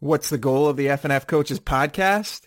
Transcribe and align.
What's 0.00 0.30
the 0.30 0.38
goal 0.38 0.68
of 0.68 0.76
the 0.76 0.86
FNF 0.86 1.26
Coaches 1.26 1.58
podcast? 1.58 2.42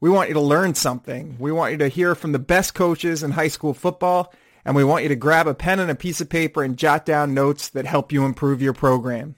We 0.00 0.08
want 0.08 0.30
you 0.30 0.34
to 0.34 0.40
learn 0.40 0.74
something. 0.74 1.36
We 1.38 1.52
want 1.52 1.72
you 1.72 1.78
to 1.80 1.88
hear 1.88 2.14
from 2.14 2.32
the 2.32 2.38
best 2.38 2.72
coaches 2.72 3.22
in 3.22 3.32
high 3.32 3.48
school 3.48 3.74
football, 3.74 4.32
and 4.64 4.74
we 4.74 4.82
want 4.82 5.02
you 5.02 5.10
to 5.10 5.14
grab 5.14 5.46
a 5.46 5.52
pen 5.52 5.78
and 5.78 5.90
a 5.90 5.94
piece 5.94 6.22
of 6.22 6.30
paper 6.30 6.62
and 6.62 6.78
jot 6.78 7.04
down 7.04 7.34
notes 7.34 7.68
that 7.68 7.84
help 7.84 8.12
you 8.12 8.24
improve 8.24 8.62
your 8.62 8.72
program. 8.72 9.34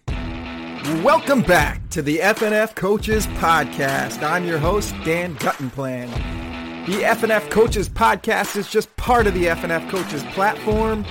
Welcome 1.02 1.42
back 1.42 1.90
to 1.90 2.00
the 2.00 2.18
FNF 2.18 2.76
Coaches 2.76 3.26
podcast. 3.26 4.22
I'm 4.22 4.44
your 4.44 4.58
host, 4.58 4.94
Dan 5.04 5.34
Guttenplan. 5.34 6.12
The 6.86 7.02
FNF 7.02 7.50
Coaches 7.50 7.88
podcast 7.88 8.54
is 8.54 8.70
just 8.70 8.96
part 8.96 9.26
of 9.26 9.34
the 9.34 9.46
FNF 9.46 9.90
Coaches 9.90 10.22
platform 10.32 11.04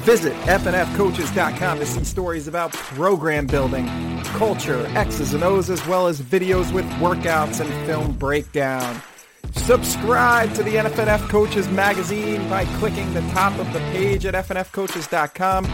Visit 0.00 0.32
fnfcoaches.com 0.44 1.78
to 1.78 1.86
see 1.86 2.04
stories 2.04 2.48
about 2.48 2.72
program 2.72 3.46
building, 3.46 3.86
culture, 4.24 4.86
X's 4.96 5.34
and 5.34 5.44
O's, 5.44 5.68
as 5.68 5.86
well 5.86 6.06
as 6.06 6.22
videos 6.22 6.72
with 6.72 6.86
workouts 6.92 7.60
and 7.60 7.68
film 7.86 8.12
breakdown. 8.12 9.02
Subscribe 9.54 10.54
to 10.54 10.62
the 10.62 10.76
FNF 10.76 11.28
Coaches 11.28 11.68
magazine 11.68 12.48
by 12.48 12.64
clicking 12.78 13.12
the 13.12 13.20
top 13.32 13.58
of 13.58 13.70
the 13.74 13.80
page 13.92 14.24
at 14.24 14.32
fnfcoaches.com. 14.34 15.64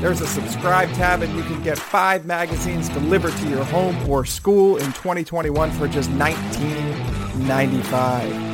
There's 0.00 0.22
a 0.22 0.26
subscribe 0.26 0.90
tab 0.92 1.20
and 1.20 1.36
you 1.36 1.42
can 1.42 1.62
get 1.62 1.78
five 1.78 2.24
magazines 2.24 2.88
delivered 2.88 3.36
to 3.36 3.46
your 3.48 3.64
home 3.64 4.08
or 4.08 4.24
school 4.24 4.78
in 4.78 4.86
2021 4.86 5.70
for 5.72 5.88
just 5.88 6.08
$19.95. 6.10 8.53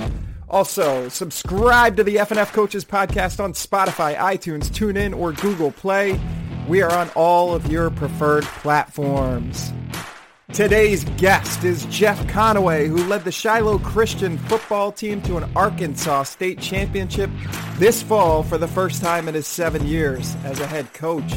Also, 0.51 1.09
subscribe 1.09 1.97
to 1.97 2.03
the 2.03 2.17
FNF 2.17 2.53
Coaches 2.53 2.85
podcast 2.85 3.39
on 3.39 3.53
Spotify, 3.53 4.17
iTunes, 4.17 4.65
TuneIn, 4.65 5.17
or 5.17 5.31
Google 5.31 5.71
Play. 5.71 6.21
We 6.67 6.83
are 6.83 6.93
on 6.93 7.09
all 7.11 7.55
of 7.55 7.71
your 7.71 7.89
preferred 7.91 8.43
platforms. 8.43 9.73
Today's 10.53 11.05
guest 11.19 11.63
is 11.63 11.87
Jeff 11.87 12.19
Conaway, 12.27 12.89
who 12.89 12.97
led 13.05 13.23
the 13.23 13.31
Shiloh 13.31 13.79
Christian 13.79 14.39
football 14.39 14.91
team 14.91 15.23
to 15.23 15.37
an 15.37 15.49
Arkansas 15.55 16.25
state 16.25 16.59
championship 16.59 17.31
this 17.77 18.03
fall 18.03 18.43
for 18.43 18.59
the 18.59 18.67
first 18.67 19.01
time 19.01 19.29
in 19.29 19.35
his 19.35 19.47
seven 19.47 19.87
years 19.87 20.35
as 20.43 20.59
a 20.59 20.67
head 20.67 20.93
coach. 20.95 21.33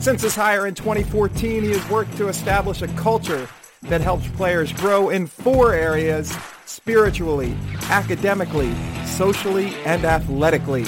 Since 0.00 0.22
his 0.22 0.34
hire 0.34 0.66
in 0.66 0.74
2014, 0.74 1.62
he 1.62 1.72
has 1.72 1.90
worked 1.90 2.16
to 2.16 2.28
establish 2.28 2.80
a 2.80 2.88
culture 2.88 3.46
that 3.82 4.00
helps 4.00 4.26
players 4.28 4.72
grow 4.72 5.10
in 5.10 5.26
four 5.26 5.74
areas 5.74 6.34
spiritually, 6.66 7.56
academically, 7.90 8.74
socially, 9.04 9.74
and 9.84 10.04
athletically. 10.04 10.84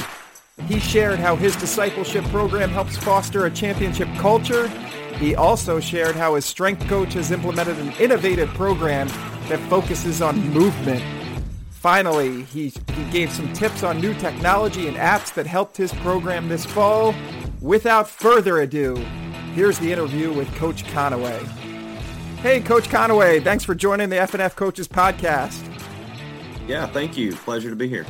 He 0.66 0.80
shared 0.80 1.18
how 1.18 1.36
his 1.36 1.54
discipleship 1.56 2.24
program 2.26 2.70
helps 2.70 2.96
foster 2.96 3.46
a 3.46 3.50
championship 3.50 4.08
culture. 4.16 4.68
He 5.18 5.34
also 5.34 5.80
shared 5.80 6.16
how 6.16 6.34
his 6.34 6.44
strength 6.44 6.86
coach 6.88 7.12
has 7.14 7.30
implemented 7.30 7.78
an 7.78 7.92
innovative 8.00 8.48
program 8.50 9.08
that 9.48 9.58
focuses 9.68 10.22
on 10.22 10.40
movement. 10.50 11.02
Finally, 11.70 12.42
he, 12.44 12.72
he 12.94 13.04
gave 13.10 13.30
some 13.30 13.52
tips 13.52 13.82
on 13.82 14.00
new 14.00 14.14
technology 14.14 14.88
and 14.88 14.96
apps 14.96 15.32
that 15.34 15.46
helped 15.46 15.76
his 15.76 15.92
program 15.94 16.48
this 16.48 16.64
fall. 16.64 17.14
Without 17.60 18.08
further 18.08 18.60
ado, 18.60 18.96
here's 19.54 19.78
the 19.78 19.92
interview 19.92 20.32
with 20.32 20.52
Coach 20.56 20.84
Conaway. 20.84 21.65
Hey, 22.42 22.60
Coach 22.60 22.84
Conaway, 22.84 23.42
thanks 23.42 23.64
for 23.64 23.74
joining 23.74 24.10
the 24.10 24.16
FNF 24.16 24.54
Coaches 24.56 24.86
Podcast. 24.86 25.60
Yeah, 26.68 26.86
thank 26.86 27.16
you. 27.16 27.34
Pleasure 27.34 27.70
to 27.70 27.76
be 27.76 27.88
here. 27.88 28.06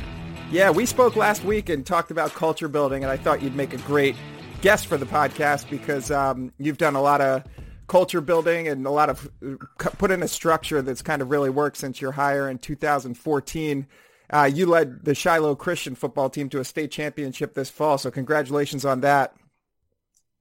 Yeah, 0.51 0.69
we 0.69 0.85
spoke 0.85 1.15
last 1.15 1.43
week 1.43 1.69
and 1.69 1.85
talked 1.85 2.11
about 2.11 2.33
culture 2.33 2.67
building, 2.67 3.03
and 3.03 3.11
I 3.11 3.17
thought 3.17 3.41
you'd 3.41 3.55
make 3.55 3.73
a 3.73 3.77
great 3.77 4.15
guest 4.61 4.87
for 4.87 4.97
the 4.97 5.05
podcast 5.05 5.69
because 5.69 6.11
um, 6.11 6.51
you've 6.57 6.77
done 6.77 6.95
a 6.95 7.01
lot 7.01 7.21
of 7.21 7.43
culture 7.87 8.21
building 8.21 8.67
and 8.67 8.85
a 8.85 8.91
lot 8.91 9.09
of 9.09 9.29
uh, 9.45 9.55
put 9.97 10.11
in 10.11 10.21
a 10.21 10.27
structure 10.27 10.81
that's 10.81 11.01
kind 11.01 11.21
of 11.21 11.31
really 11.31 11.49
worked 11.49 11.77
since 11.77 12.01
your 12.01 12.11
hire 12.11 12.49
in 12.49 12.57
2014. 12.57 13.87
Uh, 14.29 14.49
you 14.53 14.65
led 14.65 15.05
the 15.05 15.15
Shiloh 15.15 15.55
Christian 15.55 15.95
football 15.95 16.29
team 16.29 16.49
to 16.49 16.59
a 16.59 16.65
state 16.65 16.91
championship 16.91 17.53
this 17.53 17.69
fall, 17.69 17.97
so 17.97 18.11
congratulations 18.11 18.83
on 18.83 19.01
that. 19.01 19.33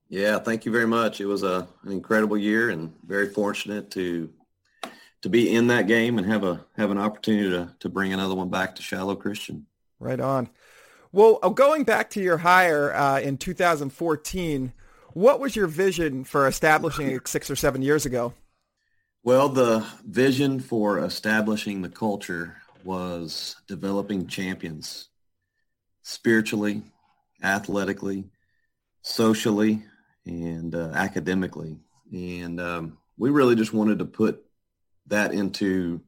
Yeah, 0.09 0.39
thank 0.39 0.65
you 0.65 0.73
very 0.73 0.87
much. 0.87 1.21
It 1.21 1.27
was 1.27 1.43
a, 1.43 1.67
an 1.83 1.93
incredible 1.93 2.39
year 2.39 2.71
and 2.71 2.95
very 3.05 3.29
fortunate 3.29 3.91
to 3.93 4.33
to 5.23 5.29
be 5.29 5.53
in 5.53 5.67
that 5.69 5.89
game 5.89 6.19
and 6.19 6.27
have 6.27 6.45
a 6.45 6.65
have 6.77 6.91
an 6.91 6.99
opportunity 6.99 7.51
to 7.51 7.75
to 7.81 7.89
bring 7.89 8.13
another 8.13 8.35
one 8.35 8.49
back 8.49 8.77
to 8.77 8.83
Shiloh 8.83 9.17
Christian. 9.17 9.67
Right 9.99 10.21
on. 10.21 10.49
Well, 11.13 11.39
uh, 11.43 11.49
going 11.49 11.85
back 11.85 12.11
to 12.11 12.21
your 12.21 12.39
hire 12.39 12.95
uh, 12.95 13.21
in 13.21 13.39
2014, 13.39 14.73
what 15.15 15.41
was 15.41 15.57
your 15.57 15.67
vision 15.67 16.25
for 16.25 16.47
establishing 16.47 17.11
it 17.11 17.27
six 17.27 17.51
or 17.51 17.57
seven 17.57 17.81
years 17.81 18.05
ago? 18.05 18.35
Well, 19.25 19.49
the 19.49 19.85
vision 20.05 20.61
for 20.61 20.99
establishing 20.99 21.83
the 21.83 21.89
culture 21.89 22.57
was 22.85 23.57
developing 23.67 24.29
champions 24.29 25.09
spiritually, 26.03 26.83
athletically, 27.43 28.27
socially, 29.03 29.83
and 30.27 30.75
uh, 30.75 30.91
academically. 30.95 31.79
And 32.13 32.61
um, 32.61 32.99
we 33.17 33.31
really 33.31 33.55
just 33.55 33.73
wanted 33.73 33.99
to 34.01 34.05
put 34.05 34.45
that 35.07 35.33
into 35.33 36.01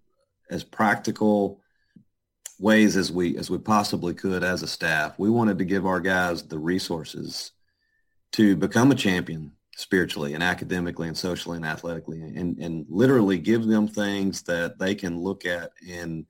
as 0.50 0.64
practical 0.64 1.60
ways 2.58 2.96
as 2.96 3.12
we 3.12 3.36
as 3.36 3.48
we 3.48 3.58
possibly 3.58 4.14
could 4.14 4.42
as 4.42 4.62
a 4.62 4.66
staff. 4.66 5.18
We 5.18 5.30
wanted 5.30 5.58
to 5.58 5.64
give 5.64 5.86
our 5.86 6.00
guys 6.00 6.42
the 6.42 6.58
resources 6.58 7.52
to 8.32 8.56
become 8.56 8.90
a 8.90 8.96
champion 8.96 9.52
spiritually 9.76 10.34
and 10.34 10.42
academically 10.42 11.06
and 11.06 11.16
socially 11.16 11.56
and 11.56 11.64
athletically 11.64 12.20
and, 12.20 12.58
and 12.58 12.84
literally 12.88 13.38
give 13.38 13.64
them 13.64 13.86
things 13.86 14.42
that 14.42 14.76
they 14.76 14.92
can 14.92 15.20
look 15.20 15.46
at 15.46 15.70
and 15.88 16.26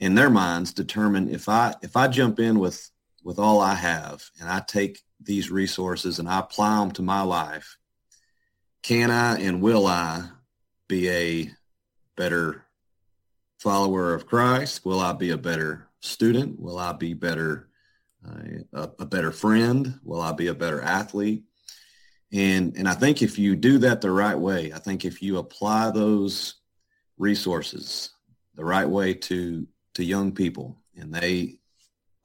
in 0.00 0.16
their 0.16 0.28
minds 0.28 0.72
determine 0.72 1.32
if 1.32 1.48
I 1.48 1.76
if 1.82 1.96
I 1.96 2.08
jump 2.08 2.40
in 2.40 2.58
with 2.58 2.90
with 3.22 3.38
all 3.38 3.60
I 3.60 3.76
have 3.76 4.24
and 4.40 4.50
I 4.50 4.62
take 4.66 5.00
these 5.24 5.50
resources 5.50 6.18
and 6.18 6.28
I 6.28 6.40
apply 6.40 6.78
them 6.78 6.90
to 6.92 7.02
my 7.02 7.22
life, 7.22 7.76
can 8.82 9.10
I 9.10 9.38
and 9.38 9.62
will 9.62 9.86
I 9.86 10.28
be 10.88 11.08
a 11.08 11.50
better 12.16 12.64
follower 13.58 14.14
of 14.14 14.26
Christ? 14.26 14.84
Will 14.84 15.00
I 15.00 15.12
be 15.12 15.30
a 15.30 15.38
better 15.38 15.88
student? 16.00 16.58
Will 16.58 16.78
I 16.78 16.92
be 16.92 17.14
better 17.14 17.68
uh, 18.26 18.40
a, 18.72 18.90
a, 19.00 19.06
better 19.06 19.30
friend? 19.30 19.98
Will 20.04 20.20
I 20.20 20.32
be 20.32 20.48
a 20.48 20.54
better 20.54 20.80
athlete? 20.80 21.44
And 22.32 22.76
and 22.76 22.88
I 22.88 22.94
think 22.94 23.22
if 23.22 23.38
you 23.38 23.56
do 23.56 23.78
that 23.78 24.00
the 24.00 24.10
right 24.10 24.38
way, 24.38 24.72
I 24.72 24.78
think 24.78 25.04
if 25.04 25.22
you 25.22 25.38
apply 25.38 25.90
those 25.90 26.54
resources 27.18 28.10
the 28.54 28.64
right 28.64 28.88
way 28.88 29.14
to 29.14 29.66
to 29.94 30.04
young 30.04 30.32
people 30.32 30.76
and 30.96 31.12
they 31.12 31.58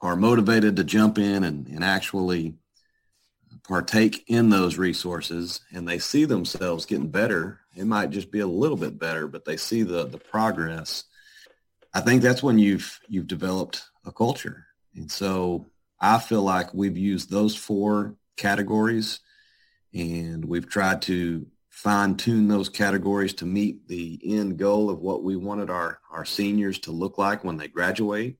are 0.00 0.16
motivated 0.16 0.76
to 0.76 0.84
jump 0.84 1.18
in 1.18 1.44
and, 1.44 1.66
and 1.68 1.84
actually 1.84 2.54
partake 3.64 4.24
in 4.28 4.50
those 4.50 4.78
resources 4.78 5.60
and 5.72 5.86
they 5.86 5.98
see 5.98 6.24
themselves 6.24 6.86
getting 6.86 7.08
better 7.08 7.60
it 7.78 7.86
might 7.86 8.10
just 8.10 8.32
be 8.32 8.40
a 8.40 8.46
little 8.46 8.76
bit 8.76 8.98
better, 8.98 9.28
but 9.28 9.44
they 9.44 9.56
see 9.56 9.84
the 9.84 10.04
the 10.04 10.18
progress. 10.18 11.04
I 11.94 12.00
think 12.00 12.22
that's 12.22 12.42
when 12.42 12.58
you've 12.58 12.98
you've 13.08 13.28
developed 13.28 13.84
a 14.04 14.10
culture. 14.10 14.66
And 14.96 15.08
so 15.10 15.66
I 16.00 16.18
feel 16.18 16.42
like 16.42 16.74
we've 16.74 16.96
used 16.96 17.30
those 17.30 17.54
four 17.54 18.16
categories 18.36 19.20
and 19.94 20.44
we've 20.44 20.68
tried 20.68 21.02
to 21.02 21.46
fine 21.70 22.16
tune 22.16 22.48
those 22.48 22.68
categories 22.68 23.32
to 23.34 23.46
meet 23.46 23.86
the 23.86 24.20
end 24.24 24.58
goal 24.58 24.90
of 24.90 24.98
what 24.98 25.22
we 25.22 25.36
wanted 25.36 25.70
our, 25.70 26.00
our 26.10 26.24
seniors 26.24 26.80
to 26.80 26.90
look 26.90 27.16
like 27.16 27.44
when 27.44 27.56
they 27.56 27.68
graduate. 27.68 28.38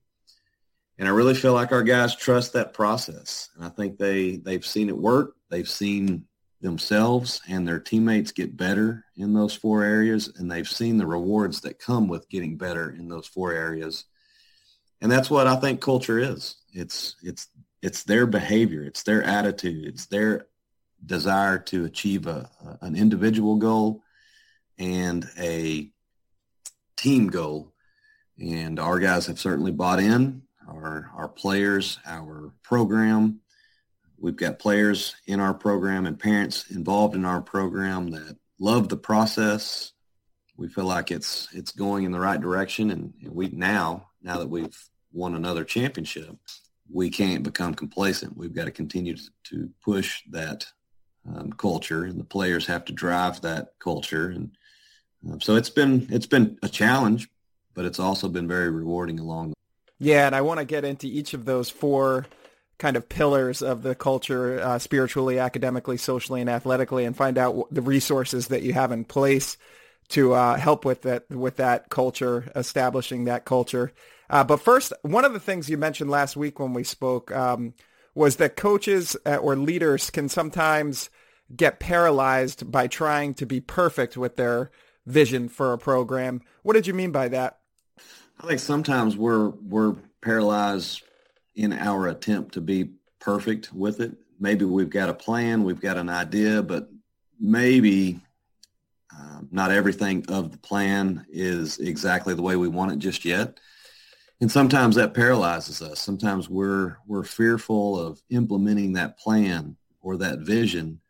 And 0.99 1.07
I 1.07 1.11
really 1.11 1.33
feel 1.33 1.53
like 1.53 1.71
our 1.71 1.81
guys 1.81 2.13
trust 2.13 2.51
that 2.53 2.73
process. 2.73 3.49
And 3.55 3.63
I 3.63 3.69
think 3.69 3.97
they, 3.97 4.35
they've 4.35 4.65
seen 4.65 4.89
it 4.89 4.97
work. 4.97 5.35
They've 5.49 5.67
seen 5.67 6.25
themselves 6.59 7.39
and 7.47 7.65
their 7.65 7.79
teammates 7.79 8.33
get 8.33 8.57
better 8.57 9.05
in 9.15 9.33
those 9.33 9.55
four 9.55 9.81
areas. 9.81 10.29
And 10.35 10.51
they've 10.51 10.67
seen 10.67 10.97
the 10.97 11.07
rewards 11.07 11.61
that 11.61 11.79
come 11.79 12.09
with 12.09 12.27
getting 12.27 12.57
better 12.57 12.89
in 12.89 13.07
those 13.07 13.25
four 13.25 13.53
areas. 13.53 14.03
And 14.99 15.09
that's 15.09 15.29
what 15.29 15.47
i 15.47 15.55
think 15.55 15.79
culture 15.79 16.19
is. 16.19 16.57
It's 16.73 17.15
it's 17.23 17.47
it's 17.81 18.03
their 18.03 18.25
behavior. 18.27 18.83
It's 18.83 19.03
their 19.03 19.23
attitude. 19.23 19.85
It's 19.85 20.07
their 20.07 20.47
desire 21.05 21.59
to 21.59 21.85
achieve 21.85 22.27
a, 22.27 22.49
an 22.81 22.97
individual 22.97 23.55
goal 23.55 24.03
and 24.77 25.25
a 25.39 25.89
team 26.97 27.29
goal. 27.29 27.71
And 28.37 28.81
our 28.81 28.99
guys 28.99 29.27
have 29.27 29.39
certainly 29.39 29.71
bought 29.71 30.01
in 30.01 30.41
our 30.69 31.11
our 31.15 31.27
players 31.27 31.99
our 32.05 32.53
program 32.63 33.41
We've 34.21 34.35
got 34.35 34.59
players 34.59 35.15
in 35.27 35.39
our 35.39 35.53
program 35.53 36.05
and 36.05 36.19
parents 36.19 36.69
involved 36.71 37.15
in 37.15 37.23
our 37.23 37.41
program 37.41 38.11
that 38.11 38.37
love 38.59 38.89
the 38.89 38.97
process. 38.97 39.93
We 40.57 40.67
feel 40.67 40.83
like 40.85 41.09
it's 41.09 41.47
it's 41.53 41.71
going 41.71 42.03
in 42.03 42.11
the 42.11 42.19
right 42.19 42.39
direction, 42.39 42.91
and 42.91 43.13
we 43.31 43.47
now 43.49 44.09
now 44.21 44.37
that 44.39 44.49
we've 44.49 44.77
won 45.13 45.35
another 45.35 45.63
championship, 45.63 46.35
we 46.91 47.09
can't 47.09 47.43
become 47.43 47.73
complacent. 47.73 48.35
We've 48.35 48.53
got 48.53 48.65
to 48.65 48.71
continue 48.71 49.15
to 49.45 49.69
push 49.83 50.21
that 50.31 50.65
um, 51.25 51.53
culture, 51.53 52.03
and 52.03 52.19
the 52.19 52.25
players 52.25 52.65
have 52.67 52.83
to 52.85 52.93
drive 52.93 53.41
that 53.41 53.69
culture. 53.79 54.29
And 54.29 54.51
Um, 55.29 55.39
so 55.39 55.55
it's 55.55 55.69
been 55.69 56.07
it's 56.11 56.27
been 56.27 56.57
a 56.61 56.69
challenge, 56.69 57.29
but 57.73 57.85
it's 57.85 57.99
also 57.99 58.27
been 58.27 58.47
very 58.47 58.69
rewarding 58.69 59.19
along. 59.19 59.53
Yeah, 59.99 60.25
and 60.25 60.35
I 60.35 60.41
want 60.41 60.59
to 60.59 60.65
get 60.65 60.85
into 60.85 61.07
each 61.07 61.33
of 61.33 61.45
those 61.45 61.69
four 61.69 62.25
kind 62.77 62.95
of 62.95 63.09
pillars 63.09 63.61
of 63.61 63.83
the 63.83 63.93
culture, 63.93 64.59
uh, 64.61 64.79
spiritually, 64.79 65.37
academically, 65.37 65.97
socially, 65.97 66.39
and 66.39 66.49
athletically, 66.49 67.03
and 67.03 67.15
find 67.15 67.37
out 67.37 67.67
the 67.71 67.81
resources 67.81 68.47
that 68.47 68.63
you 68.63 68.73
have 68.73 68.93
in 68.93 69.03
place 69.03 69.57
to 70.07 70.33
uh, 70.33 70.55
help 70.55 70.85
with 70.85 71.01
that 71.03 71.29
with 71.29 71.57
that 71.57 71.89
culture, 71.89 72.51
establishing 72.55 73.25
that 73.25 73.45
culture. 73.45 73.91
Uh, 74.29 74.43
but 74.43 74.61
first, 74.61 74.93
one 75.01 75.25
of 75.25 75.33
the 75.33 75.39
things 75.39 75.69
you 75.69 75.77
mentioned 75.77 76.09
last 76.09 76.37
week 76.37 76.59
when 76.59 76.73
we 76.73 76.83
spoke 76.83 77.31
um, 77.31 77.73
was 78.15 78.37
that 78.37 78.55
coaches 78.55 79.17
uh, 79.25 79.35
or 79.35 79.55
leaders 79.55 80.09
can 80.09 80.29
sometimes 80.29 81.09
get 81.55 81.79
paralyzed 81.79 82.71
by 82.71 82.87
trying 82.87 83.33
to 83.33 83.45
be 83.45 83.59
perfect 83.59 84.15
with 84.15 84.35
their 84.35 84.71
vision 85.05 85.49
for 85.49 85.73
a 85.73 85.77
program. 85.77 86.41
What 86.63 86.73
did 86.73 86.87
you 86.87 86.93
mean 86.93 87.11
by 87.11 87.27
that? 87.29 87.59
I 88.41 88.47
think 88.47 88.59
sometimes 88.59 89.17
we're 89.17 89.49
we're 89.49 89.95
paralyzed 90.21 91.01
in 91.55 91.73
our 91.73 92.07
attempt 92.07 92.53
to 92.53 92.61
be 92.61 92.91
perfect 93.19 93.73
with 93.73 93.99
it. 93.99 94.15
Maybe 94.39 94.63
we've 94.63 94.89
got 94.89 95.09
a 95.09 95.13
plan, 95.13 95.63
we've 95.63 95.81
got 95.81 95.97
an 95.97 96.09
idea, 96.09 96.61
but 96.63 96.89
maybe 97.37 98.21
uh, 99.13 99.41
not 99.51 99.71
everything 99.71 100.25
of 100.29 100.51
the 100.51 100.57
plan 100.57 101.25
is 101.29 101.79
exactly 101.79 102.33
the 102.33 102.41
way 102.41 102.55
we 102.55 102.69
want 102.69 102.93
it 102.93 102.99
just 102.99 103.25
yet. 103.25 103.59
And 104.39 104.49
sometimes 104.49 104.95
that 104.95 105.13
paralyzes 105.13 105.81
us. 105.81 105.99
Sometimes 105.99 106.47
we're 106.49 106.95
we're 107.05 107.25
fearful 107.25 107.99
of 107.99 108.21
implementing 108.29 108.93
that 108.93 109.19
plan 109.19 109.75
or 110.01 110.15
that 110.17 110.39
vision 110.39 111.01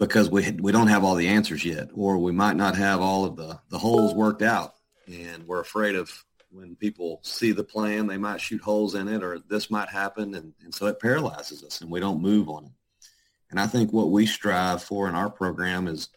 because 0.00 0.28
we 0.28 0.50
we 0.60 0.72
don't 0.72 0.88
have 0.88 1.04
all 1.04 1.14
the 1.14 1.28
answers 1.28 1.64
yet, 1.64 1.90
or 1.94 2.18
we 2.18 2.32
might 2.32 2.56
not 2.56 2.74
have 2.74 3.00
all 3.00 3.24
of 3.24 3.36
the 3.36 3.60
the 3.70 3.78
holes 3.78 4.12
worked 4.12 4.42
out, 4.42 4.74
and 5.06 5.46
we're 5.46 5.60
afraid 5.60 5.94
of 5.94 6.24
when 6.50 6.76
people 6.76 7.20
see 7.22 7.52
the 7.52 7.64
plan, 7.64 8.06
they 8.06 8.16
might 8.16 8.40
shoot 8.40 8.60
holes 8.60 8.94
in 8.94 9.08
it, 9.08 9.22
or 9.22 9.38
this 9.48 9.70
might 9.70 9.88
happen, 9.88 10.34
and, 10.34 10.52
and 10.62 10.74
so 10.74 10.86
it 10.86 11.00
paralyzes 11.00 11.62
us, 11.62 11.80
and 11.80 11.90
we 11.90 12.00
don't 12.00 12.22
move 12.22 12.48
on 12.48 12.64
it. 12.64 12.72
And 13.50 13.60
I 13.60 13.66
think 13.66 13.92
what 13.92 14.10
we 14.10 14.26
strive 14.26 14.82
for 14.82 15.08
in 15.08 15.14
our 15.14 15.30
program 15.30 15.86
is 15.88 16.08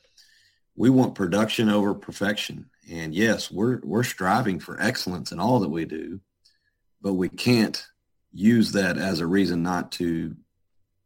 we 0.75 0.89
want 0.89 1.16
production 1.16 1.69
over 1.69 1.94
perfection. 1.94 2.69
And 2.89 3.13
yes, 3.13 3.51
we're 3.51 3.80
we're 3.83 4.04
striving 4.04 4.60
for 4.60 4.81
excellence 4.81 5.31
in 5.31 5.39
all 5.39 5.60
that 5.60 5.69
we 5.69 5.86
do, 5.86 6.19
but 7.01 7.13
we 7.13 7.30
can't 7.30 7.81
use 8.34 8.72
that 8.74 8.98
as 8.98 9.19
a 9.19 9.27
reason 9.27 9.63
not 9.63 9.92
to 9.94 10.36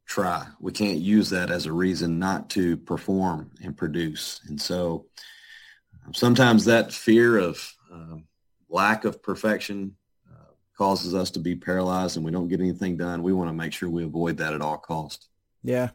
try. 0.06 0.46
We 0.60 0.72
can't 0.72 1.00
use 1.00 1.32
that 1.32 1.50
as 1.50 1.66
a 1.66 1.74
reason 1.74 2.20
not 2.20 2.50
to 2.52 2.78
perform 2.78 3.52
and 3.64 3.76
produce. 3.76 4.40
And 4.48 4.62
so 4.62 5.08
um, 6.06 6.14
sometimes 6.14 6.66
that 6.66 6.94
fear 6.94 7.38
of 7.38 7.74
um, 7.92 8.26
lack 8.76 9.06
of 9.06 9.24
perfection 9.24 9.96
uh, 10.30 10.52
causes 10.78 11.16
us 11.16 11.32
to 11.32 11.40
be 11.40 11.56
paralyzed 11.56 12.18
and 12.18 12.26
we 12.26 12.32
don't 12.32 12.50
get 12.50 12.60
anything 12.60 12.98
done. 12.98 13.24
We 13.24 13.34
want 13.34 13.50
to 13.50 13.54
make 13.54 13.74
sure 13.74 13.90
we 13.90 14.04
avoid 14.04 14.38
that 14.38 14.54
at 14.54 14.62
all 14.62 14.78
costs. 14.78 15.30
Yeah. 15.64 15.90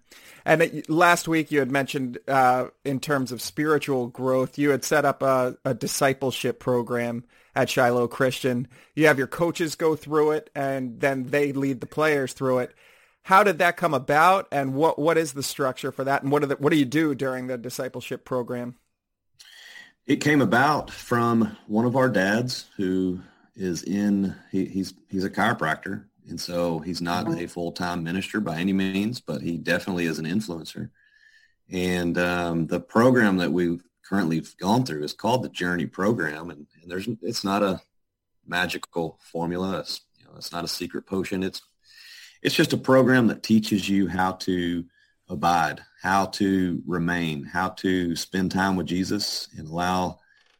And 0.44 0.62
it, 0.62 0.90
last 0.90 1.28
week 1.28 1.52
you 1.52 1.60
had 1.60 1.70
mentioned 1.70 2.18
uh, 2.26 2.68
in 2.84 2.98
terms 2.98 3.30
of 3.30 3.42
spiritual 3.42 4.08
growth, 4.08 4.58
you 4.58 4.70
had 4.70 4.82
set 4.82 5.04
up 5.04 5.22
a, 5.22 5.56
a, 5.64 5.74
discipleship 5.74 6.58
program 6.58 7.24
at 7.54 7.70
Shiloh 7.70 8.08
Christian. 8.08 8.66
You 8.96 9.06
have 9.06 9.18
your 9.18 9.28
coaches 9.28 9.76
go 9.76 9.94
through 9.94 10.32
it 10.32 10.50
and 10.56 10.98
then 10.98 11.26
they 11.26 11.52
lead 11.52 11.80
the 11.80 11.86
players 11.86 12.32
through 12.32 12.60
it. 12.60 12.74
How 13.22 13.44
did 13.44 13.58
that 13.58 13.76
come 13.76 13.92
about, 13.92 14.48
and 14.50 14.72
what 14.72 14.98
what 14.98 15.18
is 15.18 15.34
the 15.34 15.42
structure 15.42 15.92
for 15.92 16.04
that, 16.04 16.22
and 16.22 16.32
what 16.32 16.48
the, 16.48 16.56
what 16.56 16.72
do 16.72 16.78
you 16.78 16.86
do 16.86 17.14
during 17.14 17.46
the 17.46 17.58
discipleship 17.58 18.24
program? 18.24 18.76
It 20.06 20.16
came 20.16 20.40
about 20.40 20.90
from 20.90 21.56
one 21.66 21.84
of 21.84 21.96
our 21.96 22.08
dads 22.08 22.66
who 22.76 23.20
is 23.54 23.82
in 23.82 24.34
he, 24.50 24.64
he's 24.64 24.94
he's 25.08 25.24
a 25.24 25.30
chiropractor, 25.30 26.04
and 26.28 26.40
so 26.40 26.78
he's 26.80 27.00
not 27.00 27.28
a 27.38 27.46
full 27.46 27.72
time 27.72 28.02
minister 28.02 28.40
by 28.40 28.58
any 28.58 28.72
means, 28.72 29.20
but 29.20 29.42
he 29.42 29.58
definitely 29.58 30.06
is 30.06 30.18
an 30.18 30.24
influencer. 30.24 30.90
And 31.70 32.18
um, 32.18 32.66
the 32.66 32.80
program 32.80 33.36
that 33.36 33.52
we've 33.52 33.82
currently 34.04 34.42
gone 34.58 34.84
through 34.84 35.04
is 35.04 35.12
called 35.12 35.44
the 35.44 35.48
Journey 35.48 35.86
Program, 35.86 36.50
and, 36.50 36.66
and 36.82 36.90
there's 36.90 37.08
it's 37.22 37.44
not 37.44 37.62
a 37.62 37.80
magical 38.46 39.18
formula. 39.22 39.80
It's 39.80 40.00
you 40.18 40.24
know 40.24 40.32
it's 40.36 40.52
not 40.52 40.64
a 40.64 40.68
secret 40.68 41.06
potion. 41.06 41.42
It's 41.42 41.62
it's 42.42 42.54
just 42.54 42.72
a 42.72 42.78
program 42.78 43.28
that 43.28 43.42
teaches 43.42 43.88
you 43.88 44.08
how 44.08 44.32
to 44.32 44.84
abide, 45.30 45.80
how 46.02 46.26
to 46.26 46.82
remain, 46.86 47.44
how 47.44 47.70
to 47.70 48.14
spend 48.16 48.50
time 48.50 48.76
with 48.76 48.86
Jesus 48.86 49.48
and 49.56 49.68
allow 49.68 50.18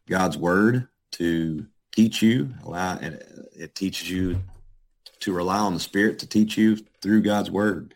God's 0.09 0.39
word 0.39 0.89
to 1.13 1.67
teach 1.93 2.23
you. 2.23 2.55
Allow 2.65 2.97
it, 2.97 3.75
teaches 3.75 4.11
you 4.11 4.41
to 5.21 5.33
rely 5.33 5.59
on 5.59 5.75
the 5.75 5.81
Spirit 5.81 6.19
to 6.21 6.27
teach 6.27 6.57
you 6.57 6.79
through 7.03 7.23
God's 7.23 7.51
word. 7.51 7.95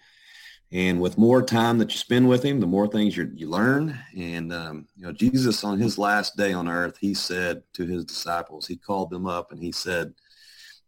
And 0.73 1.01
with 1.01 1.17
more 1.17 1.41
time 1.41 1.79
that 1.79 1.93
you 1.93 1.97
spend 1.97 2.29
with 2.29 2.43
him, 2.43 2.59
the 2.59 2.67
more 2.67 2.89
things 2.89 3.17
you 3.17 3.49
learn. 3.49 3.99
And, 4.17 4.53
um, 4.53 4.89
you 4.97 5.07
know, 5.07 5.13
Jesus 5.13 5.63
on 5.63 5.79
his 5.79 5.99
last 5.99 6.37
day 6.37 6.53
on 6.53 6.69
earth, 6.69 6.97
he 7.01 7.15
said 7.15 7.63
to 7.75 7.87
his 7.87 8.05
disciples, 8.05 8.67
he 8.67 8.77
called 8.77 9.11
them 9.11 9.27
up 9.27 9.53
and 9.53 9.63
he 9.63 9.71
said, 9.71 10.13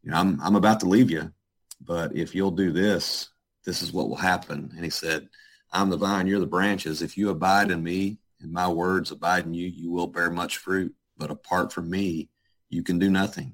you 0.03 0.11
know, 0.11 0.17
I'm, 0.17 0.41
I'm 0.43 0.57
about 0.57 0.81
to 0.81 0.89
leave 0.89 1.11
you, 1.11 1.33
but 1.81 2.17
if 2.17 2.35
you'll 2.35 2.51
do 2.51 2.73
this, 2.73 3.29
this 3.65 3.83
is 3.83 3.93
what 3.93 4.09
will 4.09 4.17
happen. 4.17 4.73
And 4.75 4.85
he 4.85 4.91
said, 4.91 5.29
I'm 5.77 5.91
the 5.91 5.99
vine, 5.99 6.27
you're 6.27 6.41
the 6.41 6.47
branches. 6.47 7.03
If 7.03 7.19
you 7.19 7.29
abide 7.29 7.71
in 7.71 7.83
me 7.83 8.17
and 8.41 8.51
my 8.51 8.67
words 8.67 9.11
abide 9.11 9.45
in 9.45 9.53
you, 9.53 9.69
you 9.69 9.91
will 9.91 10.07
bear 10.07 10.31
much 10.31 10.57
fruit. 10.57 10.95
But 11.19 11.31
apart 11.31 11.71
from 11.71 11.91
me, 11.91 12.31
you 12.71 12.83
can 12.83 12.99
do 12.99 13.11
nothing. 13.11 13.53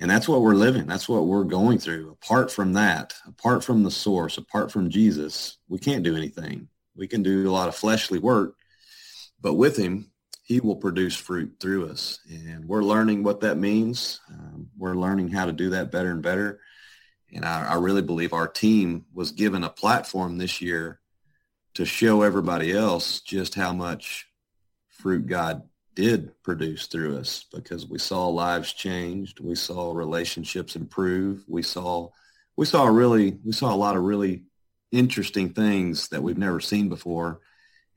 And 0.00 0.10
that's 0.10 0.28
what 0.28 0.40
we're 0.40 0.54
living. 0.54 0.86
That's 0.86 1.08
what 1.08 1.26
we're 1.26 1.44
going 1.44 1.78
through. 1.78 2.10
Apart 2.10 2.50
from 2.50 2.72
that, 2.72 3.14
apart 3.24 3.62
from 3.62 3.84
the 3.84 3.90
source, 3.90 4.36
apart 4.36 4.72
from 4.72 4.90
Jesus, 4.90 5.58
we 5.68 5.78
can't 5.78 6.02
do 6.02 6.16
anything. 6.16 6.68
We 6.96 7.06
can 7.06 7.22
do 7.22 7.48
a 7.48 7.52
lot 7.52 7.68
of 7.68 7.76
fleshly 7.76 8.18
work, 8.18 8.56
but 9.40 9.54
with 9.54 9.76
him, 9.76 10.10
he 10.42 10.58
will 10.58 10.76
produce 10.76 11.14
fruit 11.14 11.54
through 11.60 11.88
us. 11.88 12.18
And 12.28 12.66
we're 12.66 12.82
learning 12.82 13.22
what 13.22 13.40
that 13.42 13.58
means. 13.58 14.20
Um, 14.28 14.70
we're 14.76 14.96
learning 14.96 15.28
how 15.28 15.46
to 15.46 15.52
do 15.52 15.70
that 15.70 15.92
better 15.92 16.10
and 16.10 16.20
better. 16.20 16.58
And 17.32 17.44
I, 17.44 17.74
I 17.74 17.74
really 17.76 18.02
believe 18.02 18.32
our 18.32 18.48
team 18.48 19.06
was 19.14 19.30
given 19.30 19.62
a 19.62 19.70
platform 19.70 20.36
this 20.36 20.60
year 20.60 20.98
to 21.74 21.84
show 21.84 22.22
everybody 22.22 22.72
else 22.72 23.20
just 23.20 23.54
how 23.54 23.72
much 23.72 24.28
fruit 24.88 25.26
God 25.26 25.62
did 25.94 26.32
produce 26.42 26.86
through 26.86 27.18
us 27.18 27.44
because 27.52 27.86
we 27.86 27.98
saw 27.98 28.28
lives 28.28 28.72
changed. 28.72 29.40
We 29.40 29.54
saw 29.54 29.92
relationships 29.92 30.76
improve. 30.76 31.44
We 31.46 31.62
saw, 31.62 32.08
we 32.56 32.66
saw 32.66 32.86
really, 32.86 33.38
we 33.44 33.52
saw 33.52 33.74
a 33.74 33.76
lot 33.76 33.96
of 33.96 34.02
really 34.02 34.44
interesting 34.90 35.52
things 35.52 36.08
that 36.08 36.22
we've 36.22 36.38
never 36.38 36.60
seen 36.60 36.88
before. 36.88 37.40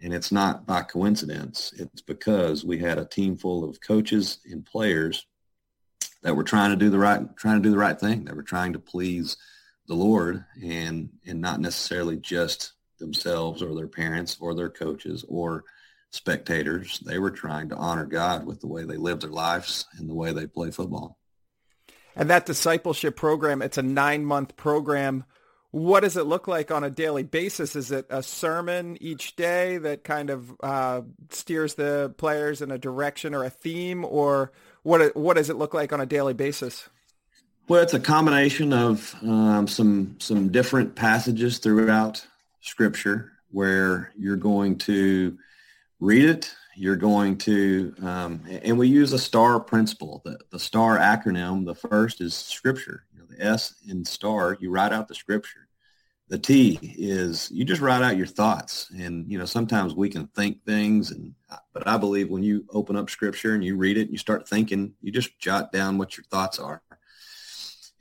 And 0.02 0.14
it's 0.14 0.32
not 0.32 0.66
by 0.66 0.82
coincidence. 0.82 1.74
It's 1.78 2.02
because 2.02 2.66
we 2.66 2.80
had 2.80 2.98
a 2.98 3.06
team 3.06 3.38
full 3.38 3.68
of 3.68 3.82
coaches 3.82 4.40
and 4.50 4.66
players 4.66 5.26
that 6.22 6.36
were 6.36 6.44
trying 6.44 6.72
to 6.72 6.76
do 6.76 6.90
the 6.90 6.98
right 6.98 7.24
trying 7.38 7.62
to 7.62 7.64
do 7.64 7.72
the 7.72 7.78
right 7.78 8.00
thing. 8.00 8.26
They 8.26 8.34
were 8.34 8.44
trying 8.44 8.74
to 8.74 8.80
please 8.80 9.38
the 9.88 9.94
Lord 9.94 10.44
and 10.62 11.10
and 11.26 11.40
not 11.40 11.62
necessarily 11.62 12.18
just 12.18 12.74
themselves 13.00 13.62
or 13.62 13.76
their 13.76 13.88
parents 13.88 14.38
or 14.40 14.56
their 14.56 14.70
coaches 14.70 15.26
or 15.28 15.64
spectators. 16.12 17.00
They 17.00 17.20
were 17.20 17.32
trying 17.32 17.70
to 17.70 17.76
honor 17.76 18.06
God 18.06 18.46
with 18.46 18.62
the 18.62 18.68
way 18.68 18.86
they 18.86 18.98
lived 18.98 19.24
their 19.24 19.30
lives 19.30 19.86
and 19.98 20.10
the 20.10 20.14
way 20.14 20.32
they 20.32 20.48
play 20.48 20.72
football. 20.72 21.18
And 22.16 22.30
that 22.30 22.46
discipleship 22.46 23.16
program, 23.16 23.62
it's 23.62 23.78
a 23.78 23.84
nine 23.84 24.26
month 24.26 24.56
program. 24.56 25.26
What 25.72 26.02
does 26.02 26.16
it 26.16 26.26
look 26.26 26.48
like 26.48 26.72
on 26.72 26.86
a 26.86 26.90
daily 26.90 27.24
basis? 27.24 27.76
Is 27.76 27.92
it 27.92 28.06
a 28.10 28.24
sermon 28.24 28.98
each 29.02 29.36
day 29.36 29.78
that 29.80 30.06
kind 30.06 30.30
of 30.30 30.56
uh, 30.64 31.02
steers 31.32 31.74
the 31.74 32.14
players 32.18 32.62
in 32.62 32.72
a 32.72 32.78
direction 32.78 33.36
or 33.36 33.44
a 33.44 33.50
theme, 33.50 34.06
or 34.06 34.54
what 34.84 35.14
what 35.18 35.36
does 35.36 35.50
it 35.50 35.58
look 35.58 35.74
like 35.74 35.92
on 35.92 36.00
a 36.00 36.06
daily 36.06 36.34
basis? 36.34 36.88
Well, 37.68 37.82
it's 37.82 37.94
a 37.94 38.00
combination 38.00 38.72
of 38.72 39.14
um, 39.22 39.68
some 39.68 40.16
some 40.20 40.50
different 40.50 40.96
passages 40.96 41.58
throughout 41.58 42.26
Scripture 42.66 43.32
where 43.52 44.12
you're 44.18 44.36
going 44.36 44.78
to 44.80 45.38
read 46.00 46.26
it. 46.26 46.54
You're 46.76 46.98
going 46.98 47.38
to, 47.40 47.96
um, 48.02 48.42
and 48.50 48.78
we 48.78 48.88
use 48.88 49.14
a 49.14 49.20
STAR 49.20 49.60
principle. 49.62 50.22
The, 50.26 50.38
the 50.52 50.60
STAR 50.60 50.98
acronym, 50.98 51.66
the 51.66 51.76
first 51.76 52.20
is 52.20 52.36
Scripture. 52.36 53.06
You 53.14 53.20
know, 53.20 53.26
the 53.30 53.42
S 53.42 53.76
in 53.88 54.04
STAR, 54.04 54.58
you 54.60 54.72
write 54.72 54.92
out 54.92 55.08
the 55.08 55.16
Scripture 55.16 55.66
the 56.28 56.40
T 56.40 56.80
is 56.98 57.52
you 57.52 57.66
just 57.66 57.82
write 57.82 58.02
out 58.02 58.18
your 58.18 58.26
thoughts. 58.26 58.90
And, 58.98 59.32
you 59.32 59.38
know, 59.38 59.46
sometimes 59.46 59.94
we 59.94 60.10
can 60.10 60.28
think 60.28 60.64
things 60.66 61.12
and, 61.12 61.36
but 61.74 61.88
I 61.88 61.98
believe 61.98 62.30
when 62.30 62.44
you 62.44 62.66
open 62.72 62.96
up 62.96 63.10
scripture 63.10 63.54
and 63.54 63.64
you 63.64 63.78
read 63.78 63.98
it 63.98 64.04
and 64.04 64.12
you 64.12 64.18
start 64.18 64.48
thinking, 64.48 64.94
you 65.02 65.12
just 65.12 65.38
jot 65.40 65.72
down 65.72 65.98
what 65.98 66.18
your 66.18 66.26
thoughts 66.26 66.58
are. 66.60 66.82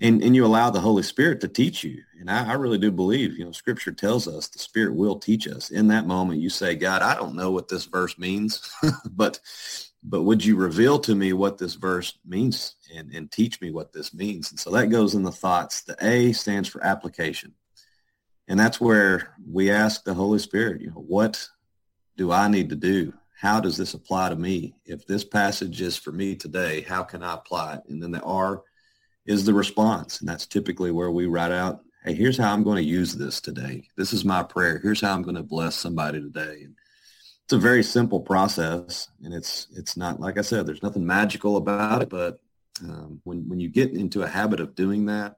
And, 0.00 0.22
and 0.22 0.34
you 0.34 0.44
allow 0.44 0.70
the 0.70 0.80
Holy 0.80 1.04
Spirit 1.04 1.40
to 1.42 1.48
teach 1.48 1.84
you. 1.84 2.02
And 2.18 2.28
I, 2.28 2.50
I 2.50 2.52
really 2.54 2.78
do 2.78 2.90
believe, 2.90 3.38
you 3.38 3.44
know, 3.44 3.52
scripture 3.52 3.92
tells 3.92 4.26
us 4.26 4.48
the 4.48 4.58
Spirit 4.58 4.94
will 4.94 5.18
teach 5.18 5.46
us. 5.46 5.70
In 5.70 5.88
that 5.88 6.06
moment, 6.06 6.40
you 6.40 6.50
say, 6.50 6.74
God, 6.74 7.00
I 7.00 7.14
don't 7.14 7.36
know 7.36 7.52
what 7.52 7.68
this 7.68 7.84
verse 7.84 8.18
means, 8.18 8.70
but 9.10 9.40
but 10.06 10.22
would 10.24 10.44
you 10.44 10.56
reveal 10.56 10.98
to 10.98 11.14
me 11.14 11.32
what 11.32 11.56
this 11.56 11.74
verse 11.74 12.18
means 12.26 12.76
and, 12.94 13.10
and 13.14 13.32
teach 13.32 13.60
me 13.62 13.70
what 13.70 13.92
this 13.92 14.12
means? 14.12 14.50
And 14.50 14.60
so 14.60 14.70
that 14.72 14.90
goes 14.90 15.14
in 15.14 15.22
the 15.22 15.32
thoughts. 15.32 15.80
The 15.80 15.96
A 16.02 16.32
stands 16.32 16.68
for 16.68 16.84
application. 16.84 17.54
And 18.46 18.60
that's 18.60 18.78
where 18.78 19.34
we 19.50 19.70
ask 19.70 20.04
the 20.04 20.12
Holy 20.12 20.38
Spirit, 20.38 20.82
you 20.82 20.88
know, 20.88 21.02
what 21.06 21.48
do 22.18 22.30
I 22.30 22.48
need 22.48 22.68
to 22.68 22.76
do? 22.76 23.14
How 23.40 23.60
does 23.60 23.78
this 23.78 23.94
apply 23.94 24.28
to 24.28 24.36
me? 24.36 24.74
If 24.84 25.06
this 25.06 25.24
passage 25.24 25.80
is 25.80 25.96
for 25.96 26.12
me 26.12 26.36
today, 26.36 26.82
how 26.82 27.02
can 27.02 27.22
I 27.22 27.34
apply 27.34 27.76
it? 27.76 27.82
And 27.88 28.02
then 28.02 28.10
the 28.10 28.22
R 28.22 28.62
is 29.26 29.44
the 29.44 29.54
response. 29.54 30.20
And 30.20 30.28
that's 30.28 30.46
typically 30.46 30.90
where 30.90 31.10
we 31.10 31.26
write 31.26 31.52
out, 31.52 31.80
hey, 32.04 32.14
here's 32.14 32.36
how 32.36 32.52
I'm 32.52 32.62
going 32.62 32.76
to 32.76 32.82
use 32.82 33.14
this 33.14 33.40
today. 33.40 33.88
This 33.96 34.12
is 34.12 34.24
my 34.24 34.42
prayer. 34.42 34.78
Here's 34.82 35.00
how 35.00 35.14
I'm 35.14 35.22
going 35.22 35.36
to 35.36 35.42
bless 35.42 35.76
somebody 35.76 36.20
today. 36.20 36.62
And 36.64 36.74
it's 37.44 37.52
a 37.52 37.58
very 37.58 37.82
simple 37.82 38.20
process, 38.20 39.08
and 39.22 39.34
it's 39.34 39.66
it's 39.76 39.98
not 39.98 40.18
like 40.18 40.38
I 40.38 40.40
said. 40.40 40.66
There's 40.66 40.82
nothing 40.82 41.06
magical 41.06 41.58
about 41.58 42.00
it, 42.00 42.08
but 42.08 42.38
um, 42.82 43.20
when 43.24 43.46
when 43.48 43.60
you 43.60 43.68
get 43.68 43.92
into 43.92 44.22
a 44.22 44.26
habit 44.26 44.60
of 44.60 44.74
doing 44.74 45.04
that, 45.06 45.36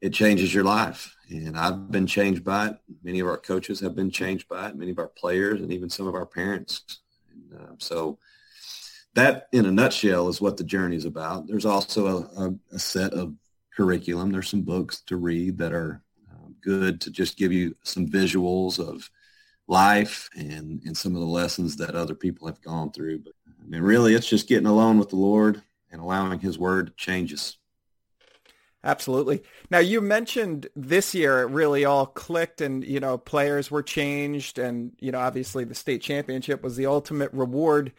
it 0.00 0.12
changes 0.12 0.54
your 0.54 0.62
life. 0.62 1.16
And 1.28 1.58
I've 1.58 1.90
been 1.90 2.06
changed 2.06 2.44
by 2.44 2.68
it. 2.68 2.76
Many 3.02 3.18
of 3.18 3.26
our 3.26 3.36
coaches 3.36 3.80
have 3.80 3.96
been 3.96 4.12
changed 4.12 4.48
by 4.48 4.68
it. 4.68 4.76
Many 4.76 4.92
of 4.92 5.00
our 5.00 5.08
players, 5.08 5.60
and 5.60 5.72
even 5.72 5.90
some 5.90 6.06
of 6.06 6.14
our 6.14 6.26
parents. 6.26 7.00
And, 7.32 7.60
uh, 7.60 7.72
so 7.78 8.18
that, 9.14 9.48
in 9.52 9.66
a 9.66 9.72
nutshell, 9.72 10.28
is 10.28 10.40
what 10.40 10.56
the 10.56 10.64
journey 10.64 10.96
is 10.96 11.04
about. 11.04 11.46
There's 11.46 11.66
also 11.66 12.28
a, 12.36 12.74
a, 12.74 12.78
set 12.78 13.12
of 13.12 13.34
curriculum. 13.76 14.32
There's 14.32 14.48
some 14.48 14.62
books 14.62 15.02
to 15.02 15.16
read 15.16 15.58
that 15.58 15.72
are 15.72 16.02
uh, 16.30 16.48
good 16.62 17.00
to 17.02 17.10
just 17.10 17.36
give 17.36 17.52
you 17.52 17.76
some 17.82 18.06
visuals 18.06 18.78
of 18.78 19.10
life 19.68 20.28
and, 20.36 20.82
and 20.84 20.96
some 20.96 21.14
of 21.14 21.20
the 21.20 21.26
lessons 21.26 21.76
that 21.76 21.94
other 21.94 22.14
people 22.14 22.46
have 22.46 22.60
gone 22.62 22.90
through. 22.90 23.18
But 23.18 23.34
I 23.60 23.68
mean, 23.68 23.82
really, 23.82 24.14
it's 24.14 24.28
just 24.28 24.48
getting 24.48 24.66
alone 24.66 24.98
with 24.98 25.10
the 25.10 25.16
Lord 25.16 25.62
and 25.90 26.00
allowing 26.00 26.40
his 26.40 26.58
word 26.58 26.86
to 26.86 26.92
change 26.94 27.32
us. 27.32 27.56
Absolutely. 28.84 29.44
Now 29.70 29.78
you 29.78 30.00
mentioned 30.00 30.66
this 30.74 31.14
year 31.14 31.42
it 31.42 31.50
really 31.50 31.84
all 31.84 32.06
clicked 32.06 32.60
and, 32.60 32.82
you 32.82 32.98
know, 32.98 33.16
players 33.16 33.70
were 33.70 33.82
changed 33.82 34.58
and, 34.58 34.92
you 34.98 35.12
know, 35.12 35.20
obviously 35.20 35.62
the 35.62 35.74
state 35.74 36.02
championship 36.02 36.64
was 36.64 36.76
the 36.76 36.86
ultimate 36.86 37.32
reward. 37.32 37.92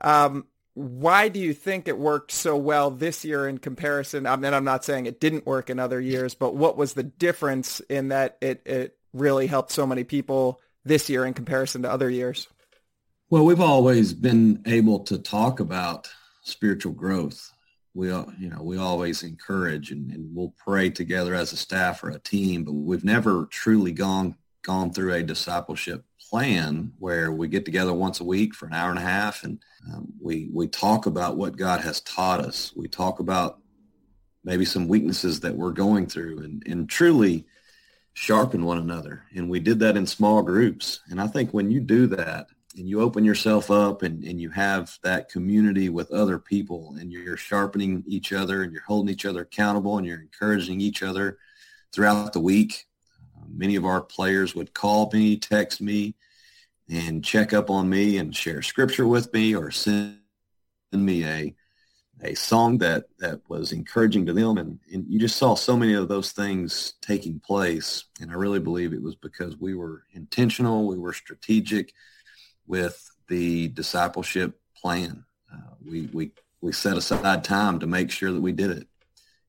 Um, 0.00 0.46
why 0.78 1.28
do 1.28 1.40
you 1.40 1.54
think 1.54 1.88
it 1.88 1.98
worked 1.98 2.30
so 2.30 2.56
well 2.56 2.92
this 2.92 3.24
year 3.24 3.48
in 3.48 3.58
comparison? 3.58 4.26
I 4.26 4.36
mean, 4.36 4.54
I'm 4.54 4.62
not 4.62 4.84
saying 4.84 5.06
it 5.06 5.18
didn't 5.18 5.44
work 5.44 5.70
in 5.70 5.80
other 5.80 6.00
years, 6.00 6.34
but 6.34 6.54
what 6.54 6.76
was 6.76 6.92
the 6.92 7.02
difference 7.02 7.80
in 7.80 8.08
that 8.08 8.38
it, 8.40 8.62
it 8.64 8.96
really 9.12 9.48
helped 9.48 9.72
so 9.72 9.88
many 9.88 10.04
people 10.04 10.60
this 10.84 11.10
year 11.10 11.24
in 11.24 11.34
comparison 11.34 11.82
to 11.82 11.90
other 11.90 12.08
years? 12.08 12.46
Well, 13.28 13.44
we've 13.44 13.60
always 13.60 14.12
been 14.12 14.62
able 14.66 15.00
to 15.00 15.18
talk 15.18 15.58
about 15.58 16.08
spiritual 16.44 16.92
growth. 16.92 17.52
We, 17.94 18.06
you 18.08 18.48
know, 18.48 18.62
we 18.62 18.78
always 18.78 19.24
encourage 19.24 19.90
and, 19.90 20.12
and 20.12 20.32
we'll 20.32 20.54
pray 20.64 20.90
together 20.90 21.34
as 21.34 21.52
a 21.52 21.56
staff 21.56 22.04
or 22.04 22.10
a 22.10 22.20
team, 22.20 22.62
but 22.62 22.72
we've 22.72 23.04
never 23.04 23.46
truly 23.46 23.90
gone 23.90 24.36
gone 24.62 24.92
through 24.92 25.14
a 25.14 25.22
discipleship 25.24 26.04
plan 26.28 26.92
where 26.98 27.32
we 27.32 27.48
get 27.48 27.64
together 27.64 27.92
once 27.92 28.20
a 28.20 28.24
week 28.24 28.54
for 28.54 28.66
an 28.66 28.74
hour 28.74 28.90
and 28.90 28.98
a 28.98 29.02
half 29.02 29.44
and 29.44 29.58
um, 29.92 30.12
we 30.20 30.48
we 30.52 30.66
talk 30.68 31.06
about 31.06 31.36
what 31.36 31.56
God 31.56 31.80
has 31.80 32.00
taught 32.00 32.40
us. 32.40 32.72
We 32.76 32.88
talk 32.88 33.20
about 33.20 33.60
maybe 34.44 34.64
some 34.64 34.88
weaknesses 34.88 35.40
that 35.40 35.54
we're 35.54 35.72
going 35.72 36.06
through 36.06 36.40
and, 36.40 36.62
and 36.66 36.88
truly 36.88 37.46
sharpen 38.14 38.64
one 38.64 38.78
another. 38.78 39.24
And 39.34 39.48
we 39.48 39.60
did 39.60 39.78
that 39.80 39.96
in 39.96 40.06
small 40.06 40.42
groups. 40.42 41.00
And 41.10 41.20
I 41.20 41.26
think 41.26 41.52
when 41.52 41.70
you 41.70 41.80
do 41.80 42.06
that 42.08 42.48
and 42.76 42.88
you 42.88 43.00
open 43.00 43.24
yourself 43.24 43.70
up 43.70 44.02
and, 44.02 44.24
and 44.24 44.40
you 44.40 44.50
have 44.50 44.98
that 45.02 45.28
community 45.28 45.88
with 45.88 46.10
other 46.10 46.38
people 46.38 46.96
and 46.98 47.12
you're 47.12 47.36
sharpening 47.36 48.02
each 48.06 48.32
other 48.32 48.62
and 48.62 48.72
you're 48.72 48.82
holding 48.82 49.12
each 49.12 49.24
other 49.26 49.42
accountable 49.42 49.98
and 49.98 50.06
you're 50.06 50.20
encouraging 50.20 50.80
each 50.80 51.02
other 51.02 51.38
throughout 51.92 52.32
the 52.32 52.40
week. 52.40 52.87
Many 53.54 53.76
of 53.76 53.84
our 53.84 54.00
players 54.00 54.54
would 54.54 54.74
call 54.74 55.10
me, 55.12 55.36
text 55.36 55.80
me, 55.80 56.14
and 56.88 57.24
check 57.24 57.52
up 57.52 57.70
on 57.70 57.88
me 57.88 58.18
and 58.18 58.34
share 58.34 58.62
scripture 58.62 59.06
with 59.06 59.32
me 59.32 59.54
or 59.54 59.70
send 59.70 60.18
me 60.92 61.24
a 61.24 61.54
a 62.22 62.34
song 62.34 62.78
that 62.78 63.04
that 63.20 63.40
was 63.48 63.70
encouraging 63.70 64.26
to 64.26 64.32
them. 64.32 64.58
And, 64.58 64.80
and 64.92 65.04
you 65.08 65.20
just 65.20 65.36
saw 65.36 65.54
so 65.54 65.76
many 65.76 65.94
of 65.94 66.08
those 66.08 66.32
things 66.32 66.94
taking 67.00 67.38
place. 67.38 68.04
And 68.20 68.30
i 68.30 68.34
really 68.34 68.58
believe 68.58 68.92
it 68.92 69.02
was 69.02 69.14
because 69.14 69.56
we 69.58 69.74
were 69.74 70.04
intentional 70.12 70.86
we 70.86 70.98
were 70.98 71.12
strategic 71.12 71.92
with 72.66 73.10
the 73.28 73.68
discipleship 73.68 74.58
plan. 74.76 75.24
Uh, 75.52 75.74
we 75.84 76.08
we 76.12 76.32
we 76.60 76.72
set 76.72 76.96
aside 76.96 77.44
time 77.44 77.78
to 77.78 77.86
make 77.86 78.10
sure 78.10 78.32
that 78.32 78.40
we 78.40 78.52
did 78.52 78.70
it 78.70 78.88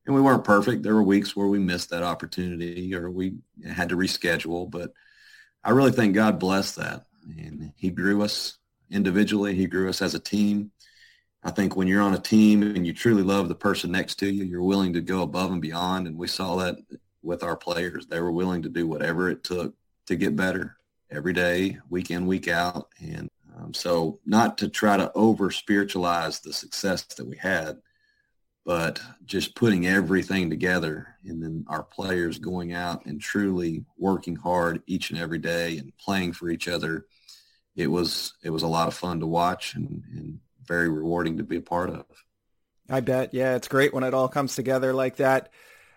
and 0.09 0.15
we 0.15 0.21
weren't 0.21 0.43
perfect 0.43 0.83
there 0.83 0.95
were 0.95 1.03
weeks 1.03 1.35
where 1.35 1.47
we 1.47 1.59
missed 1.59 1.91
that 1.91 2.03
opportunity 2.03 2.93
or 2.93 3.09
we 3.09 3.35
had 3.65 3.89
to 3.89 3.95
reschedule 3.95 4.69
but 4.69 4.91
i 5.63 5.69
really 5.69 5.91
think 5.91 6.15
god 6.15 6.39
blessed 6.39 6.75
that 6.75 7.05
and 7.37 7.71
he 7.77 7.89
grew 7.89 8.21
us 8.21 8.57
individually 8.91 9.55
he 9.55 9.67
grew 9.67 9.87
us 9.87 10.01
as 10.01 10.15
a 10.15 10.19
team 10.19 10.71
I 11.41 11.51
think 11.51 11.75
when 11.75 11.87
you're 11.87 12.01
on 12.01 12.13
a 12.13 12.19
team 12.19 12.63
and 12.63 12.85
you 12.85 12.93
truly 12.93 13.23
love 13.23 13.47
the 13.47 13.55
person 13.55 13.91
next 13.91 14.15
to 14.15 14.29
you, 14.29 14.43
you're 14.43 14.61
willing 14.61 14.93
to 14.93 15.01
go 15.01 15.21
above 15.21 15.51
and 15.51 15.61
beyond. 15.61 16.05
And 16.05 16.17
we 16.17 16.27
saw 16.27 16.57
that 16.57 16.75
with 17.21 17.43
our 17.43 17.55
players. 17.55 18.07
They 18.07 18.19
were 18.19 18.31
willing 18.31 18.63
to 18.63 18.69
do 18.69 18.87
whatever 18.87 19.29
it 19.29 19.43
took 19.43 19.73
to 20.07 20.15
get 20.15 20.35
better 20.35 20.75
every 21.09 21.33
day, 21.33 21.77
week 21.89 22.11
in, 22.11 22.27
week 22.27 22.47
out. 22.49 22.89
And 22.99 23.29
um, 23.57 23.73
so 23.73 24.19
not 24.25 24.57
to 24.57 24.67
try 24.67 24.97
to 24.97 25.11
over 25.13 25.49
spiritualize 25.49 26.39
the 26.39 26.51
success 26.51 27.03
that 27.03 27.25
we 27.25 27.37
had, 27.37 27.77
but 28.69 29.01
just 29.25 29.55
putting 29.55 29.87
everything 29.87 30.51
together 30.51 31.15
and 31.25 31.41
then 31.41 31.65
our 31.67 31.81
players 31.81 32.37
going 32.37 32.71
out 32.71 33.03
and 33.07 33.19
truly 33.19 33.83
working 33.97 34.35
hard 34.35 34.83
each 34.85 35.09
and 35.09 35.17
every 35.17 35.39
day 35.39 35.79
and 35.79 35.91
playing 35.97 36.33
for 36.33 36.51
each 36.51 36.67
other. 36.67 37.07
It 37.75 37.87
was, 37.87 38.35
it 38.43 38.51
was 38.51 38.61
a 38.61 38.67
lot 38.67 38.87
of 38.87 38.93
fun 38.93 39.21
to 39.21 39.25
watch 39.25 39.73
and, 39.73 40.03
and 40.15 40.39
very 40.63 40.87
rewarding 40.87 41.37
to 41.37 41.43
be 41.43 41.55
a 41.55 41.61
part 41.61 41.89
of. 41.89 42.05
I 42.87 42.99
bet. 42.99 43.33
Yeah, 43.33 43.55
it's 43.55 43.67
great 43.67 43.91
when 43.91 44.03
it 44.03 44.13
all 44.13 44.27
comes 44.27 44.53
together 44.53 44.93
like 44.93 45.15
that. 45.15 45.51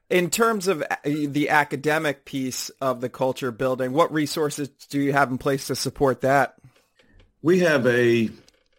In 0.08 0.30
terms 0.30 0.66
of 0.66 0.80
uh, 0.80 0.96
the 1.04 1.50
academic 1.50 2.24
piece 2.24 2.70
of 2.80 3.02
the 3.02 3.10
culture 3.10 3.50
building, 3.50 3.92
what 3.92 4.10
resources 4.14 4.70
do 4.88 4.98
you 4.98 5.12
have 5.12 5.30
in 5.30 5.36
place 5.36 5.66
to 5.66 5.76
support 5.76 6.22
that? 6.22 6.54
We 7.42 7.58
have 7.58 7.86
a, 7.86 8.30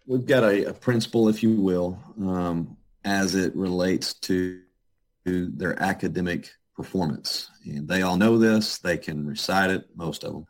we've 0.07 0.25
got 0.25 0.43
a, 0.43 0.69
a 0.69 0.73
principle, 0.73 1.29
if 1.29 1.43
you 1.43 1.51
will, 1.51 1.99
um, 2.19 2.75
as 3.03 3.35
it 3.35 3.55
relates 3.55 4.13
to, 4.13 4.61
their 5.25 5.81
academic 5.81 6.51
performance. 6.75 7.49
And 7.65 7.87
they 7.87 8.01
all 8.01 8.17
know 8.17 8.37
this. 8.37 8.79
They 8.79 8.97
can 8.97 9.25
recite 9.25 9.69
it, 9.69 9.87
most 9.95 10.23
of 10.23 10.33
them. 10.33 10.45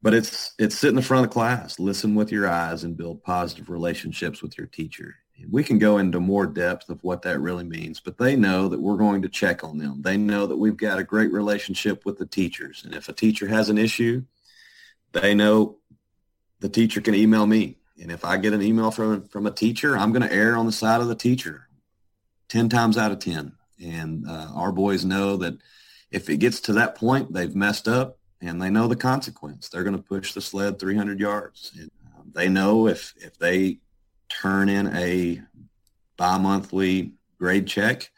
But 0.00 0.14
it's 0.14 0.54
it's 0.58 0.78
sit 0.78 0.90
in 0.90 0.94
the 0.94 1.02
front 1.02 1.24
of 1.24 1.30
the 1.30 1.34
class 1.34 1.80
listen 1.80 2.14
with 2.14 2.30
your 2.30 2.48
eyes 2.48 2.84
and 2.84 2.96
build 2.96 3.24
positive 3.24 3.68
relationships 3.68 4.42
with 4.42 4.56
your 4.56 4.68
teacher. 4.68 5.16
And 5.36 5.52
we 5.52 5.64
can 5.64 5.78
go 5.78 5.98
into 5.98 6.20
more 6.20 6.46
depth 6.46 6.88
of 6.88 7.02
what 7.02 7.22
that 7.22 7.40
really 7.40 7.64
means 7.64 7.98
but 7.98 8.16
they 8.16 8.36
know 8.36 8.68
that 8.68 8.80
we're 8.80 8.96
going 8.96 9.22
to 9.22 9.28
check 9.28 9.64
on 9.64 9.78
them. 9.78 10.02
They 10.02 10.16
know 10.16 10.46
that 10.46 10.56
we've 10.56 10.76
got 10.76 11.00
a 11.00 11.04
great 11.04 11.32
relationship 11.32 12.04
with 12.06 12.18
the 12.18 12.26
teachers. 12.26 12.84
And 12.84 12.94
if 12.94 13.08
a 13.08 13.12
teacher 13.12 13.48
has 13.48 13.68
an 13.68 13.78
issue 13.78 14.22
they 15.12 15.34
know 15.34 15.78
the 16.60 16.68
teacher 16.68 17.00
can 17.00 17.14
email 17.14 17.46
me. 17.46 17.78
And 18.00 18.12
if 18.12 18.24
i 18.24 18.36
get 18.36 18.52
an 18.52 18.62
email 18.62 18.92
from 18.92 19.24
from 19.24 19.46
a 19.46 19.50
teacher 19.50 19.98
i'm 19.98 20.12
going 20.12 20.22
to 20.22 20.32
err 20.32 20.56
on 20.56 20.66
the 20.66 20.72
side 20.72 21.00
of 21.00 21.08
the 21.08 21.16
teacher 21.16 21.67
10 22.48 22.68
times 22.68 22.96
out 22.96 23.12
of 23.12 23.18
10 23.18 23.52
and 23.84 24.28
uh, 24.28 24.48
our 24.54 24.72
boys 24.72 25.04
know 25.04 25.36
that 25.36 25.58
if 26.10 26.28
it 26.28 26.38
gets 26.38 26.60
to 26.60 26.72
that 26.72 26.94
point 26.94 27.32
they've 27.32 27.54
messed 27.54 27.86
up 27.88 28.18
and 28.40 28.60
they 28.60 28.70
know 28.70 28.86
the 28.86 28.96
consequence. 28.96 29.68
They're 29.68 29.84
going 29.84 29.96
to 29.96 30.02
push 30.02 30.32
the 30.32 30.40
sled 30.40 30.78
300 30.78 31.18
yards. 31.18 31.72
And, 31.78 31.90
um, 32.16 32.30
they 32.34 32.48
know 32.48 32.86
if 32.86 33.14
if 33.16 33.38
they 33.38 33.78
turn 34.28 34.68
in 34.68 34.94
a 34.94 35.42
bi-monthly 36.16 37.14
grade 37.38 37.66
check 37.66 38.10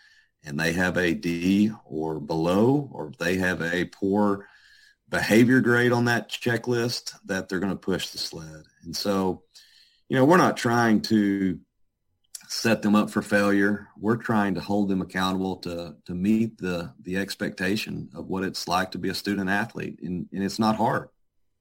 and 0.44 0.58
they 0.58 0.72
have 0.72 0.96
a 0.96 1.14
D 1.14 1.70
or 1.84 2.18
below, 2.18 2.88
or 2.92 3.08
if 3.08 3.18
they 3.18 3.36
have 3.36 3.62
a 3.62 3.84
poor 3.86 4.46
behavior 5.08 5.60
grade 5.60 5.92
on 5.92 6.06
that 6.06 6.30
checklist, 6.30 7.12
that 7.26 7.48
they're 7.48 7.58
going 7.58 7.72
to 7.72 7.76
push 7.76 8.08
the 8.08 8.18
sled. 8.18 8.64
And 8.82 8.96
so, 8.96 9.42
you 10.08 10.16
know, 10.16 10.24
we're 10.24 10.36
not 10.36 10.56
trying 10.56 11.02
to 11.02 11.58
set 12.50 12.82
them 12.82 12.96
up 12.96 13.08
for 13.08 13.22
failure. 13.22 13.86
We're 13.96 14.16
trying 14.16 14.56
to 14.56 14.60
hold 14.60 14.88
them 14.88 15.02
accountable 15.02 15.56
to 15.58 15.94
to 16.04 16.14
meet 16.14 16.58
the 16.58 16.92
the 17.02 17.16
expectation 17.16 18.10
of 18.12 18.26
what 18.26 18.42
it's 18.42 18.66
like 18.66 18.90
to 18.90 18.98
be 18.98 19.08
a 19.08 19.14
student 19.14 19.48
athlete. 19.48 20.00
And, 20.02 20.28
and 20.32 20.42
it's 20.42 20.58
not 20.58 20.74
hard. 20.74 21.10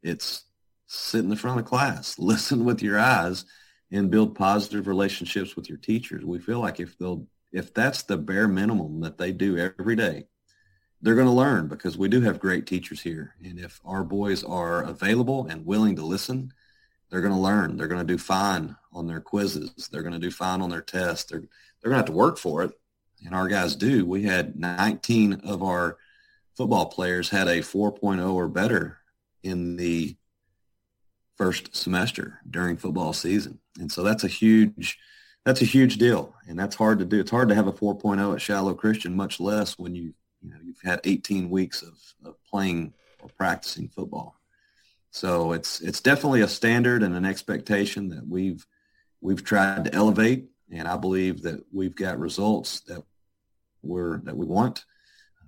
It's 0.01 0.45
sit 0.87 1.19
in 1.19 1.29
the 1.29 1.35
front 1.35 1.59
of 1.59 1.65
class, 1.65 2.17
listen 2.19 2.65
with 2.65 2.81
your 2.81 2.97
eyes, 2.97 3.45
and 3.91 4.09
build 4.09 4.33
positive 4.33 4.87
relationships 4.87 5.55
with 5.55 5.69
your 5.69 5.77
teachers. 5.77 6.25
We 6.25 6.39
feel 6.39 6.59
like 6.59 6.79
if 6.79 6.97
they'll 6.97 7.27
if 7.51 7.71
that's 7.71 8.01
the 8.03 8.17
bare 8.17 8.47
minimum 8.47 9.01
that 9.01 9.19
they 9.19 9.31
do 9.31 9.57
every 9.57 9.95
day, 9.95 10.25
they're 11.03 11.15
going 11.15 11.27
to 11.27 11.31
learn 11.31 11.67
because 11.67 11.99
we 11.99 12.09
do 12.09 12.21
have 12.21 12.39
great 12.39 12.65
teachers 12.65 13.01
here. 13.01 13.35
And 13.43 13.59
if 13.59 13.79
our 13.85 14.03
boys 14.03 14.43
are 14.43 14.81
available 14.81 15.45
and 15.45 15.67
willing 15.67 15.95
to 15.97 16.03
listen 16.03 16.51
they're 17.09 17.21
going 17.21 17.33
to 17.33 17.39
learn. 17.39 17.77
They're 17.77 17.87
going 17.87 18.05
to 18.05 18.13
do 18.13 18.17
fine 18.17 18.75
on 18.93 19.07
their 19.07 19.19
quizzes. 19.19 19.89
They're 19.91 20.03
going 20.03 20.13
to 20.13 20.19
do 20.19 20.31
fine 20.31 20.61
on 20.61 20.69
their 20.69 20.81
tests. 20.81 21.29
They're 21.29 21.43
they're 21.81 21.91
going 21.91 22.03
to 22.03 22.05
have 22.05 22.05
to 22.07 22.11
work 22.11 22.37
for 22.37 22.63
it, 22.63 22.71
and 23.25 23.33
our 23.33 23.47
guys 23.47 23.75
do. 23.75 24.05
We 24.05 24.23
had 24.23 24.57
19 24.57 25.41
of 25.45 25.63
our 25.63 25.97
football 26.55 26.87
players 26.87 27.29
had 27.29 27.47
a 27.47 27.59
4.0 27.59 28.33
or 28.33 28.49
better 28.49 28.97
in 29.43 29.77
the 29.77 30.17
first 31.37 31.73
semester 31.73 32.39
during 32.49 32.75
football 32.75 33.13
season, 33.13 33.59
and 33.79 33.91
so 33.91 34.03
that's 34.03 34.23
a 34.23 34.27
huge 34.27 34.99
that's 35.45 35.61
a 35.61 35.65
huge 35.65 35.97
deal, 35.97 36.35
and 36.47 36.59
that's 36.59 36.75
hard 36.75 36.99
to 36.99 37.05
do. 37.05 37.19
It's 37.19 37.31
hard 37.31 37.49
to 37.49 37.55
have 37.55 37.67
a 37.67 37.73
4.0 37.73 38.33
at 38.33 38.41
Shiloh 38.41 38.73
Christian, 38.73 39.15
much 39.15 39.39
less 39.39 39.79
when 39.79 39.95
you 39.95 40.13
you 40.41 40.51
know 40.51 40.57
you've 40.61 40.81
had 40.83 40.99
18 41.03 41.49
weeks 41.49 41.81
of, 41.81 41.97
of 42.25 42.35
playing 42.45 42.93
or 43.21 43.29
practicing 43.29 43.87
football. 43.87 44.38
So 45.11 45.53
it's 45.53 45.81
it's 45.81 46.01
definitely 46.01 46.41
a 46.41 46.47
standard 46.47 47.03
and 47.03 47.15
an 47.15 47.25
expectation 47.25 48.09
that 48.09 48.27
we've 48.27 48.65
we've 49.21 49.43
tried 49.43 49.85
to 49.85 49.93
elevate, 49.93 50.45
and 50.71 50.87
I 50.87 50.97
believe 50.97 51.41
that 51.43 51.61
we've 51.73 51.95
got 51.95 52.19
results 52.19 52.81
that 52.81 53.03
we're 53.81 54.19
that 54.21 54.37
we 54.37 54.45
want. 54.45 54.85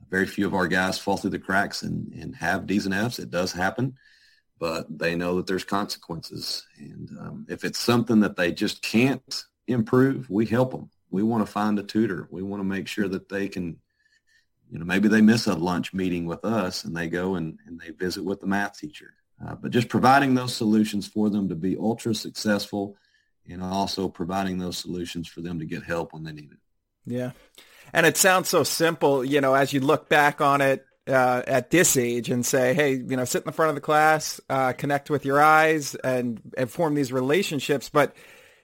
Very 0.10 0.25
few 0.25 0.46
of 0.46 0.53
our 0.53 0.68
guys 0.68 0.98
fall 0.98 1.15
through 1.15 1.30
the 1.30 1.39
cracks 1.39 1.84
and, 1.84 2.12
and 2.13 2.36
have 2.36 2.65
D's 2.65 2.86
and 2.86 2.94
F's. 2.94 3.20
It 3.20 3.30
does 3.30 3.53
happen, 3.53 3.96
but 4.60 4.86
they 4.89 5.15
know 5.15 5.38
that 5.38 5.48
there's 5.48 5.63
consequences. 5.63 6.65
And 6.77 7.10
um, 7.20 7.46
if 7.48 7.63
it's 7.63 7.80
something 7.80 8.20
that 8.22 8.36
they 8.36 8.51
just 8.51 8.82
can't 8.82 9.44
improve, 9.68 10.30
we 10.30 10.46
help 10.46 10.72
them. 10.72 10.89
We 11.12 11.24
want 11.24 11.46
to 11.46 11.51
find 11.51 11.80
a 11.80 11.84
tutor. 11.84 12.27
We 12.30 12.41
want 12.41 12.60
to 12.60 12.68
make 12.68 12.89
sure 12.89 13.08
that 13.08 13.30
they 13.30 13.48
can, 13.48 13.77
you 14.70 14.80
know, 14.80 14.86
maybe 14.86 15.08
they 15.08 15.22
miss 15.22 15.48
a 15.48 15.53
lunch 15.53 15.94
meeting 15.94 16.25
with 16.25 16.44
us 16.44 16.84
and 16.84 16.94
they 16.94 17.08
go 17.08 17.36
and, 17.36 17.58
and 17.65 17.80
they 17.80 17.91
visit 17.91 18.25
with 18.25 18.41
the 18.41 18.48
math 18.48 18.77
teacher 18.77 19.13
uh, 19.45 19.55
but 19.55 19.71
just 19.71 19.89
providing 19.89 20.36
those 20.36 20.55
solutions 20.55 21.07
for 21.07 21.29
them 21.29 21.50
to 21.50 21.55
be 21.55 21.77
ultra 21.77 22.13
successful 22.13 22.95
and 23.50 23.63
also 23.63 24.07
providing 24.07 24.57
those 24.57 24.77
solutions 24.77 25.27
for 25.27 25.41
them 25.41 25.60
to 25.60 25.65
get 25.65 25.83
help 25.83 26.13
when 26.13 26.24
they 26.24 26.31
need 26.31 26.51
it. 26.51 26.60
Yeah. 27.05 27.31
And 27.93 28.05
it 28.05 28.17
sounds 28.17 28.50
so 28.50 28.63
simple, 28.63 29.25
you 29.25 29.41
know, 29.41 29.53
as 29.53 29.74
you 29.74 29.79
look 29.79 30.07
back 30.07 30.39
on 30.41 30.62
it 30.62 30.86
uh, 31.07 31.41
at 31.48 31.71
this 31.71 31.98
age 31.98 32.29
and 32.29 32.45
say, 32.45 32.74
hey, 32.74 32.93
you 32.93 33.17
know, 33.17 33.25
sit 33.25 33.41
in 33.41 33.48
the 33.48 33.51
front 33.51 33.69
of 33.69 33.75
the 33.75 33.81
class, 33.81 34.39
uh, 34.50 34.74
connect 34.74 35.10
with 35.10 35.25
your 35.25 35.41
eyes 35.41 35.95
and, 35.95 36.39
and 36.57 36.69
form 36.69 36.93
these 36.93 37.12
relationships. 37.12 37.89
But 37.89 38.15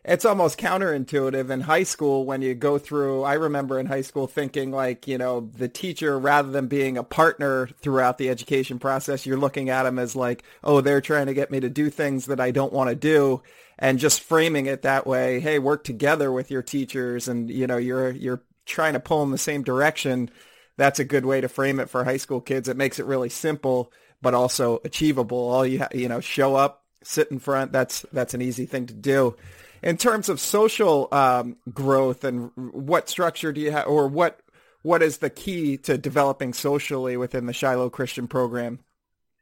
it's 0.07 0.25
almost 0.25 0.57
counterintuitive 0.57 1.49
in 1.49 1.61
high 1.61 1.83
school 1.83 2.25
when 2.25 2.41
you 2.41 2.55
go 2.55 2.77
through 2.77 3.23
i 3.23 3.33
remember 3.33 3.79
in 3.79 3.85
high 3.85 4.01
school 4.01 4.25
thinking 4.25 4.71
like 4.71 5.07
you 5.07 5.17
know 5.17 5.49
the 5.57 5.67
teacher 5.67 6.17
rather 6.17 6.49
than 6.49 6.67
being 6.67 6.97
a 6.97 7.03
partner 7.03 7.67
throughout 7.81 8.17
the 8.17 8.29
education 8.29 8.79
process 8.79 9.25
you're 9.25 9.37
looking 9.37 9.69
at 9.69 9.83
them 9.83 9.99
as 9.99 10.15
like 10.15 10.43
oh 10.63 10.81
they're 10.81 11.01
trying 11.01 11.27
to 11.27 11.33
get 11.33 11.51
me 11.51 11.59
to 11.59 11.69
do 11.69 11.89
things 11.89 12.25
that 12.25 12.39
i 12.39 12.51
don't 12.51 12.73
want 12.73 12.89
to 12.89 12.95
do 12.95 13.41
and 13.77 13.99
just 13.99 14.21
framing 14.21 14.65
it 14.65 14.81
that 14.81 15.05
way 15.05 15.39
hey 15.39 15.59
work 15.59 15.83
together 15.83 16.31
with 16.31 16.49
your 16.49 16.63
teachers 16.63 17.27
and 17.27 17.51
you 17.51 17.67
know 17.67 17.77
you're 17.77 18.11
you're 18.11 18.41
trying 18.65 18.93
to 18.93 18.99
pull 18.99 19.23
in 19.23 19.31
the 19.31 19.37
same 19.37 19.63
direction 19.63 20.29
that's 20.77 20.99
a 20.99 21.03
good 21.03 21.25
way 21.25 21.41
to 21.41 21.49
frame 21.49 21.79
it 21.79 21.89
for 21.89 22.03
high 22.03 22.17
school 22.17 22.39
kids. 22.39 22.69
It 22.69 22.77
makes 22.77 22.99
it 22.99 23.05
really 23.05 23.29
simple 23.29 23.91
but 24.21 24.33
also 24.33 24.81
achievable. 24.83 25.37
All 25.37 25.65
you 25.65 25.79
ha- 25.79 25.89
you 25.93 26.07
know 26.07 26.21
show 26.21 26.55
up 26.55 26.83
sit 27.03 27.31
in 27.31 27.39
front 27.39 27.71
that's 27.71 28.05
that's 28.11 28.33
an 28.33 28.41
easy 28.41 28.65
thing 28.65 28.85
to 28.85 28.93
do 28.93 29.35
in 29.87 29.95
terms 29.95 30.27
of 30.27 30.37
social 30.41 31.07
um, 31.13 31.55
growth 31.73 32.25
and 32.25 32.51
what 32.55 33.07
structure 33.07 33.53
do 33.53 33.61
you 33.61 33.71
have 33.71 33.87
or 33.87 34.09
what 34.09 34.41
what 34.81 35.01
is 35.01 35.17
the 35.17 35.29
key 35.29 35.77
to 35.77 35.97
developing 35.97 36.53
socially 36.53 37.17
within 37.17 37.45
the 37.45 37.53
Shiloh 37.53 37.89
Christian 37.89 38.27
program? 38.27 38.79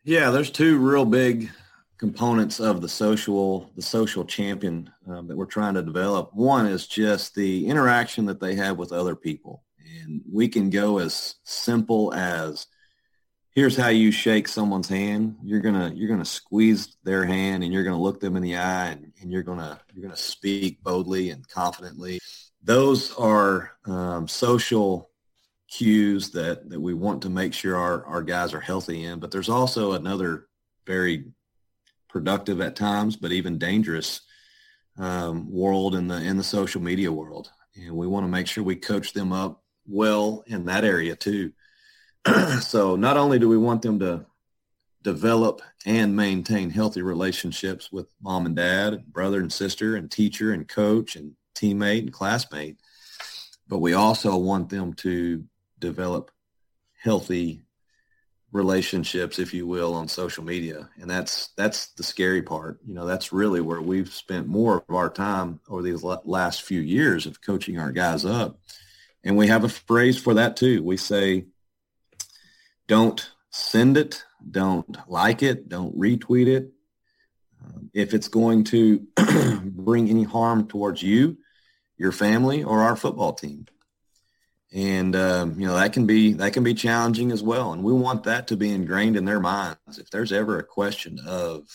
Yeah, 0.04 0.30
there's 0.30 0.52
two 0.52 0.78
real 0.78 1.06
big 1.06 1.50
components 1.98 2.60
of 2.60 2.82
the 2.82 2.88
social 2.88 3.72
the 3.76 3.82
social 3.82 4.24
champion 4.24 4.92
um, 5.08 5.28
that 5.28 5.36
we're 5.36 5.46
trying 5.46 5.74
to 5.74 5.82
develop. 5.82 6.30
One 6.34 6.68
is 6.68 6.86
just 6.86 7.34
the 7.34 7.66
interaction 7.66 8.26
that 8.28 8.40
they 8.40 8.54
have 8.54 8.78
with 8.78 8.92
other 8.92 9.16
people, 9.16 9.64
and 10.04 10.22
we 10.32 10.48
can 10.48 10.70
go 10.70 11.00
as 11.00 11.36
simple 11.44 12.14
as 12.14 12.68
here's 13.56 13.78
how 13.78 13.88
you 13.88 14.12
shake 14.12 14.48
someone's 14.48 14.90
hand. 14.90 15.38
You're 15.42 15.62
gonna 15.62 15.92
you're 15.96 16.10
gonna 16.10 16.26
squeeze 16.26 16.98
their 17.04 17.26
hand 17.26 17.64
and 17.64 17.74
you're 17.74 17.86
gonna 17.86 18.02
look 18.02 18.20
them 18.20 18.36
in 18.36 18.44
the 18.44 18.58
eye 18.58 18.88
and, 18.88 19.14
and 19.22 19.32
you're 19.32 19.44
gonna 19.44 19.80
you're 19.94 20.04
gonna 20.04 20.18
speak 20.18 20.84
boldly 20.84 21.32
and 21.32 21.48
confidently. 21.48 22.20
Those 22.62 23.14
are 23.16 23.72
um, 23.86 24.28
social 24.28 25.10
cues 25.70 26.30
that 26.32 26.70
that 26.70 26.80
we 26.80 26.94
want 26.94 27.24
to 27.24 27.30
make 27.30 27.54
sure 27.54 27.78
our, 27.78 28.06
our 28.06 28.22
guys 28.22 28.54
are 28.54 28.60
healthy 28.60 29.06
in. 29.06 29.20
But 29.20 29.32
there's 29.32 29.50
also 29.50 29.94
another 29.94 30.48
very 30.86 31.26
productive 32.10 32.62
at 32.62 32.76
times, 32.76 33.16
but 33.16 33.32
even 33.32 33.58
dangerous 33.58 34.22
um, 34.98 35.50
world 35.52 35.96
in 35.96 36.08
the 36.08 36.18
in 36.18 36.38
the 36.38 36.44
social 36.44 36.82
media 36.82 37.12
world, 37.12 37.50
and 37.76 37.96
we 37.96 38.06
want 38.06 38.26
to 38.26 38.32
make 38.32 38.48
sure 38.48 38.64
we 38.64 38.76
coach 38.76 39.14
them 39.14 39.32
up 39.32 39.64
well 39.88 40.44
in 40.48 40.66
that 40.66 40.84
area 40.84 41.16
too. 41.16 41.54
so 42.62 42.96
not 42.96 43.18
only 43.18 43.40
do 43.40 43.48
we 43.48 43.58
want 43.58 43.82
them 43.82 44.00
to 44.00 44.26
develop 45.04 45.62
and 45.86 46.16
maintain 46.16 46.70
healthy 46.70 47.02
relationships 47.02 47.92
with 47.92 48.08
mom 48.22 48.46
and 48.46 48.56
dad, 48.56 48.94
and 48.94 49.06
brother 49.14 49.40
and 49.40 49.54
sister, 49.54 49.96
and 49.96 50.10
teacher 50.12 50.52
and 50.52 50.68
coach 50.68 51.16
and 51.16 51.34
teammate 51.56 52.00
and 52.00 52.14
classmate, 52.14 52.78
but 53.68 53.80
we 53.80 53.94
also 53.94 54.36
want 54.36 54.70
them 54.70 54.94
to 54.94 55.44
develop 55.80 56.32
healthy 57.02 57.62
relationships, 58.52 59.38
if 59.38 59.54
you 59.54 59.68
will, 59.68 59.94
on 59.94 60.08
social 60.08 60.44
media. 60.44 60.90
And 61.00 61.10
that's 61.10 61.50
that's 61.58 61.88
the 61.94 62.04
scary 62.04 62.42
part. 62.42 62.80
You 62.86 62.96
know, 62.96 63.06
that's 63.06 63.34
really 63.34 63.62
where 63.62 63.82
we've 63.82 64.12
spent 64.12 64.48
more 64.48 64.84
of 64.88 64.96
our 64.96 65.10
time 65.10 65.60
over 65.70 65.84
these 65.84 66.04
last 66.04 66.64
few 66.64 66.80
years 66.82 67.26
of 67.26 67.42
coaching 67.42 67.80
our 67.80 67.92
guys 67.92 68.26
up. 68.26 68.60
And 69.24 69.38
we 69.38 69.48
have 69.48 69.64
a 69.64 69.70
phrase 69.70 70.18
for 70.18 70.36
that 70.36 70.56
too. 70.56 70.84
We 70.84 70.98
say, 70.98 71.46
don't 72.88 73.32
send 73.50 73.98
it. 73.98 74.24
Don't 74.50 74.98
like 75.10 75.42
it. 75.42 75.70
Don't 75.70 75.98
retweet 75.98 76.48
it. 76.48 76.72
If 77.94 78.14
it's 78.14 78.28
going 78.28 78.66
to 78.66 79.08
bring 79.64 80.10
any 80.10 80.24
harm 80.24 80.68
towards 80.68 81.02
you, 81.02 81.38
your 81.98 82.12
family, 82.12 82.64
or 82.64 82.84
our 82.84 82.96
football 82.96 83.34
team. 83.34 83.66
And 84.74 85.16
um, 85.16 85.60
you 85.60 85.66
know 85.66 85.76
that 85.76 85.94
can 85.94 86.06
be 86.06 86.34
that 86.34 86.52
can 86.52 86.64
be 86.64 86.74
challenging 86.74 87.32
as 87.32 87.42
well. 87.42 87.72
And 87.72 87.84
we 87.84 87.94
want 87.94 88.26
that 88.26 88.48
to 88.48 88.58
be 88.58 88.72
ingrained 88.72 89.16
in 89.16 89.24
their 89.24 89.40
minds. 89.40 89.98
If 89.98 90.10
there's 90.10 90.34
ever 90.34 90.60
a 90.60 90.64
question 90.64 91.20
of 91.26 91.70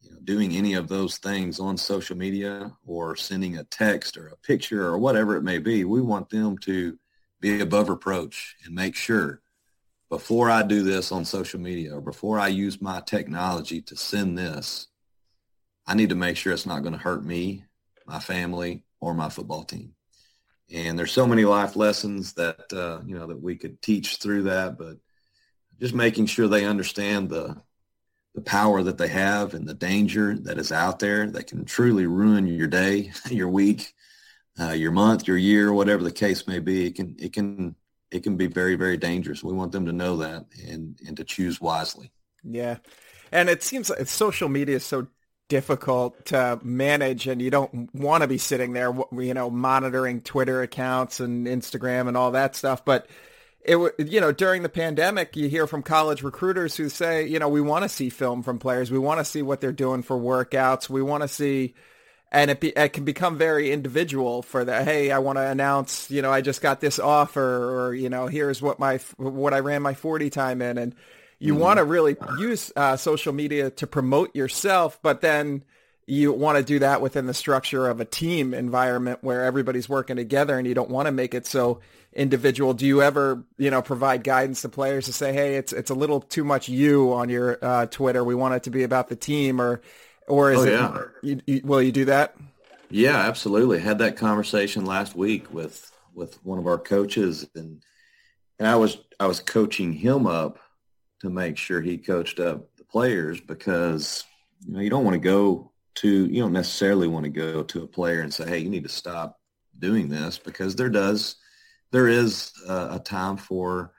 you 0.00 0.10
know, 0.10 0.18
doing 0.24 0.56
any 0.56 0.74
of 0.74 0.88
those 0.88 1.18
things 1.18 1.60
on 1.60 1.76
social 1.76 2.16
media 2.16 2.72
or 2.86 3.16
sending 3.16 3.58
a 3.58 3.64
text 3.64 4.16
or 4.16 4.28
a 4.28 4.36
picture 4.38 4.86
or 4.86 4.98
whatever 4.98 5.36
it 5.36 5.42
may 5.42 5.58
be, 5.58 5.84
we 5.84 6.00
want 6.00 6.30
them 6.30 6.56
to 6.58 6.98
be 7.40 7.60
above 7.60 7.90
reproach 7.90 8.56
and 8.64 8.74
make 8.74 8.94
sure 8.94 9.42
before 10.10 10.50
I 10.50 10.62
do 10.62 10.82
this 10.82 11.12
on 11.12 11.24
social 11.24 11.60
media 11.60 11.94
or 11.94 12.00
before 12.00 12.38
I 12.38 12.48
use 12.48 12.80
my 12.80 13.00
technology 13.00 13.82
to 13.82 13.96
send 13.96 14.38
this, 14.38 14.88
I 15.86 15.94
need 15.94 16.08
to 16.10 16.14
make 16.14 16.36
sure 16.36 16.52
it's 16.52 16.66
not 16.66 16.82
going 16.82 16.94
to 16.94 16.98
hurt 16.98 17.24
me, 17.24 17.64
my 18.06 18.18
family, 18.18 18.84
or 19.00 19.14
my 19.14 19.28
football 19.28 19.64
team. 19.64 19.94
And 20.72 20.98
there's 20.98 21.12
so 21.12 21.26
many 21.26 21.44
life 21.44 21.76
lessons 21.76 22.34
that 22.34 22.72
uh, 22.72 23.00
you 23.06 23.18
know 23.18 23.26
that 23.26 23.40
we 23.40 23.56
could 23.56 23.80
teach 23.80 24.16
through 24.16 24.44
that, 24.44 24.76
but 24.76 24.98
just 25.80 25.94
making 25.94 26.26
sure 26.26 26.46
they 26.46 26.66
understand 26.66 27.30
the 27.30 27.56
the 28.34 28.42
power 28.42 28.82
that 28.82 28.98
they 28.98 29.08
have 29.08 29.54
and 29.54 29.66
the 29.66 29.74
danger 29.74 30.36
that 30.38 30.58
is 30.58 30.70
out 30.70 30.98
there 30.98 31.28
that 31.30 31.46
can 31.46 31.64
truly 31.64 32.06
ruin 32.06 32.46
your 32.46 32.68
day, 32.68 33.10
your 33.30 33.48
week, 33.48 33.94
uh, 34.60 34.72
your 34.72 34.92
month, 34.92 35.26
your 35.26 35.38
year, 35.38 35.72
whatever 35.72 36.04
the 36.04 36.12
case 36.12 36.46
may 36.46 36.58
be. 36.58 36.86
It 36.86 36.94
can 36.94 37.16
it 37.18 37.32
can 37.32 37.74
it 38.10 38.22
can 38.22 38.36
be 38.36 38.46
very, 38.46 38.74
very 38.74 38.96
dangerous. 38.96 39.42
We 39.42 39.52
want 39.52 39.72
them 39.72 39.86
to 39.86 39.92
know 39.92 40.18
that 40.18 40.46
and, 40.66 40.98
and 41.06 41.16
to 41.16 41.24
choose 41.24 41.60
wisely. 41.60 42.10
Yeah. 42.42 42.78
And 43.30 43.48
it 43.48 43.62
seems 43.62 43.90
like 43.90 44.06
social 44.06 44.48
media 44.48 44.76
is 44.76 44.84
so 44.84 45.08
difficult 45.48 46.26
to 46.26 46.58
manage 46.62 47.26
and 47.26 47.40
you 47.40 47.50
don't 47.50 47.94
want 47.94 48.22
to 48.22 48.28
be 48.28 48.38
sitting 48.38 48.72
there, 48.72 48.94
you 49.12 49.34
know, 49.34 49.50
monitoring 49.50 50.20
Twitter 50.20 50.62
accounts 50.62 51.20
and 51.20 51.46
Instagram 51.46 52.08
and 52.08 52.16
all 52.16 52.32
that 52.32 52.54
stuff. 52.54 52.84
But 52.84 53.06
it, 53.62 53.76
you 53.98 54.20
know, 54.20 54.32
during 54.32 54.62
the 54.62 54.68
pandemic, 54.68 55.36
you 55.36 55.48
hear 55.48 55.66
from 55.66 55.82
college 55.82 56.22
recruiters 56.22 56.76
who 56.76 56.88
say, 56.88 57.26
you 57.26 57.38
know, 57.38 57.48
we 57.48 57.60
want 57.60 57.82
to 57.82 57.88
see 57.88 58.08
film 58.08 58.42
from 58.42 58.58
players. 58.58 58.90
We 58.90 58.98
want 58.98 59.20
to 59.20 59.24
see 59.24 59.42
what 59.42 59.60
they're 59.60 59.72
doing 59.72 60.02
for 60.02 60.16
workouts. 60.18 60.88
We 60.88 61.02
want 61.02 61.22
to 61.22 61.28
see, 61.28 61.74
and 62.30 62.50
it, 62.50 62.60
be, 62.60 62.68
it 62.76 62.92
can 62.92 63.04
become 63.04 63.38
very 63.38 63.72
individual 63.72 64.42
for 64.42 64.64
the 64.64 64.84
Hey, 64.84 65.10
I 65.10 65.18
want 65.18 65.38
to 65.38 65.46
announce, 65.48 66.10
you 66.10 66.22
know, 66.22 66.30
I 66.30 66.40
just 66.40 66.60
got 66.60 66.80
this 66.80 66.98
offer, 66.98 67.42
or 67.88 67.94
you 67.94 68.10
know, 68.10 68.26
here's 68.26 68.60
what 68.60 68.78
my 68.78 68.98
what 69.16 69.54
I 69.54 69.60
ran 69.60 69.82
my 69.82 69.94
forty 69.94 70.30
time 70.30 70.60
in, 70.62 70.78
and 70.78 70.94
you 71.38 71.52
mm-hmm. 71.52 71.62
want 71.62 71.78
to 71.78 71.84
really 71.84 72.16
use 72.38 72.72
uh, 72.76 72.96
social 72.96 73.32
media 73.32 73.70
to 73.70 73.86
promote 73.86 74.34
yourself, 74.34 74.98
but 75.02 75.20
then 75.20 75.64
you 76.06 76.32
want 76.32 76.56
to 76.56 76.64
do 76.64 76.78
that 76.78 77.02
within 77.02 77.26
the 77.26 77.34
structure 77.34 77.86
of 77.86 78.00
a 78.00 78.04
team 78.04 78.54
environment 78.54 79.18
where 79.20 79.44
everybody's 79.44 79.88
working 79.88 80.16
together, 80.16 80.58
and 80.58 80.66
you 80.66 80.74
don't 80.74 80.90
want 80.90 81.06
to 81.06 81.12
make 81.12 81.34
it 81.34 81.46
so 81.46 81.80
individual. 82.14 82.72
Do 82.72 82.86
you 82.86 83.02
ever, 83.02 83.44
you 83.58 83.70
know, 83.70 83.82
provide 83.82 84.24
guidance 84.24 84.62
to 84.62 84.70
players 84.70 85.04
to 85.04 85.12
say, 85.12 85.32
hey, 85.32 85.56
it's 85.56 85.72
it's 85.72 85.90
a 85.90 85.94
little 85.94 86.20
too 86.20 86.44
much 86.44 86.68
you 86.68 87.12
on 87.12 87.28
your 87.28 87.58
uh, 87.62 87.86
Twitter. 87.86 88.24
We 88.24 88.34
want 88.34 88.54
it 88.54 88.62
to 88.64 88.70
be 88.70 88.82
about 88.84 89.08
the 89.08 89.16
team, 89.16 89.60
or 89.60 89.82
Or 90.28 90.52
is 90.52 90.60
oh, 90.60 90.64
it, 90.64 90.72
yeah. 90.72 91.02
You, 91.22 91.40
you, 91.46 91.60
will 91.64 91.82
you 91.82 91.92
do 91.92 92.04
that? 92.06 92.36
Yeah, 92.90 93.16
absolutely. 93.16 93.80
Had 93.80 93.98
that 93.98 94.16
conversation 94.16 94.84
last 94.84 95.14
week 95.14 95.52
with 95.52 95.90
with 96.14 96.44
one 96.44 96.58
of 96.58 96.66
our 96.66 96.78
coaches, 96.78 97.48
and 97.54 97.82
and 98.58 98.68
I 98.68 98.76
was 98.76 98.98
I 99.20 99.26
was 99.26 99.40
coaching 99.40 99.92
him 99.92 100.26
up 100.26 100.58
to 101.20 101.30
make 101.30 101.56
sure 101.56 101.80
he 101.80 101.98
coached 101.98 102.40
up 102.40 102.76
the 102.76 102.84
players 102.84 103.40
because 103.40 104.24
you 104.66 104.74
know 104.74 104.80
you 104.80 104.90
don't 104.90 105.04
want 105.04 105.14
to 105.14 105.20
go 105.20 105.72
to 105.96 106.26
you 106.26 106.40
don't 106.40 106.52
necessarily 106.52 107.08
want 107.08 107.24
to 107.24 107.30
go 107.30 107.62
to 107.62 107.82
a 107.82 107.86
player 107.86 108.20
and 108.20 108.32
say 108.32 108.48
hey 108.48 108.58
you 108.58 108.70
need 108.70 108.84
to 108.84 108.88
stop 108.88 109.40
doing 109.78 110.08
this 110.08 110.38
because 110.38 110.76
there 110.76 110.88
does 110.88 111.36
there 111.90 112.08
is 112.08 112.52
a, 112.68 112.96
a 112.96 113.02
time 113.04 113.36
for 113.36 113.92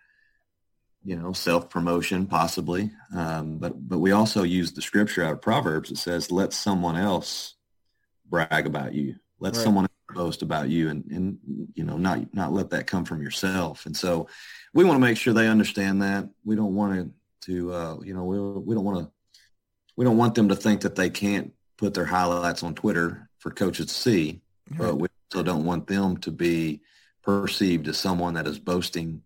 you 1.03 1.15
know 1.15 1.31
self 1.31 1.69
promotion 1.69 2.25
possibly 2.25 2.91
um, 3.15 3.57
but 3.57 3.87
but 3.87 3.99
we 3.99 4.11
also 4.11 4.43
use 4.43 4.71
the 4.71 4.81
scripture 4.81 5.23
out 5.23 5.33
of 5.33 5.41
proverbs 5.41 5.89
that 5.89 5.97
says 5.97 6.31
let 6.31 6.53
someone 6.53 6.97
else 6.97 7.55
brag 8.29 8.67
about 8.67 8.93
you 8.93 9.15
let 9.39 9.55
right. 9.55 9.63
someone 9.63 9.87
boast 10.13 10.41
about 10.41 10.69
you 10.69 10.89
and 10.89 11.05
and 11.11 11.37
you 11.75 11.83
know 11.83 11.97
not 11.97 12.33
not 12.33 12.51
let 12.51 12.69
that 12.69 12.87
come 12.87 13.05
from 13.05 13.21
yourself 13.21 13.85
and 13.85 13.95
so 13.95 14.27
we 14.73 14.83
want 14.83 14.95
to 14.95 15.05
make 15.05 15.17
sure 15.17 15.33
they 15.33 15.47
understand 15.47 16.01
that 16.01 16.27
we 16.43 16.55
don't 16.55 16.75
want 16.75 16.93
to 16.93 17.11
to 17.41 17.73
uh, 17.73 17.97
you 18.03 18.13
know 18.13 18.25
we, 18.25 18.39
we 18.39 18.75
don't 18.75 18.83
want 18.83 18.99
to 18.99 19.11
we 19.95 20.05
don't 20.05 20.17
want 20.17 20.35
them 20.35 20.49
to 20.49 20.55
think 20.55 20.81
that 20.81 20.95
they 20.95 21.09
can't 21.09 21.53
put 21.77 21.93
their 21.93 22.05
highlights 22.05 22.63
on 22.63 22.75
twitter 22.75 23.29
for 23.37 23.51
coaches 23.51 23.85
to 23.85 23.93
see 23.93 24.41
right. 24.71 24.79
but 24.79 24.95
we 24.95 25.07
also 25.31 25.43
don't 25.43 25.65
want 25.65 25.87
them 25.87 26.17
to 26.17 26.31
be 26.31 26.81
perceived 27.21 27.87
as 27.87 27.97
someone 27.97 28.33
that 28.33 28.47
is 28.47 28.59
boasting 28.59 29.21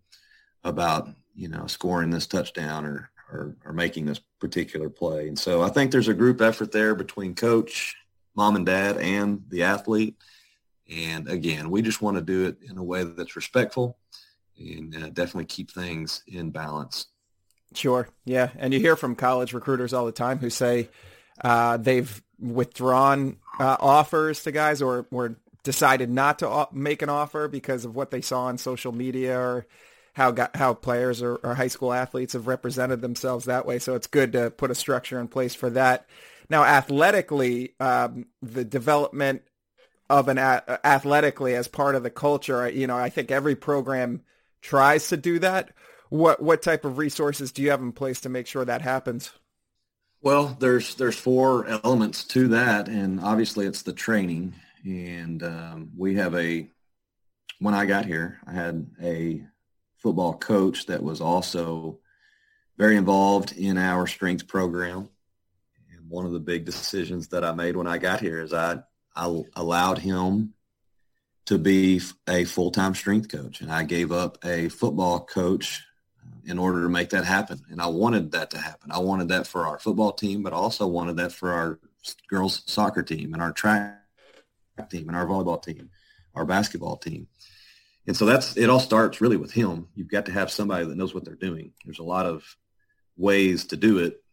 about 0.62 1.08
you 1.34 1.48
know 1.48 1.66
scoring 1.66 2.10
this 2.10 2.26
touchdown 2.26 2.84
or 2.84 3.10
or, 3.32 3.56
or 3.64 3.72
making 3.72 4.04
this 4.04 4.20
particular 4.38 4.88
play 4.88 5.28
and 5.28 5.38
so 5.38 5.62
i 5.62 5.68
think 5.68 5.90
there's 5.90 6.08
a 6.08 6.14
group 6.14 6.40
effort 6.40 6.72
there 6.72 6.94
between 6.94 7.34
coach 7.34 7.96
mom 8.34 8.56
and 8.56 8.66
dad 8.66 8.96
and 8.98 9.42
the 9.48 9.62
athlete 9.62 10.16
and 10.90 11.28
again, 11.28 11.70
we 11.70 11.82
just 11.82 12.02
want 12.02 12.16
to 12.16 12.22
do 12.22 12.46
it 12.46 12.58
in 12.68 12.76
a 12.76 12.82
way 12.82 13.04
that's 13.04 13.36
respectful 13.36 13.96
and 14.58 14.94
uh, 14.94 15.08
definitely 15.08 15.46
keep 15.46 15.70
things 15.70 16.22
in 16.26 16.50
balance. 16.50 17.06
Sure. 17.74 18.08
Yeah. 18.24 18.50
And 18.56 18.72
you 18.72 18.80
hear 18.80 18.96
from 18.96 19.16
college 19.16 19.52
recruiters 19.52 19.92
all 19.92 20.06
the 20.06 20.12
time 20.12 20.38
who 20.38 20.50
say 20.50 20.90
uh, 21.42 21.78
they've 21.78 22.22
withdrawn 22.38 23.38
uh, 23.58 23.76
offers 23.80 24.42
to 24.44 24.52
guys 24.52 24.82
or, 24.82 25.06
or 25.10 25.36
decided 25.62 26.10
not 26.10 26.40
to 26.40 26.68
make 26.72 27.02
an 27.02 27.08
offer 27.08 27.48
because 27.48 27.84
of 27.84 27.96
what 27.96 28.10
they 28.10 28.20
saw 28.20 28.44
on 28.44 28.58
social 28.58 28.92
media 28.92 29.38
or 29.38 29.66
how 30.14 30.34
how 30.54 30.74
players 30.74 31.22
or, 31.22 31.36
or 31.36 31.54
high 31.54 31.68
school 31.68 31.92
athletes 31.92 32.32
have 32.32 32.46
represented 32.46 33.00
themselves 33.00 33.44
that 33.44 33.66
way. 33.66 33.78
So 33.78 33.94
it's 33.94 34.06
good 34.06 34.32
to 34.32 34.50
put 34.50 34.70
a 34.70 34.74
structure 34.74 35.20
in 35.20 35.28
place 35.28 35.54
for 35.54 35.70
that. 35.70 36.06
Now, 36.48 36.64
athletically, 36.64 37.74
um, 37.80 38.26
the 38.40 38.64
development 38.64 39.42
of 40.08 40.28
an 40.28 40.38
a- 40.38 40.80
athletically 40.84 41.54
as 41.54 41.68
part 41.68 41.94
of 41.94 42.02
the 42.02 42.10
culture. 42.10 42.68
You 42.68 42.86
know, 42.86 42.96
I 42.96 43.10
think 43.10 43.30
every 43.30 43.56
program 43.56 44.22
tries 44.60 45.08
to 45.08 45.16
do 45.16 45.38
that. 45.40 45.70
What 46.10 46.40
what 46.40 46.62
type 46.62 46.84
of 46.84 46.98
resources 46.98 47.52
do 47.52 47.62
you 47.62 47.70
have 47.70 47.82
in 47.82 47.92
place 47.92 48.20
to 48.22 48.28
make 48.28 48.46
sure 48.46 48.64
that 48.64 48.82
happens? 48.82 49.32
Well, 50.20 50.56
there's 50.60 50.94
there's 50.94 51.18
four 51.18 51.66
elements 51.66 52.24
to 52.24 52.48
that, 52.48 52.88
and 52.88 53.20
obviously 53.20 53.66
it's 53.66 53.82
the 53.82 53.92
training. 53.92 54.54
And 54.84 55.42
um, 55.42 55.90
we 55.96 56.14
have 56.16 56.34
a 56.34 56.68
when 57.58 57.74
I 57.74 57.86
got 57.86 58.04
here, 58.04 58.38
I 58.46 58.52
had 58.52 58.86
a 59.02 59.44
football 60.04 60.34
coach 60.34 60.84
that 60.84 61.02
was 61.02 61.22
also 61.22 61.98
very 62.76 62.94
involved 62.94 63.52
in 63.56 63.78
our 63.78 64.06
strength 64.06 64.46
program. 64.46 65.08
And 65.90 66.10
one 66.10 66.26
of 66.26 66.32
the 66.32 66.40
big 66.40 66.66
decisions 66.66 67.28
that 67.28 67.42
I 67.42 67.52
made 67.52 67.74
when 67.74 67.86
I 67.86 67.96
got 67.96 68.20
here 68.20 68.42
is 68.42 68.52
I 68.52 68.80
I 69.16 69.42
allowed 69.56 69.98
him 69.98 70.52
to 71.46 71.56
be 71.56 72.02
a 72.28 72.44
full-time 72.44 72.94
strength 72.94 73.30
coach 73.30 73.62
and 73.62 73.72
I 73.72 73.84
gave 73.84 74.12
up 74.12 74.36
a 74.44 74.68
football 74.68 75.24
coach 75.24 75.82
uh, 76.22 76.50
in 76.50 76.58
order 76.58 76.82
to 76.82 76.88
make 76.90 77.10
that 77.10 77.24
happen. 77.24 77.62
And 77.70 77.80
I 77.80 77.86
wanted 77.86 78.32
that 78.32 78.50
to 78.50 78.58
happen. 78.58 78.90
I 78.92 78.98
wanted 78.98 79.28
that 79.28 79.46
for 79.46 79.66
our 79.66 79.78
football 79.78 80.12
team, 80.12 80.42
but 80.42 80.52
also 80.52 80.86
wanted 80.86 81.16
that 81.16 81.32
for 81.32 81.52
our 81.52 81.78
girls 82.28 82.62
soccer 82.66 83.02
team 83.02 83.32
and 83.32 83.42
our 83.42 83.52
track 83.52 84.00
team 84.90 85.08
and 85.08 85.16
our 85.16 85.26
volleyball 85.26 85.62
team, 85.62 85.88
our 86.34 86.44
basketball 86.44 86.98
team. 86.98 87.26
And 88.06 88.16
so 88.16 88.26
that's, 88.26 88.56
it 88.56 88.68
all 88.68 88.80
starts 88.80 89.20
really 89.20 89.36
with 89.36 89.52
him. 89.52 89.88
You've 89.94 90.10
got 90.10 90.26
to 90.26 90.32
have 90.32 90.50
somebody 90.50 90.84
that 90.84 90.96
knows 90.96 91.14
what 91.14 91.24
they're 91.24 91.34
doing. 91.34 91.72
There's 91.84 92.00
a 92.00 92.04
lot 92.04 92.26
of 92.26 92.44
ways 93.16 93.64
to 93.66 93.76
do 93.76 93.98
it 93.98 94.24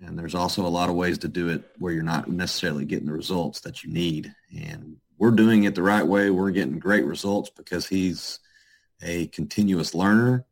and 0.00 0.18
there's 0.18 0.34
also 0.34 0.66
a 0.66 0.68
lot 0.68 0.88
of 0.88 0.96
ways 0.96 1.18
to 1.18 1.28
do 1.28 1.48
it 1.48 1.62
where 1.78 1.92
you're 1.92 2.02
not 2.02 2.28
necessarily 2.28 2.84
getting 2.84 3.06
the 3.06 3.12
results 3.12 3.60
that 3.60 3.82
you 3.82 3.92
need. 3.92 4.34
And 4.56 4.96
we're 5.18 5.30
doing 5.30 5.64
it 5.64 5.74
the 5.74 5.82
right 5.82 6.06
way. 6.06 6.30
We're 6.30 6.50
getting 6.50 6.78
great 6.78 7.04
results 7.04 7.50
because 7.50 7.86
he's 7.86 8.38
a 9.02 9.26
continuous 9.28 9.94
learner 9.94 10.44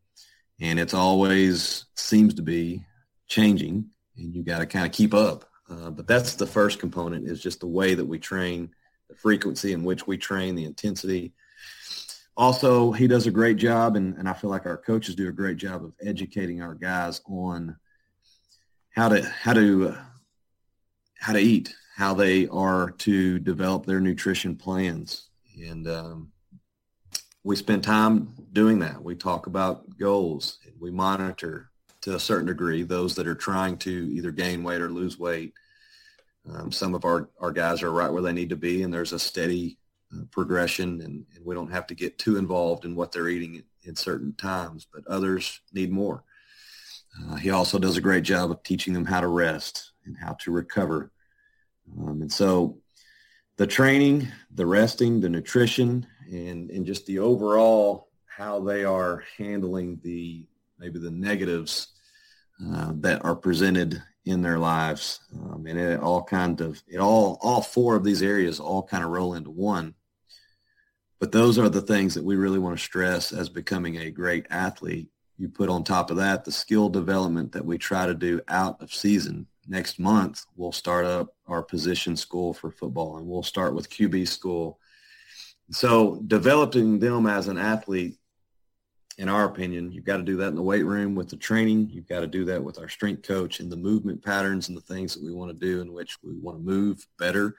and 0.60 0.78
it's 0.78 0.94
always 0.94 1.86
seems 1.94 2.34
to 2.34 2.42
be 2.42 2.84
changing 3.26 3.90
and 4.16 4.34
you 4.34 4.42
got 4.42 4.58
to 4.58 4.66
kind 4.66 4.86
of 4.86 4.92
keep 4.92 5.14
up. 5.14 5.44
Uh, 5.68 5.90
but 5.90 6.06
that's 6.06 6.34
the 6.34 6.46
first 6.46 6.78
component 6.78 7.26
is 7.26 7.42
just 7.42 7.60
the 7.60 7.66
way 7.66 7.94
that 7.94 8.04
we 8.04 8.18
train, 8.18 8.70
the 9.08 9.14
frequency 9.14 9.72
in 9.72 9.84
which 9.84 10.06
we 10.06 10.16
train, 10.16 10.54
the 10.54 10.64
intensity. 10.64 11.32
Also, 12.37 12.92
he 12.92 13.07
does 13.07 13.27
a 13.27 13.31
great 13.31 13.59
job, 13.59 13.97
and, 13.97 14.16
and 14.16 14.29
I 14.29 14.33
feel 14.33 14.49
like 14.49 14.64
our 14.64 14.79
coaches 14.79 15.14
do 15.14 15.29
a 15.29 15.33
great 15.33 15.59
job 15.59 15.85
of 15.85 15.92
educating 16.03 16.62
our 16.62 16.75
guys 16.75 17.21
on 17.27 17.77
how 18.90 19.09
to 19.09 19.23
how 19.23 19.53
to 19.53 19.88
uh, 19.88 20.03
how 21.18 21.35
to 21.35 21.38
eat, 21.38 21.75
how 21.95 22.14
they 22.14 22.49
are 22.49 22.90
to 22.90 23.38
develop 23.38 23.85
their 23.85 24.01
nutrition 24.01 24.57
plans, 24.57 25.29
and 25.59 25.87
um, 25.87 26.33
we 27.45 27.57
spend 27.57 27.83
time 27.83 28.35
doing 28.53 28.79
that. 28.79 29.03
We 29.03 29.14
talk 29.14 29.47
about 29.47 29.99
goals. 29.99 30.59
We 30.81 30.90
monitor 30.90 31.71
to 32.03 32.16
a 32.16 32.21
certain 32.21 32.47
degree 32.47 32.83
those 32.83 33.14
that 33.14 33.27
are 33.27 33.35
trying 33.35 33.79
to 33.79 33.90
either 33.90 34.31
gain 34.31 34.62
weight 34.62 34.81
or 34.81 34.90
lose 34.90 35.18
weight. 35.18 35.55
Um, 36.53 36.73
some 36.73 36.95
of 36.95 37.05
our, 37.05 37.29
our 37.40 37.53
guys 37.53 37.83
are 37.83 37.92
right 37.92 38.12
where 38.12 38.23
they 38.23 38.33
need 38.33 38.51
to 38.51 38.57
be, 38.57 38.83
and 38.83 38.92
there's 38.92 39.12
a 39.12 39.18
steady 39.18 39.79
progression, 40.31 41.01
and, 41.01 41.25
and, 41.35 41.44
we 41.44 41.55
don't 41.55 41.72
have 41.72 41.87
to 41.88 41.94
get 41.94 42.18
too 42.18 42.37
involved 42.37 42.85
in 42.85 42.94
what 42.94 43.12
they're 43.12 43.29
eating 43.29 43.57
in, 43.57 43.64
in 43.85 43.96
certain 43.96 44.35
times, 44.35 44.87
but 44.92 45.07
others 45.07 45.61
need 45.72 45.90
more. 45.90 46.25
Uh, 47.25 47.37
he 47.37 47.51
also 47.51 47.79
does 47.79 47.96
a 47.96 48.01
great 48.01 48.25
job 48.25 48.51
of 48.51 48.62
teaching 48.62 48.94
them 48.94 49.05
how 49.05 49.20
to 49.20 49.29
rest 49.29 49.92
and 50.05 50.16
how 50.16 50.35
to 50.35 50.51
recover. 50.51 51.11
Um, 51.98 52.22
and 52.22 52.33
so 52.33 52.79
the 53.57 53.66
training, 53.66 54.29
the 54.55 54.66
resting, 54.66 55.20
the 55.20 55.29
nutrition, 55.29 56.07
and, 56.31 56.70
and 56.70 56.87
just 56.87 57.07
the 57.07 57.18
overall 57.18 58.09
how 58.27 58.61
they 58.61 58.85
are 58.85 59.25
handling 59.37 60.01
the 60.03 60.46
maybe 60.79 60.98
the 60.98 61.11
negatives 61.11 61.88
uh, 62.75 62.92
that 62.96 63.25
are 63.25 63.37
presented 63.37 64.03
in 64.25 64.42
their 64.42 64.59
lives. 64.59 65.20
Um, 65.35 65.66
and 65.66 65.79
it 65.79 66.01
all 66.01 66.22
kind 66.22 66.61
of, 66.61 66.83
it 66.88 66.98
all, 66.98 67.38
all 67.40 67.61
four 67.61 67.96
of 67.96 68.05
these 68.05 68.22
areas 68.22 68.61
all 68.61 68.83
kind 68.83 69.05
of 69.05 69.11
roll 69.11 69.35
into 69.35 69.51
one. 69.51 69.94
But 71.22 71.30
those 71.30 71.56
are 71.56 71.68
the 71.68 71.80
things 71.80 72.14
that 72.14 72.24
we 72.24 72.35
really 72.35 72.58
want 72.58 72.76
to 72.76 72.82
stress 72.82 73.30
as 73.30 73.48
becoming 73.48 73.96
a 73.96 74.11
great 74.11 74.44
athlete 74.50 75.06
you 75.38 75.48
put 75.48 75.68
on 75.68 75.85
top 75.85 76.11
of 76.11 76.16
that 76.16 76.44
the 76.44 76.50
skill 76.50 76.88
development 76.88 77.52
that 77.52 77.64
we 77.64 77.78
try 77.78 78.06
to 78.06 78.14
do 78.14 78.40
out 78.48 78.82
of 78.82 78.92
season. 78.92 79.46
Next 79.68 80.00
month, 80.00 80.44
we'll 80.56 80.72
start 80.72 81.04
up 81.04 81.37
our 81.46 81.62
position 81.62 82.16
school 82.16 82.52
for 82.52 82.72
football, 82.72 83.18
and 83.18 83.28
we'll 83.28 83.44
start 83.44 83.72
with 83.72 83.88
QB 83.88 84.26
school. 84.26 84.80
So 85.70 86.20
developing 86.26 86.98
them 86.98 87.28
as 87.28 87.46
an 87.46 87.56
athlete, 87.56 88.16
in 89.16 89.28
our 89.28 89.44
opinion, 89.44 89.92
you've 89.92 90.04
got 90.04 90.16
to 90.16 90.24
do 90.24 90.38
that 90.38 90.48
in 90.48 90.56
the 90.56 90.62
weight 90.62 90.85
room 90.85 91.14
with 91.14 91.28
the 91.28 91.37
training. 91.37 91.88
You've 91.92 92.08
got 92.08 92.22
to 92.22 92.26
do 92.26 92.44
that 92.46 92.64
with 92.64 92.80
our 92.80 92.88
strength 92.88 93.22
coach 93.22 93.61
and 93.61 93.70
the 93.70 93.76
movement 93.76 94.24
patterns 94.24 94.66
and 94.66 94.76
the 94.76 94.80
things 94.80 95.14
that 95.14 95.22
we 95.22 95.32
want 95.32 95.52
to 95.52 95.66
do 95.66 95.82
in 95.82 95.92
which 95.92 96.18
we 96.24 96.35
want 96.35 96.58
to 96.58 96.64
move 96.64 97.06
better 97.16 97.54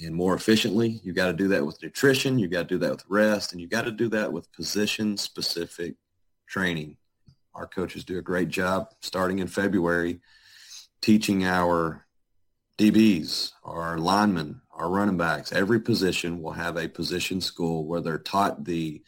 and 0.00 0.14
more 0.14 0.34
efficiently. 0.34 1.00
You've 1.02 1.16
got 1.16 1.26
to 1.26 1.32
do 1.32 1.48
that 1.48 1.64
with 1.64 1.82
nutrition. 1.82 2.38
You've 2.38 2.50
got 2.50 2.68
to 2.68 2.74
do 2.74 2.78
that 2.78 2.90
with 2.90 3.04
rest, 3.08 3.52
and 3.52 3.60
you've 3.60 3.70
got 3.70 3.84
to 3.84 3.90
do 3.90 4.08
that 4.10 4.32
with 4.32 4.52
position 4.52 5.16
specific 5.16 5.94
training. 6.46 6.96
Our 7.54 7.66
coaches 7.66 8.04
do 8.04 8.18
a 8.18 8.22
great 8.22 8.48
job 8.48 8.88
starting 9.00 9.40
in 9.40 9.48
February 9.48 10.20
teaching 11.00 11.44
our 11.44 12.06
DBs, 12.78 13.52
our 13.64 13.98
linemen, 13.98 14.60
our 14.72 14.88
running 14.88 15.16
backs. 15.16 15.52
Every 15.52 15.80
position 15.80 16.40
will 16.40 16.52
have 16.52 16.76
a 16.76 16.88
position 16.88 17.40
school 17.40 17.84
where 17.84 18.00
they're 18.00 18.18
taught 18.18 18.64
the 18.64 19.02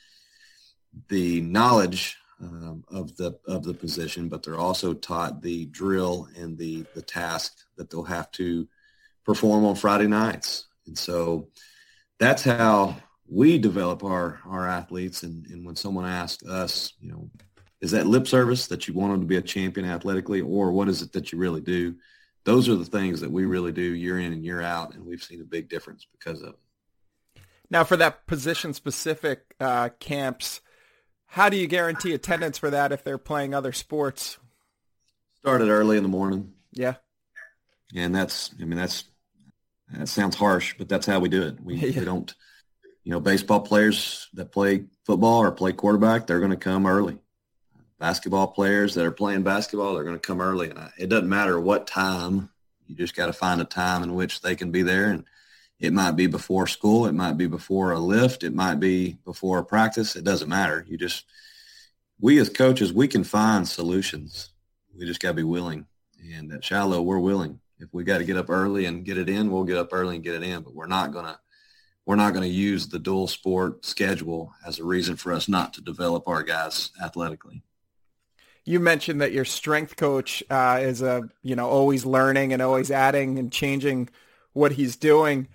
the 1.09 1.41
knowledge 1.43 2.17
um, 2.43 2.83
of 2.89 3.17
the 3.17 3.39
of 3.47 3.63
the 3.63 3.75
position, 3.75 4.29
but 4.29 4.43
they're 4.43 4.59
also 4.59 4.93
taught 4.93 5.43
the 5.43 5.67
drill 5.67 6.29
and 6.37 6.59
the 6.59 6.85
the 6.95 7.03
task 7.03 7.59
that 7.77 7.91
they'll 7.91 8.03
have 8.03 8.31
to 8.33 8.67
perform 9.25 9.65
on 9.65 9.77
Friday 9.77 10.09
nights. 10.09 10.67
And 10.91 10.99
so 10.99 11.49
that's 12.19 12.43
how 12.43 12.97
we 13.29 13.59
develop 13.59 14.03
our 14.05 14.41
our 14.45 14.69
athletes 14.69 15.23
and, 15.23 15.47
and 15.47 15.65
when 15.65 15.77
someone 15.77 16.05
asks 16.05 16.45
us 16.45 16.95
you 17.01 17.13
know 17.13 17.31
is 17.81 17.93
that 17.93 18.07
lip 18.09 18.27
service 18.27 18.67
that 18.67 18.89
you 18.89 18.95
want 18.95 19.13
them 19.13 19.21
to 19.21 19.27
be 19.27 19.37
a 19.37 19.41
champion 19.41 19.89
athletically 19.89 20.41
or 20.41 20.73
what 20.73 20.89
is 20.89 21.01
it 21.01 21.13
that 21.13 21.31
you 21.31 21.39
really 21.39 21.61
do 21.61 21.95
those 22.45 22.69
are 22.69 22.77
the 22.77 22.85
things 22.85 23.21
that 23.21 23.31
we 23.31 23.45
really 23.45 23.73
do 23.73 23.83
year 23.83 24.19
in 24.19 24.33
and 24.33 24.45
year 24.45 24.63
out, 24.63 24.95
and 24.95 25.05
we've 25.05 25.23
seen 25.23 25.41
a 25.41 25.45
big 25.45 25.69
difference 25.69 26.07
because 26.11 26.43
of 26.43 26.51
it. 26.55 27.43
Now, 27.71 27.85
for 27.85 27.97
that 27.97 28.27
position-specific 28.27 29.55
uh, 29.61 29.91
camps, 30.01 30.61
how 31.27 31.49
do 31.49 31.57
you 31.57 31.67
guarantee 31.67 32.15
attendance 32.15 32.59
for 32.59 32.71
that 32.71 32.93
if 32.93 33.05
they're 33.05 33.19
playing 33.19 33.55
other 33.55 33.73
sports? 33.73 34.39
Started 35.39 35.69
early 35.69 35.97
in 35.97 36.03
the 36.03 36.09
morning. 36.09 36.53
Yeah. 36.73 36.95
And 37.95 38.15
that's, 38.15 38.51
I 38.61 38.65
mean, 38.65 38.79
that's, 38.79 39.05
that 39.93 40.09
sounds 40.09 40.37
harsh, 40.37 40.75
but 40.79 40.89
that's 40.89 41.07
how 41.07 41.21
we 41.21 41.29
do 41.29 41.43
it. 41.43 41.61
We, 41.61 41.75
yeah. 41.77 42.01
we 42.01 42.05
don't, 42.05 42.33
you 43.05 43.13
know, 43.13 43.21
baseball 43.21 43.61
players 43.61 44.29
that 44.35 44.53
play 44.53 44.85
football 45.05 45.43
or 45.43 45.51
play 45.51 45.73
quarterback, 45.73 46.27
they're 46.27 46.39
going 46.39 46.51
to 46.51 46.57
come 46.57 46.87
early. 46.87 47.19
Basketball 47.99 48.49
players 48.49 48.95
that 48.95 49.05
are 49.05 49.11
playing 49.11 49.43
basketball, 49.43 49.95
they're 49.95 50.05
going 50.05 50.19
to 50.19 50.27
come 50.27 50.41
early. 50.41 50.71
And 50.71 50.91
it 50.99 51.09
doesn't 51.09 51.29
matter 51.29 51.61
what 51.61 51.87
time. 51.87 52.51
You 52.87 52.97
just 52.97 53.15
got 53.15 53.27
to 53.27 53.33
find 53.33 53.61
a 53.61 53.65
time 53.65 54.03
in 54.03 54.15
which 54.15 54.41
they 54.41 54.57
can 54.57 54.71
be 54.71 54.83
there. 54.83 55.11
And 55.11 55.25
it 55.79 55.93
might 55.93 56.13
be 56.13 56.27
before 56.27 56.67
school. 56.67 57.07
It 57.07 57.13
might 57.13 57.37
be 57.37 57.47
before 57.47 57.93
a 57.93 57.99
lift. 57.99 58.43
It 58.45 58.55
might 58.55 58.81
be 58.81 59.19
before 59.25 59.59
a 59.59 59.65
practice. 59.65 60.17
It 60.17 60.25
doesn't 60.25 60.49
matter. 60.49 60.85
You 60.89 60.97
just, 60.97 61.25
we 62.21 62.39
as 62.39 62.51
coaches, 62.51 62.93
we 62.93 63.09
can 63.09 63.25
find 63.25 63.67
solutions. 63.67 64.51
We 64.97 65.07
just 65.07 65.21
got 65.21 65.31
to 65.31 65.35
be 65.35 65.43
willing. 65.43 65.87
And 66.35 66.53
at 66.53 66.65
Shiloh, 66.65 67.03
we're 67.03 67.19
willing. 67.19 67.61
If 67.81 67.89
we 67.93 68.05
got 68.05 68.19
to 68.19 68.25
get 68.25 68.37
up 68.37 68.51
early 68.51 68.85
and 68.85 69.05
get 69.05 69.19
it 69.19 69.29
in, 69.29 69.51
we'll 69.51 69.65
get 69.65 69.77
up 69.77 69.89
early 69.93 70.17
and 70.17 70.25
get 70.25 70.35
it 70.35 70.43
in. 70.43 70.63
But 70.63 70.75
we're 70.75 70.87
not 70.87 71.13
to, 71.13 71.39
we're 72.07 72.17
not 72.17 72.33
going 72.33 72.45
to 72.45 72.55
use 72.55 72.89
the 72.89 72.99
dual 72.99 73.27
sport 73.27 73.85
schedule 73.85 74.53
as 74.67 74.79
a 74.79 74.85
reason 74.85 75.17
for 75.17 75.33
us 75.33 75.49
not 75.49 75.75
to 75.75 75.81
develop 75.81 76.29
our 76.29 76.43
guys 76.43 76.91
athletically. 77.03 77.63
You 78.65 78.79
mentioned 78.79 79.21
that 79.21 79.33
your 79.33 79.47
strength 79.47 79.97
coach 79.97 80.43
uh, 80.51 80.79
is 80.83 81.03
a, 81.03 81.23
you 81.43 81.57
know, 81.57 81.69
always 81.69 82.05
learning 82.05 82.53
and 82.53 82.61
always 82.61 82.91
adding 82.91 83.39
and 83.39 83.51
changing 83.51 84.11
what 84.53 84.73
he's 84.73 84.97
doing 84.97 85.49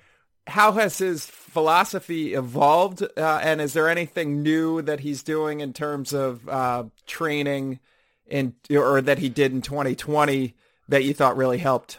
how 0.48 0.74
has 0.74 0.98
his 0.98 1.26
philosophy 1.26 2.34
evolved, 2.34 3.02
uh, 3.02 3.40
and 3.42 3.62
is 3.62 3.74
there 3.74 3.90
anything 3.90 4.44
new 4.44 4.82
that 4.82 5.00
he's 5.00 5.24
doing 5.24 5.60
in 5.60 5.74
terms 5.74 6.14
of 6.14 6.48
uh, 6.48 6.84
training, 7.08 7.80
in 8.28 8.56
or 8.70 9.02
that 9.02 9.20
he 9.20 9.30
did 9.30 9.52
in 9.52 9.62
2020 9.62 10.56
that 10.88 11.04
you 11.04 11.14
thought 11.14 11.38
really 11.38 11.58
helped? 11.58 11.98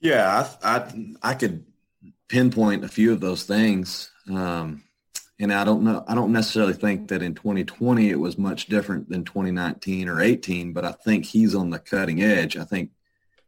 Yeah, 0.00 0.46
I 0.62 0.76
I, 0.76 1.04
I 1.22 1.34
could 1.34 1.64
pinpoint 2.28 2.84
a 2.84 2.88
few 2.88 3.12
of 3.12 3.20
those 3.20 3.44
things, 3.44 4.10
um, 4.30 4.84
and 5.40 5.52
I 5.52 5.64
don't 5.64 5.82
know. 5.82 6.04
I 6.06 6.14
don't 6.14 6.32
necessarily 6.32 6.74
think 6.74 7.08
that 7.08 7.22
in 7.22 7.34
2020 7.34 8.10
it 8.10 8.18
was 8.18 8.38
much 8.38 8.66
different 8.66 9.08
than 9.08 9.24
2019 9.24 10.08
or 10.08 10.20
18, 10.20 10.72
but 10.72 10.84
I 10.84 10.92
think 10.92 11.24
he's 11.24 11.54
on 11.54 11.70
the 11.70 11.78
cutting 11.78 12.22
edge. 12.22 12.56
I 12.56 12.64
think 12.64 12.90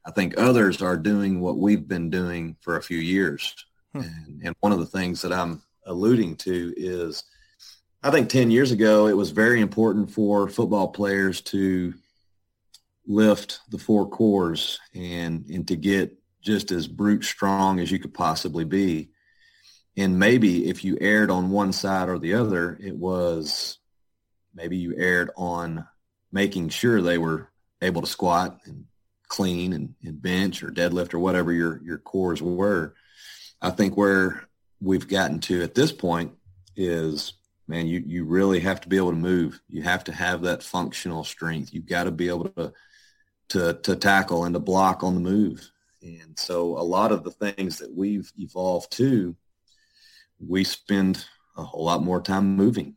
I 0.04 0.10
think 0.10 0.34
others 0.36 0.82
are 0.82 0.96
doing 0.96 1.40
what 1.40 1.58
we've 1.58 1.86
been 1.86 2.10
doing 2.10 2.56
for 2.60 2.76
a 2.76 2.82
few 2.82 2.98
years. 2.98 3.54
Hmm. 3.92 4.00
And, 4.00 4.40
and 4.44 4.56
one 4.60 4.72
of 4.72 4.78
the 4.78 4.86
things 4.86 5.22
that 5.22 5.32
I'm 5.32 5.62
alluding 5.86 6.36
to 6.36 6.74
is 6.76 7.24
I 8.02 8.10
think 8.10 8.28
10 8.28 8.50
years 8.50 8.70
ago, 8.72 9.08
it 9.08 9.16
was 9.16 9.30
very 9.30 9.60
important 9.60 10.10
for 10.10 10.48
football 10.48 10.88
players 10.88 11.42
to 11.42 11.94
lift 13.06 13.60
the 13.70 13.78
four 13.78 14.08
cores 14.08 14.78
and, 14.94 15.44
and 15.50 15.68
to 15.68 15.76
get 15.76 16.16
just 16.40 16.72
as 16.72 16.86
brute 16.86 17.24
strong 17.24 17.80
as 17.80 17.90
you 17.90 17.98
could 17.98 18.14
possibly 18.14 18.64
be. 18.64 19.10
And 19.96 20.18
maybe 20.18 20.68
if 20.68 20.84
you 20.84 20.96
erred 21.00 21.30
on 21.30 21.50
one 21.50 21.72
side 21.72 22.08
or 22.08 22.18
the 22.18 22.34
other, 22.34 22.78
it 22.80 22.96
was 22.96 23.78
maybe 24.54 24.76
you 24.76 24.94
erred 24.96 25.30
on 25.36 25.86
making 26.32 26.68
sure 26.68 27.02
they 27.02 27.18
were 27.18 27.50
able 27.82 28.00
to 28.02 28.06
squat 28.06 28.60
and 28.64 28.84
clean 29.28 29.72
and, 29.72 29.94
and 30.04 30.20
bench 30.20 30.62
or 30.62 30.70
deadlift 30.70 31.14
or 31.14 31.18
whatever 31.18 31.52
your, 31.52 31.80
your 31.82 31.98
cores 31.98 32.42
were. 32.42 32.94
I 33.62 33.70
think 33.70 33.96
where 33.96 34.48
we've 34.80 35.08
gotten 35.08 35.40
to 35.40 35.62
at 35.62 35.74
this 35.74 35.92
point 35.92 36.32
is, 36.76 37.34
man, 37.68 37.86
you, 37.86 38.02
you 38.04 38.24
really 38.24 38.60
have 38.60 38.80
to 38.80 38.88
be 38.88 38.96
able 38.96 39.10
to 39.10 39.16
move. 39.16 39.60
You 39.68 39.82
have 39.82 40.04
to 40.04 40.12
have 40.12 40.42
that 40.42 40.62
functional 40.62 41.24
strength. 41.24 41.72
You've 41.72 41.86
got 41.86 42.04
to 42.04 42.10
be 42.10 42.28
able 42.28 42.48
to, 42.50 42.72
to, 43.50 43.74
to 43.74 43.96
tackle 43.96 44.44
and 44.44 44.54
to 44.54 44.60
block 44.60 45.04
on 45.04 45.14
the 45.14 45.20
move. 45.20 45.70
And 46.02 46.38
so 46.38 46.78
a 46.78 46.82
lot 46.82 47.12
of 47.12 47.24
the 47.24 47.30
things 47.30 47.78
that 47.78 47.94
we've 47.94 48.32
evolved 48.38 48.92
to, 48.92 49.36
we 50.38 50.64
spend 50.64 51.24
a 51.56 51.62
whole 51.62 51.84
lot 51.84 52.02
more 52.02 52.20
time 52.20 52.56
moving. 52.56 52.96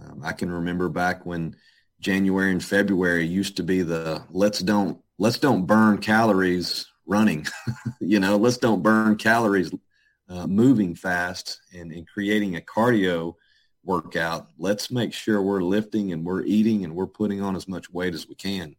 Um, 0.00 0.22
I 0.24 0.32
can 0.32 0.50
remember 0.50 0.88
back 0.88 1.26
when 1.26 1.56
January 2.00 2.52
and 2.52 2.64
February 2.64 3.26
used 3.26 3.56
to 3.56 3.62
be 3.62 3.82
the 3.82 4.22
let's 4.30 4.60
don't 4.60 4.98
let's 5.18 5.38
don't 5.38 5.66
burn 5.66 5.98
calories 5.98 6.86
running. 7.06 7.46
you 8.00 8.20
know, 8.20 8.36
let's 8.36 8.58
don't 8.58 8.82
burn 8.82 9.16
calories 9.16 9.72
uh, 10.28 10.46
moving 10.46 10.94
fast 10.94 11.60
and, 11.74 11.90
and 11.92 12.06
creating 12.06 12.56
a 12.56 12.60
cardio 12.60 13.34
workout, 13.88 14.48
let's 14.58 14.90
make 14.90 15.12
sure 15.12 15.42
we're 15.42 15.62
lifting 15.62 16.12
and 16.12 16.24
we're 16.24 16.44
eating 16.44 16.84
and 16.84 16.94
we're 16.94 17.06
putting 17.06 17.40
on 17.40 17.56
as 17.56 17.66
much 17.66 17.90
weight 17.90 18.14
as 18.14 18.28
we 18.28 18.34
can. 18.34 18.76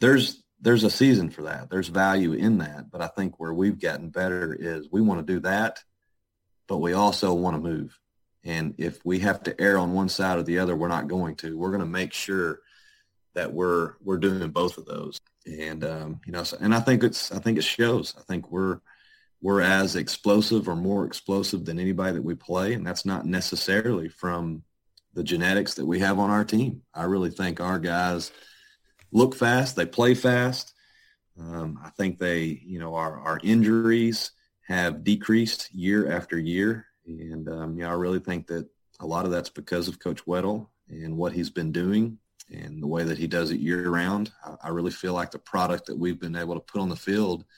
There's 0.00 0.42
there's 0.60 0.84
a 0.84 0.90
season 0.90 1.30
for 1.30 1.42
that. 1.42 1.70
There's 1.70 1.88
value 1.88 2.32
in 2.32 2.58
that. 2.58 2.90
But 2.90 3.02
I 3.02 3.08
think 3.08 3.38
where 3.38 3.52
we've 3.52 3.78
gotten 3.78 4.08
better 4.08 4.54
is 4.58 4.88
we 4.90 5.00
want 5.00 5.26
to 5.26 5.32
do 5.32 5.40
that, 5.40 5.82
but 6.66 6.78
we 6.78 6.92
also 6.92 7.34
want 7.34 7.56
to 7.56 7.62
move. 7.62 7.98
And 8.44 8.74
if 8.78 9.04
we 9.04 9.18
have 9.20 9.42
to 9.44 9.60
err 9.60 9.76
on 9.76 9.92
one 9.92 10.08
side 10.08 10.38
or 10.38 10.42
the 10.42 10.60
other, 10.60 10.76
we're 10.76 10.88
not 10.88 11.08
going 11.08 11.36
to. 11.36 11.56
We're 11.56 11.70
going 11.70 11.80
to 11.80 11.86
make 11.86 12.12
sure 12.12 12.60
that 13.34 13.52
we're 13.52 13.94
we're 14.02 14.18
doing 14.18 14.50
both 14.50 14.78
of 14.78 14.86
those. 14.86 15.20
And 15.46 15.84
um, 15.84 16.20
you 16.24 16.32
know, 16.32 16.44
so, 16.44 16.56
and 16.60 16.74
I 16.74 16.80
think 16.80 17.02
it's 17.02 17.32
I 17.32 17.38
think 17.38 17.58
it 17.58 17.64
shows. 17.64 18.14
I 18.16 18.22
think 18.22 18.50
we're 18.50 18.80
we're 19.42 19.60
as 19.60 19.96
explosive 19.96 20.68
or 20.68 20.76
more 20.76 21.04
explosive 21.04 21.64
than 21.64 21.78
anybody 21.78 22.14
that 22.14 22.24
we 22.24 22.34
play. 22.34 22.72
And 22.72 22.86
that's 22.86 23.04
not 23.04 23.26
necessarily 23.26 24.08
from 24.08 24.62
the 25.14 25.24
genetics 25.24 25.74
that 25.74 25.86
we 25.86 25.98
have 26.00 26.18
on 26.18 26.30
our 26.30 26.44
team. 26.44 26.82
I 26.94 27.04
really 27.04 27.30
think 27.30 27.60
our 27.60 27.78
guys 27.78 28.32
look 29.12 29.34
fast. 29.34 29.76
They 29.76 29.86
play 29.86 30.14
fast. 30.14 30.72
Um, 31.38 31.78
I 31.84 31.90
think 31.90 32.18
they, 32.18 32.60
you 32.64 32.78
know, 32.78 32.94
our, 32.94 33.18
our 33.20 33.40
injuries 33.42 34.32
have 34.66 35.04
decreased 35.04 35.72
year 35.74 36.10
after 36.10 36.38
year. 36.38 36.86
And, 37.06 37.48
um, 37.48 37.76
know, 37.84 37.90
I 37.90 37.94
really 37.94 38.20
think 38.20 38.46
that 38.48 38.68
a 39.00 39.06
lot 39.06 39.24
of 39.24 39.30
that's 39.30 39.50
because 39.50 39.88
of 39.88 40.00
Coach 40.00 40.24
Weddle 40.24 40.68
and 40.88 41.16
what 41.16 41.32
he's 41.32 41.50
been 41.50 41.72
doing 41.72 42.18
and 42.50 42.82
the 42.82 42.86
way 42.86 43.04
that 43.04 43.18
he 43.18 43.26
does 43.26 43.50
it 43.50 43.60
year 43.60 43.88
round. 43.90 44.32
I, 44.44 44.54
I 44.64 44.68
really 44.70 44.90
feel 44.90 45.12
like 45.12 45.30
the 45.30 45.38
product 45.38 45.86
that 45.86 45.98
we've 45.98 46.18
been 46.18 46.36
able 46.36 46.54
to 46.54 46.60
put 46.60 46.80
on 46.80 46.88
the 46.88 46.96
field– 46.96 47.44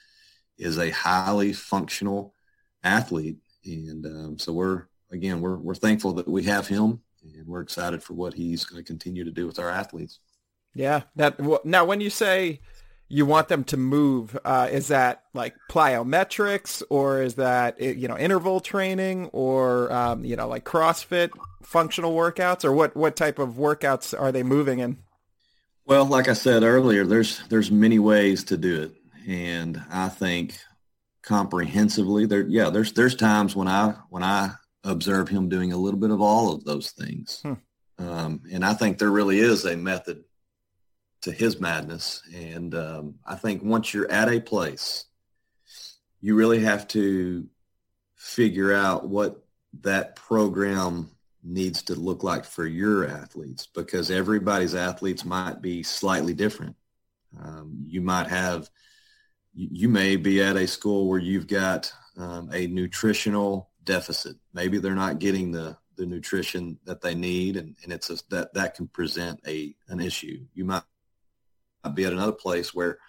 is 0.59 0.77
a 0.77 0.91
highly 0.91 1.53
functional 1.53 2.35
athlete. 2.83 3.37
And 3.65 4.05
um, 4.05 4.37
so 4.37 4.53
we're, 4.53 4.83
again, 5.11 5.41
we're, 5.41 5.57
we're 5.57 5.73
thankful 5.75 6.13
that 6.13 6.27
we 6.27 6.43
have 6.43 6.67
him 6.67 7.01
and 7.23 7.47
we're 7.47 7.61
excited 7.61 8.03
for 8.03 8.13
what 8.13 8.33
he's 8.33 8.65
going 8.65 8.81
to 8.81 8.87
continue 8.87 9.23
to 9.23 9.31
do 9.31 9.47
with 9.47 9.57
our 9.57 9.69
athletes. 9.69 10.19
Yeah. 10.73 11.03
That 11.15 11.39
now, 11.65 11.85
when 11.85 12.01
you 12.01 12.09
say 12.09 12.61
you 13.07 13.25
want 13.25 13.47
them 13.47 13.63
to 13.65 13.77
move, 13.77 14.37
uh, 14.45 14.69
is 14.71 14.89
that 14.89 15.23
like 15.33 15.55
plyometrics 15.69 16.83
or 16.89 17.21
is 17.21 17.35
that, 17.35 17.81
you 17.81 18.07
know, 18.07 18.17
interval 18.17 18.59
training 18.59 19.27
or, 19.33 19.91
um, 19.91 20.23
you 20.23 20.35
know, 20.35 20.47
like 20.47 20.63
CrossFit 20.63 21.31
functional 21.63 22.13
workouts 22.13 22.63
or 22.63 22.71
what, 22.71 22.95
what 22.95 23.15
type 23.15 23.39
of 23.39 23.55
workouts 23.55 24.19
are 24.19 24.31
they 24.31 24.43
moving 24.43 24.79
in? 24.79 24.97
Well, 25.85 26.05
like 26.05 26.27
I 26.27 26.33
said 26.33 26.61
earlier, 26.61 27.03
there's, 27.03 27.41
there's 27.47 27.71
many 27.71 27.97
ways 27.97 28.43
to 28.45 28.57
do 28.57 28.83
it 28.83 28.99
and 29.29 29.81
I 29.91 30.09
think 30.09 30.57
comprehensively 31.21 32.25
there 32.25 32.47
yeah 32.47 32.69
there's 32.69 32.93
there's 32.93 33.15
times 33.15 33.55
when 33.55 33.67
I 33.67 33.93
when 34.09 34.23
I 34.23 34.51
observe 34.83 35.29
him 35.29 35.49
doing 35.49 35.71
a 35.71 35.77
little 35.77 35.99
bit 35.99 36.09
of 36.09 36.21
all 36.21 36.53
of 36.53 36.63
those 36.63 36.91
things 36.91 37.41
hmm. 37.41 37.53
um, 37.99 38.41
and 38.51 38.65
I 38.65 38.73
think 38.73 38.97
there 38.97 39.11
really 39.11 39.39
is 39.39 39.65
a 39.65 39.77
method 39.77 40.23
to 41.21 41.31
his 41.31 41.59
madness 41.59 42.21
and 42.33 42.73
um, 42.75 43.15
I 43.25 43.35
think 43.35 43.63
once 43.63 43.93
you're 43.93 44.11
at 44.11 44.29
a 44.29 44.39
place 44.39 45.05
you 46.21 46.35
really 46.35 46.59
have 46.59 46.87
to 46.89 47.47
figure 48.15 48.73
out 48.73 49.07
what 49.07 49.43
that 49.81 50.15
program 50.15 51.09
needs 51.43 51.83
to 51.83 51.95
look 51.95 52.23
like 52.23 52.43
for 52.43 52.65
your 52.65 53.07
athletes 53.07 53.67
because 53.67 54.11
everybody's 54.11 54.75
athletes 54.75 55.23
might 55.23 55.61
be 55.61 55.83
slightly 55.83 56.33
different 56.33 56.75
um, 57.41 57.83
you 57.85 58.01
might 58.01 58.27
have 58.27 58.69
you 59.53 59.89
may 59.89 60.15
be 60.15 60.41
at 60.41 60.55
a 60.55 60.67
school 60.67 61.07
where 61.07 61.19
you've 61.19 61.47
got 61.47 61.91
um, 62.17 62.49
a 62.53 62.67
nutritional 62.67 63.69
deficit. 63.83 64.37
Maybe 64.53 64.77
they're 64.77 64.95
not 64.95 65.19
getting 65.19 65.51
the, 65.51 65.77
the 65.97 66.05
nutrition 66.05 66.77
that 66.85 67.01
they 67.01 67.15
need, 67.15 67.57
and, 67.57 67.75
and 67.83 67.91
it's 67.91 68.09
a, 68.09 68.17
that 68.29 68.53
that 68.53 68.75
can 68.75 68.87
present 68.87 69.39
a 69.47 69.75
an 69.89 69.99
issue. 69.99 70.45
You 70.53 70.65
might 70.65 70.83
be 71.93 72.05
at 72.05 72.13
another 72.13 72.31
place 72.31 72.73
where 72.73 72.99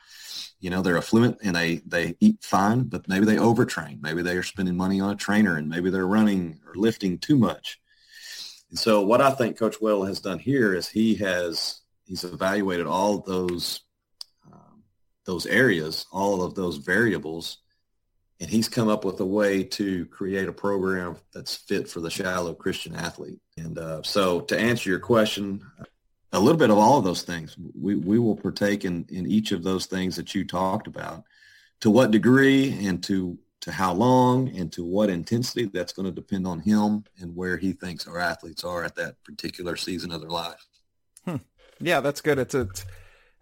you 0.60 0.70
know 0.70 0.82
they're 0.82 0.98
affluent 0.98 1.38
and 1.42 1.56
they 1.56 1.76
they 1.86 2.16
eat 2.20 2.42
fine, 2.42 2.84
but 2.84 3.08
maybe 3.08 3.26
they 3.26 3.36
overtrain. 3.36 4.00
Maybe 4.00 4.22
they 4.22 4.36
are 4.36 4.42
spending 4.42 4.76
money 4.76 5.00
on 5.00 5.10
a 5.10 5.16
trainer, 5.16 5.56
and 5.56 5.68
maybe 5.68 5.90
they're 5.90 6.06
running 6.06 6.60
or 6.66 6.74
lifting 6.74 7.18
too 7.18 7.36
much. 7.36 7.80
And 8.70 8.78
so, 8.78 9.02
what 9.02 9.20
I 9.20 9.30
think 9.30 9.58
Coach 9.58 9.80
Well 9.80 10.04
has 10.04 10.20
done 10.20 10.38
here 10.38 10.74
is 10.74 10.88
he 10.88 11.14
has 11.16 11.80
he's 12.04 12.24
evaluated 12.24 12.86
all 12.86 13.18
those 13.18 13.80
those 15.30 15.46
areas, 15.46 16.06
all 16.10 16.42
of 16.42 16.54
those 16.54 16.78
variables, 16.78 17.58
and 18.40 18.50
he's 18.50 18.68
come 18.68 18.88
up 18.88 19.04
with 19.04 19.20
a 19.20 19.24
way 19.24 19.62
to 19.62 20.06
create 20.06 20.48
a 20.48 20.52
program 20.52 21.16
that's 21.32 21.54
fit 21.54 21.88
for 21.88 22.00
the 22.00 22.10
Shiloh 22.10 22.54
Christian 22.54 22.94
athlete. 22.96 23.38
And 23.56 23.78
uh, 23.78 24.02
so, 24.02 24.40
to 24.40 24.58
answer 24.58 24.88
your 24.90 24.98
question, 24.98 25.62
a 26.32 26.40
little 26.40 26.58
bit 26.58 26.70
of 26.70 26.78
all 26.78 26.98
of 26.98 27.04
those 27.04 27.22
things. 27.22 27.56
We 27.78 27.96
we 27.96 28.18
will 28.18 28.36
partake 28.36 28.84
in 28.84 29.06
in 29.08 29.26
each 29.26 29.52
of 29.52 29.62
those 29.62 29.86
things 29.86 30.16
that 30.16 30.34
you 30.34 30.44
talked 30.44 30.86
about. 30.86 31.24
To 31.80 31.90
what 31.90 32.10
degree 32.10 32.86
and 32.86 33.02
to 33.04 33.38
to 33.62 33.72
how 33.72 33.92
long 33.92 34.48
and 34.56 34.72
to 34.72 34.84
what 34.84 35.10
intensity, 35.10 35.66
that's 35.66 35.92
going 35.92 36.06
to 36.06 36.12
depend 36.12 36.46
on 36.46 36.60
him 36.60 37.04
and 37.18 37.36
where 37.36 37.56
he 37.56 37.72
thinks 37.72 38.06
our 38.06 38.18
athletes 38.18 38.64
are 38.64 38.84
at 38.84 38.96
that 38.96 39.22
particular 39.24 39.76
season 39.76 40.12
of 40.12 40.22
their 40.22 40.30
life. 40.30 40.66
Hmm. 41.26 41.36
Yeah, 41.78 42.00
that's 42.00 42.22
good. 42.22 42.38
It's 42.38 42.54
a 42.54 42.68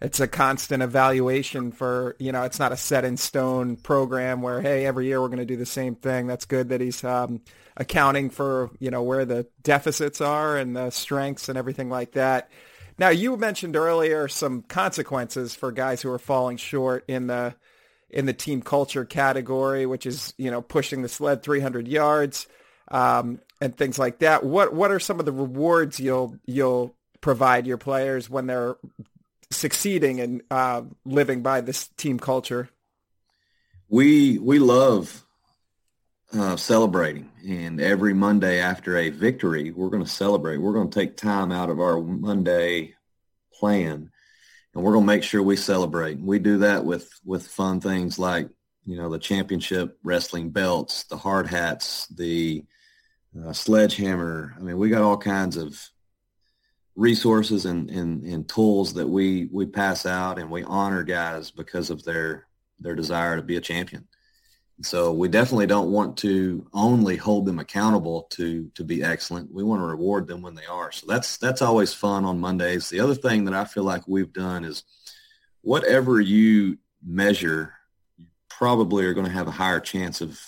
it's 0.00 0.20
a 0.20 0.28
constant 0.28 0.82
evaluation 0.82 1.72
for 1.72 2.16
you 2.18 2.32
know 2.32 2.44
it's 2.44 2.58
not 2.58 2.72
a 2.72 2.76
set 2.76 3.04
in 3.04 3.16
stone 3.16 3.76
program 3.76 4.42
where 4.42 4.60
hey 4.60 4.86
every 4.86 5.06
year 5.06 5.20
we're 5.20 5.28
going 5.28 5.38
to 5.38 5.44
do 5.44 5.56
the 5.56 5.66
same 5.66 5.94
thing 5.94 6.26
that's 6.26 6.44
good 6.44 6.68
that 6.68 6.80
he's 6.80 7.02
um, 7.04 7.40
accounting 7.76 8.30
for 8.30 8.70
you 8.78 8.90
know 8.90 9.02
where 9.02 9.24
the 9.24 9.46
deficits 9.62 10.20
are 10.20 10.56
and 10.56 10.76
the 10.76 10.90
strengths 10.90 11.48
and 11.48 11.58
everything 11.58 11.90
like 11.90 12.12
that 12.12 12.50
now 12.98 13.08
you 13.08 13.36
mentioned 13.36 13.76
earlier 13.76 14.28
some 14.28 14.62
consequences 14.62 15.54
for 15.54 15.72
guys 15.72 16.02
who 16.02 16.10
are 16.10 16.18
falling 16.18 16.56
short 16.56 17.04
in 17.08 17.26
the 17.26 17.54
in 18.10 18.26
the 18.26 18.32
team 18.32 18.62
culture 18.62 19.04
category 19.04 19.86
which 19.86 20.06
is 20.06 20.34
you 20.38 20.50
know 20.50 20.62
pushing 20.62 21.02
the 21.02 21.08
sled 21.08 21.42
300 21.42 21.86
yards 21.88 22.46
um, 22.90 23.40
and 23.60 23.76
things 23.76 23.98
like 23.98 24.20
that 24.20 24.44
what 24.44 24.72
what 24.72 24.90
are 24.90 25.00
some 25.00 25.20
of 25.20 25.26
the 25.26 25.32
rewards 25.32 26.00
you'll 26.00 26.36
you'll 26.46 26.94
provide 27.20 27.66
your 27.66 27.78
players 27.78 28.30
when 28.30 28.46
they're 28.46 28.76
succeeding 29.50 30.20
and 30.20 30.42
uh, 30.50 30.82
living 31.04 31.42
by 31.42 31.60
this 31.60 31.88
team 31.88 32.18
culture? 32.18 32.68
We 33.88 34.38
we 34.38 34.58
love 34.58 35.24
uh, 36.32 36.56
celebrating, 36.56 37.30
and 37.46 37.80
every 37.80 38.12
Monday 38.12 38.60
after 38.60 38.96
a 38.96 39.10
victory, 39.10 39.70
we're 39.70 39.88
going 39.88 40.04
to 40.04 40.08
celebrate. 40.08 40.58
We're 40.58 40.72
going 40.72 40.90
to 40.90 40.98
take 40.98 41.16
time 41.16 41.52
out 41.52 41.70
of 41.70 41.80
our 41.80 42.00
Monday 42.00 42.94
plan, 43.54 44.10
and 44.74 44.84
we're 44.84 44.92
going 44.92 45.04
to 45.04 45.12
make 45.12 45.22
sure 45.22 45.42
we 45.42 45.56
celebrate. 45.56 46.18
We 46.20 46.38
do 46.38 46.58
that 46.58 46.84
with 46.84 47.10
with 47.24 47.46
fun 47.46 47.80
things 47.80 48.18
like 48.18 48.48
you 48.84 48.96
know 48.96 49.08
the 49.08 49.18
championship 49.18 49.98
wrestling 50.02 50.50
belts, 50.50 51.04
the 51.04 51.16
hard 51.16 51.46
hats, 51.46 52.06
the 52.08 52.64
uh, 53.46 53.52
sledgehammer. 53.52 54.54
I 54.56 54.60
mean, 54.60 54.78
we 54.78 54.90
got 54.90 55.02
all 55.02 55.18
kinds 55.18 55.56
of 55.56 55.78
resources 56.98 57.64
and, 57.64 57.88
and, 57.90 58.24
and 58.24 58.48
tools 58.48 58.92
that 58.94 59.06
we, 59.06 59.48
we 59.52 59.64
pass 59.64 60.04
out 60.04 60.38
and 60.38 60.50
we 60.50 60.64
honor 60.64 61.04
guys 61.04 61.50
because 61.50 61.90
of 61.90 62.02
their, 62.04 62.48
their 62.80 62.96
desire 62.96 63.36
to 63.36 63.42
be 63.42 63.56
a 63.56 63.60
champion. 63.60 64.06
So 64.80 65.12
we 65.12 65.28
definitely 65.28 65.66
don't 65.66 65.90
want 65.90 66.16
to 66.18 66.64
only 66.72 67.16
hold 67.16 67.46
them 67.46 67.58
accountable 67.58 68.22
to, 68.30 68.70
to 68.74 68.84
be 68.84 69.02
excellent. 69.02 69.52
We 69.52 69.64
want 69.64 69.80
to 69.82 69.86
reward 69.86 70.28
them 70.28 70.40
when 70.40 70.54
they 70.54 70.66
are. 70.66 70.92
So 70.92 71.06
that's, 71.08 71.36
that's 71.36 71.62
always 71.62 71.92
fun 71.92 72.24
on 72.24 72.38
Mondays. 72.38 72.88
The 72.88 73.00
other 73.00 73.14
thing 73.14 73.44
that 73.46 73.54
I 73.54 73.64
feel 73.64 73.82
like 73.82 74.06
we've 74.06 74.32
done 74.32 74.64
is 74.64 74.84
whatever 75.62 76.20
you 76.20 76.78
measure, 77.04 77.74
you 78.16 78.26
probably 78.48 79.04
are 79.04 79.14
going 79.14 79.26
to 79.26 79.32
have 79.32 79.48
a 79.48 79.52
higher 79.52 79.80
chance 79.80 80.20
of 80.20 80.40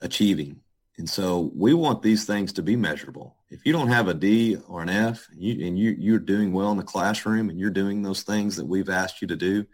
achieving. 0.00 0.60
And 0.96 1.08
so 1.08 1.50
we 1.54 1.74
want 1.74 2.02
these 2.02 2.24
things 2.24 2.54
to 2.54 2.62
be 2.62 2.76
measurable 2.76 3.36
if 3.52 3.66
you 3.66 3.72
don't 3.72 3.88
have 3.88 4.08
a 4.08 4.14
D 4.14 4.56
or 4.66 4.80
an 4.80 4.88
F 4.88 5.28
and, 5.30 5.42
you, 5.42 5.66
and 5.66 5.78
you, 5.78 5.94
you're 5.98 6.18
doing 6.18 6.54
well 6.54 6.70
in 6.70 6.78
the 6.78 6.82
classroom 6.82 7.50
and 7.50 7.60
you're 7.60 7.70
doing 7.70 8.02
those 8.02 8.22
things 8.22 8.56
that 8.56 8.64
we've 8.64 8.88
asked 8.88 9.20
you 9.20 9.28
to 9.28 9.36
do, 9.36 9.66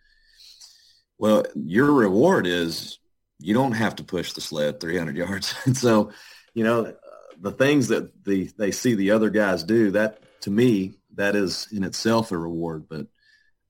well, 1.17 1.45
your 1.55 1.93
reward 1.93 2.49
is 2.49 2.99
you 3.39 3.55
don't 3.55 3.73
have 3.73 3.97
to 3.97 4.05
push 4.05 4.33
the 4.33 4.41
sled 4.41 4.81
300 4.81 5.17
yards. 5.17 5.55
and 5.65 5.77
so, 5.77 6.13
you 6.55 6.65
know, 6.65 6.95
the 7.41 7.53
things 7.53 7.89
that 7.89 8.25
the, 8.25 8.51
they 8.59 8.71
see 8.71 8.95
the 8.95 9.13
other 9.13 9.31
guys 9.31 9.63
do, 9.63 9.93
that 9.93 10.21
to 10.43 10.51
me, 10.51 10.95
that 11.15 11.37
is 11.37 11.69
in 11.73 11.85
itself 11.85 12.33
a 12.33 12.39
reward. 12.39 12.89
But 12.89 13.07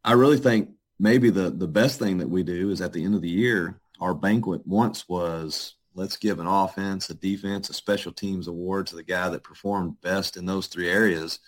I 0.04 0.12
really 0.12 0.38
think 0.38 0.70
maybe 0.98 1.30
the, 1.30 1.50
the 1.50 1.68
best 1.68 1.98
thing 1.98 2.18
that 2.18 2.30
we 2.30 2.42
do 2.42 2.70
is 2.70 2.80
at 2.80 2.92
the 2.92 3.04
end 3.04 3.14
of 3.14 3.22
the 3.22 3.28
year, 3.28 3.80
our 4.00 4.14
banquet 4.14 4.66
once 4.66 5.08
was 5.08 5.74
let's 5.94 6.16
give 6.16 6.38
an 6.38 6.46
offense, 6.46 7.10
a 7.10 7.14
defense, 7.14 7.68
a 7.68 7.74
special 7.74 8.12
teams 8.12 8.46
award 8.46 8.86
to 8.86 8.96
the 8.96 9.02
guy 9.02 9.28
that 9.28 9.42
performed 9.42 10.00
best 10.00 10.36
in 10.36 10.46
those 10.46 10.68
three 10.68 10.88
areas. 10.88 11.40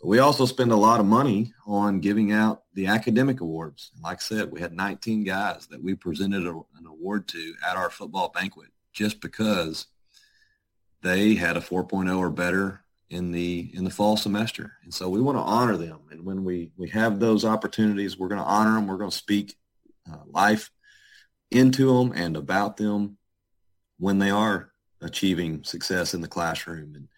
But 0.00 0.08
we 0.08 0.18
also 0.18 0.44
spend 0.44 0.72
a 0.72 0.76
lot 0.76 1.00
of 1.00 1.06
money 1.06 1.52
on 1.66 2.00
giving 2.00 2.32
out 2.32 2.64
the 2.74 2.86
academic 2.86 3.40
awards. 3.40 3.90
Like 4.02 4.18
I 4.18 4.20
said, 4.20 4.52
we 4.52 4.60
had 4.60 4.72
19 4.72 5.24
guys 5.24 5.66
that 5.68 5.82
we 5.82 5.94
presented 5.94 6.46
a, 6.46 6.50
an 6.50 6.86
award 6.86 7.28
to 7.28 7.54
at 7.66 7.76
our 7.76 7.90
football 7.90 8.28
banquet 8.28 8.68
just 8.92 9.20
because 9.20 9.86
they 11.02 11.34
had 11.34 11.56
a 11.56 11.60
4.0 11.60 12.18
or 12.18 12.30
better 12.30 12.82
in 13.08 13.30
the 13.30 13.70
in 13.72 13.84
the 13.84 13.90
fall 13.90 14.16
semester. 14.16 14.72
And 14.82 14.92
so 14.92 15.08
we 15.08 15.20
want 15.20 15.38
to 15.38 15.42
honor 15.42 15.76
them. 15.76 16.00
And 16.10 16.24
when 16.24 16.44
we 16.44 16.72
we 16.76 16.88
have 16.90 17.20
those 17.20 17.44
opportunities, 17.44 18.18
we're 18.18 18.28
going 18.28 18.40
to 18.40 18.46
honor 18.46 18.74
them. 18.74 18.86
We're 18.86 18.96
going 18.96 19.10
to 19.10 19.16
speak 19.16 19.56
uh, 20.10 20.18
life 20.26 20.70
into 21.50 21.96
them 21.96 22.12
and 22.12 22.36
about 22.36 22.76
them 22.76 23.18
when 23.98 24.18
they 24.18 24.30
are 24.30 24.72
achieving 25.00 25.62
success 25.64 26.14
in 26.14 26.20
the 26.20 26.28
classroom. 26.28 26.94
And 26.94 27.08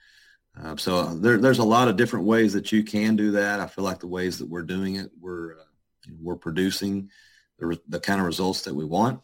uh, 0.62 0.76
so 0.76 1.14
there, 1.14 1.38
there's 1.38 1.58
a 1.58 1.64
lot 1.64 1.88
of 1.88 1.96
different 1.96 2.26
ways 2.26 2.52
that 2.54 2.72
you 2.72 2.82
can 2.82 3.16
do 3.16 3.32
that. 3.32 3.60
I 3.60 3.66
feel 3.66 3.84
like 3.84 4.00
the 4.00 4.06
ways 4.06 4.38
that 4.38 4.48
we're 4.48 4.62
doing 4.62 4.96
it, 4.96 5.10
we're 5.20 5.54
uh, 5.54 5.64
we're 6.20 6.36
producing 6.36 7.10
the, 7.58 7.78
the 7.88 8.00
kind 8.00 8.20
of 8.20 8.26
results 8.26 8.62
that 8.62 8.74
we 8.74 8.84
want, 8.84 9.20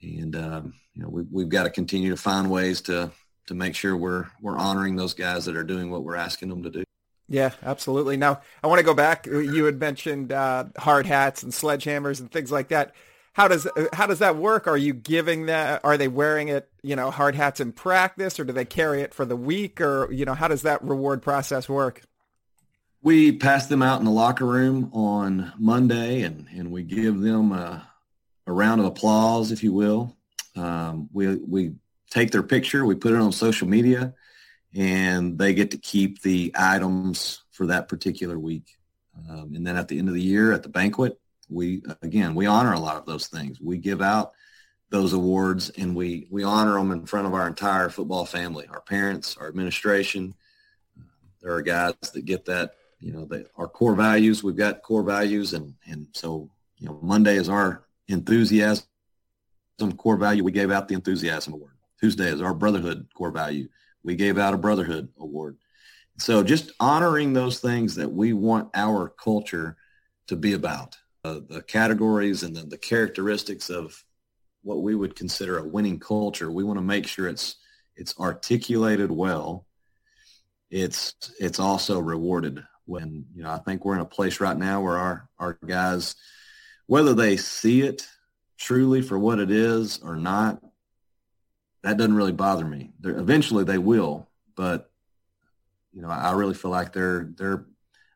and 0.00 0.36
um, 0.36 0.74
you 0.94 1.02
know 1.02 1.08
we, 1.08 1.22
we've 1.30 1.48
got 1.48 1.64
to 1.64 1.70
continue 1.70 2.10
to 2.10 2.16
find 2.16 2.50
ways 2.50 2.80
to 2.82 3.10
to 3.46 3.54
make 3.54 3.74
sure 3.74 3.96
we're 3.96 4.26
we're 4.40 4.58
honoring 4.58 4.96
those 4.96 5.14
guys 5.14 5.44
that 5.46 5.56
are 5.56 5.64
doing 5.64 5.90
what 5.90 6.04
we're 6.04 6.16
asking 6.16 6.48
them 6.48 6.62
to 6.62 6.70
do. 6.70 6.84
Yeah, 7.28 7.50
absolutely. 7.62 8.16
Now 8.16 8.40
I 8.62 8.66
want 8.66 8.78
to 8.78 8.84
go 8.84 8.94
back. 8.94 9.26
You 9.26 9.64
had 9.64 9.78
mentioned 9.78 10.32
uh, 10.32 10.66
hard 10.76 11.06
hats 11.06 11.42
and 11.42 11.52
sledgehammers 11.52 12.20
and 12.20 12.30
things 12.30 12.52
like 12.52 12.68
that 12.68 12.94
how 13.32 13.48
does 13.48 13.66
how 13.92 14.06
does 14.06 14.18
that 14.18 14.36
work? 14.36 14.66
Are 14.66 14.76
you 14.76 14.92
giving 14.92 15.46
that? 15.46 15.80
Are 15.84 15.96
they 15.96 16.08
wearing 16.08 16.48
it? 16.48 16.68
You 16.82 16.96
know, 16.96 17.10
hard 17.10 17.34
hats 17.34 17.60
in 17.60 17.72
practice, 17.72 18.38
or 18.38 18.44
do 18.44 18.52
they 18.52 18.66
carry 18.66 19.00
it 19.00 19.14
for 19.14 19.24
the 19.24 19.36
week, 19.36 19.80
or 19.80 20.12
you 20.12 20.24
know, 20.24 20.34
how 20.34 20.48
does 20.48 20.62
that 20.62 20.82
reward 20.82 21.22
process 21.22 21.68
work? 21.68 22.02
We 23.00 23.32
pass 23.32 23.66
them 23.66 23.82
out 23.82 23.98
in 23.98 24.04
the 24.04 24.12
locker 24.12 24.44
room 24.44 24.90
on 24.92 25.52
Monday, 25.58 26.22
and 26.22 26.46
and 26.54 26.70
we 26.70 26.82
give 26.82 27.20
them 27.20 27.52
a, 27.52 27.88
a 28.46 28.52
round 28.52 28.80
of 28.80 28.86
applause, 28.86 29.50
if 29.50 29.62
you 29.62 29.72
will. 29.72 30.14
Um, 30.54 31.08
we 31.12 31.36
we 31.36 31.72
take 32.10 32.32
their 32.32 32.42
picture, 32.42 32.84
we 32.84 32.94
put 32.94 33.12
it 33.12 33.18
on 33.18 33.32
social 33.32 33.66
media, 33.66 34.12
and 34.74 35.38
they 35.38 35.54
get 35.54 35.70
to 35.70 35.78
keep 35.78 36.20
the 36.20 36.52
items 36.54 37.42
for 37.50 37.66
that 37.68 37.88
particular 37.88 38.38
week. 38.38 38.76
Um, 39.28 39.54
and 39.54 39.66
then 39.66 39.76
at 39.76 39.88
the 39.88 39.98
end 39.98 40.08
of 40.08 40.14
the 40.14 40.22
year, 40.22 40.52
at 40.52 40.62
the 40.62 40.68
banquet, 40.68 41.18
we 41.52 41.82
again 42.02 42.34
we 42.34 42.46
honor 42.46 42.72
a 42.72 42.80
lot 42.80 42.96
of 42.96 43.06
those 43.06 43.26
things. 43.26 43.60
We 43.60 43.78
give 43.78 44.02
out 44.02 44.32
those 44.90 45.12
awards 45.12 45.70
and 45.70 45.96
we 45.96 46.26
we 46.30 46.44
honor 46.44 46.74
them 46.74 46.92
in 46.92 47.06
front 47.06 47.26
of 47.26 47.34
our 47.34 47.48
entire 47.48 47.88
football 47.88 48.26
family, 48.26 48.66
our 48.68 48.80
parents, 48.80 49.36
our 49.36 49.48
administration. 49.48 50.34
There 51.40 51.52
are 51.52 51.62
guys 51.62 51.94
that 52.12 52.24
get 52.24 52.44
that, 52.44 52.74
you 53.00 53.12
know, 53.12 53.24
they, 53.24 53.44
our 53.56 53.66
core 53.66 53.96
values. 53.96 54.44
We've 54.44 54.56
got 54.56 54.82
core 54.82 55.02
values, 55.02 55.54
and 55.54 55.74
and 55.86 56.06
so 56.12 56.50
you 56.78 56.86
know, 56.86 56.98
Monday 57.02 57.36
is 57.36 57.48
our 57.48 57.84
enthusiasm 58.08 58.84
core 59.96 60.16
value. 60.16 60.44
We 60.44 60.52
gave 60.52 60.70
out 60.70 60.88
the 60.88 60.94
enthusiasm 60.94 61.54
award. 61.54 61.72
Tuesday 61.98 62.28
is 62.28 62.42
our 62.42 62.54
brotherhood 62.54 63.06
core 63.14 63.30
value. 63.30 63.68
We 64.04 64.14
gave 64.14 64.38
out 64.38 64.54
a 64.54 64.58
brotherhood 64.58 65.08
award. 65.18 65.56
So 66.18 66.42
just 66.42 66.72
honoring 66.78 67.32
those 67.32 67.60
things 67.60 67.94
that 67.96 68.12
we 68.12 68.32
want 68.32 68.70
our 68.74 69.08
culture 69.08 69.76
to 70.26 70.36
be 70.36 70.52
about 70.52 70.96
the 71.22 71.62
categories 71.66 72.42
and 72.42 72.56
the, 72.56 72.62
the 72.62 72.78
characteristics 72.78 73.70
of 73.70 74.04
what 74.62 74.82
we 74.82 74.94
would 74.94 75.14
consider 75.14 75.58
a 75.58 75.64
winning 75.64 76.00
culture. 76.00 76.50
We 76.50 76.64
want 76.64 76.78
to 76.78 76.84
make 76.84 77.06
sure 77.06 77.28
it's 77.28 77.56
it's 77.94 78.18
articulated 78.18 79.10
well. 79.10 79.66
It's 80.70 81.14
it's 81.38 81.60
also 81.60 82.00
rewarded 82.00 82.64
when 82.86 83.26
you 83.34 83.42
know 83.44 83.50
I 83.50 83.58
think 83.58 83.84
we're 83.84 83.94
in 83.94 84.00
a 84.00 84.06
place 84.06 84.40
right 84.40 84.56
now 84.56 84.80
where 84.80 84.98
our 84.98 85.28
our 85.38 85.58
guys, 85.64 86.16
whether 86.86 87.14
they 87.14 87.36
see 87.36 87.82
it 87.82 88.08
truly 88.58 89.02
for 89.02 89.18
what 89.18 89.38
it 89.38 89.50
is 89.50 90.00
or 90.02 90.16
not, 90.16 90.60
that 91.82 91.98
doesn't 91.98 92.16
really 92.16 92.32
bother 92.32 92.64
me. 92.64 92.90
They're, 92.98 93.16
eventually 93.18 93.64
they 93.64 93.78
will, 93.78 94.28
but 94.56 94.90
you 95.92 96.02
know 96.02 96.08
I 96.08 96.32
really 96.32 96.54
feel 96.54 96.72
like 96.72 96.92
they're 96.92 97.30
they're 97.36 97.66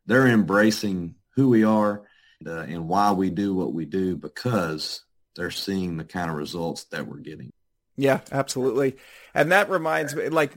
they're 0.07 0.26
embracing 0.26 1.14
who 1.37 1.49
we 1.49 1.62
are 1.62 2.03
uh, 2.45 2.61
and 2.61 2.89
why 2.89 3.12
we 3.12 3.30
do 3.30 3.55
what 3.55 3.72
we 3.72 3.84
do 3.84 4.16
because 4.16 5.03
they're 5.37 5.51
seeing 5.51 5.97
the 5.97 6.05
kind 6.05 6.30
of 6.30 6.37
results 6.37 6.84
that 6.84 7.07
we're 7.07 7.18
getting. 7.18 7.51
Yeah, 7.97 8.20
absolutely. 8.30 8.97
And 9.34 9.53
that 9.53 9.70
reminds 9.70 10.14
me, 10.14 10.28
like, 10.28 10.53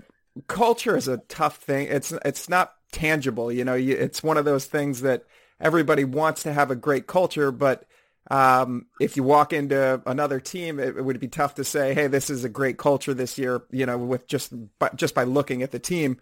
culture 0.48 0.98
is 0.98 1.08
a 1.08 1.18
tough 1.30 1.58
thing. 1.58 1.88
It's 1.88 2.12
it's 2.26 2.50
not 2.50 2.74
tangible. 2.92 3.52
You 3.52 3.66
know, 3.66 3.76
it's 3.76 4.24
one 4.24 4.38
of 4.38 4.46
those 4.46 4.66
things 4.66 5.02
that 5.02 5.24
everybody 5.60 6.04
wants 6.04 6.44
to 6.44 6.54
have 6.54 6.72
a 6.72 6.76
great 6.76 7.08
culture, 7.08 7.52
but 7.52 7.86
um, 8.32 8.86
if 9.00 9.18
you 9.18 9.24
walk 9.24 9.54
into 9.54 10.02
another 10.06 10.40
team, 10.40 10.80
it, 10.80 10.98
it, 10.98 11.04
would 11.04 11.20
be 11.20 11.28
tough 11.28 11.56
to 11.56 11.64
say, 11.64 11.94
"Hey, 11.94 12.08
this 12.08 12.30
is 12.30 12.44
a 12.44 12.50
great 12.50 12.78
culture 12.78 13.14
this 13.14 13.38
year." 13.38 13.64
You 13.72 13.86
know, 13.86 13.98
with 13.98 14.28
just 14.28 14.54
by, 14.78 14.90
just 14.96 15.16
by 15.16 15.24
looking 15.24 15.64
at 15.64 15.72
the 15.72 15.80
team. 15.80 16.18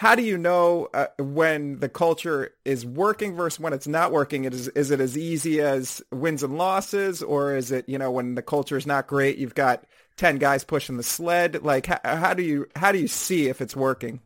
How 0.00 0.14
do 0.14 0.22
you 0.22 0.38
know 0.38 0.88
uh, 0.94 1.08
when 1.18 1.78
the 1.78 1.90
culture 1.90 2.54
is 2.64 2.86
working 2.86 3.36
versus 3.36 3.60
when 3.60 3.74
it's 3.74 3.86
not 3.86 4.12
working? 4.12 4.46
Is 4.46 4.68
is 4.68 4.90
it 4.90 4.98
as 4.98 5.14
easy 5.18 5.60
as 5.60 6.00
wins 6.10 6.42
and 6.42 6.56
losses, 6.56 7.22
or 7.22 7.54
is 7.54 7.70
it 7.70 7.86
you 7.86 7.98
know 7.98 8.10
when 8.10 8.34
the 8.34 8.40
culture 8.40 8.78
is 8.78 8.86
not 8.86 9.06
great, 9.06 9.36
you've 9.36 9.54
got 9.54 9.84
ten 10.16 10.38
guys 10.38 10.64
pushing 10.64 10.96
the 10.96 11.02
sled? 11.02 11.62
Like 11.62 11.84
how, 11.84 12.00
how 12.02 12.32
do 12.32 12.42
you 12.42 12.66
how 12.74 12.92
do 12.92 12.98
you 12.98 13.08
see 13.08 13.48
if 13.48 13.60
it's 13.60 13.76
working? 13.76 14.20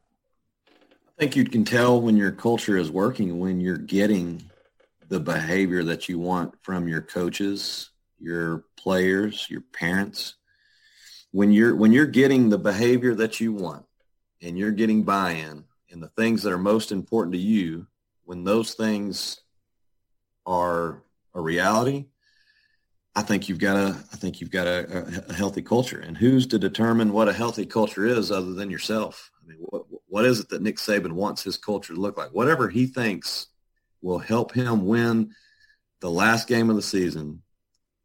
I 0.69 1.19
think 1.19 1.35
you 1.35 1.45
can 1.45 1.65
tell 1.65 2.01
when 2.01 2.17
your 2.17 2.31
culture 2.31 2.77
is 2.77 2.89
working 2.89 3.41
when 3.41 3.61
you're 3.61 3.77
getting 3.77 4.45
the 5.09 5.19
behavior 5.19 5.83
that 5.83 6.09
you 6.09 6.21
want 6.21 6.55
from 6.63 6.87
your 6.87 7.03
coaches, 7.03 7.91
your 8.21 8.63
players, 8.77 9.49
your 9.51 9.63
parents. 9.73 10.37
When 11.33 11.51
you're 11.51 11.75
when 11.75 11.91
you're 11.91 12.07
getting 12.07 12.51
the 12.51 12.59
behavior 12.59 13.17
that 13.17 13.41
you 13.41 13.53
want 13.53 13.87
and 14.45 14.59
you're 14.59 14.71
getting 14.71 15.03
buy-in 15.03 15.65
and 15.91 16.03
the 16.03 16.09
things 16.09 16.43
that 16.43 16.53
are 16.53 16.59
most 16.59 16.93
important 16.93 17.33
to 17.33 17.41
you, 17.41 17.87
when 18.25 18.45
those 18.45 18.75
things 18.75 19.41
are 20.47 21.03
a 21.35 21.41
reality, 21.41 22.07
I 23.17 23.23
think 23.23 23.49
you've 23.49 23.59
got 23.59 23.77
a 23.77 23.91
I 24.13 24.17
think 24.17 24.41
you've 24.41 24.51
got 24.51 24.67
a, 24.67 25.25
a, 25.29 25.33
healthy 25.33 25.63
culture. 25.63 26.01
And 26.01 26.17
who's 26.17 26.47
to 26.49 26.59
determine 26.59 27.13
what 27.13 27.29
a 27.29 27.33
healthy 27.33 27.65
culture 27.65 28.05
is 28.07 28.31
other 28.31 28.55
than 28.55 28.71
yourself? 28.71 29.31
I 29.43 29.47
mean, 29.47 29.59
what 29.61 29.85
what 30.07 30.25
is 30.25 30.41
it 30.41 30.49
that 30.49 30.63
Nick 30.63 30.77
Saban 30.77 31.13
wants 31.13 31.43
his 31.43 31.57
culture 31.57 31.95
to 31.95 32.01
look 32.01 32.19
like? 32.19 32.31
Whatever 32.31 32.69
he 32.69 32.87
thinks 32.87 33.47
will 34.03 34.19
help 34.19 34.53
him 34.53 34.85
win 34.85 35.31
the 36.01 36.11
last 36.11 36.49
game 36.49 36.71
of 36.71 36.77
the 36.77 36.83
season 36.83 37.43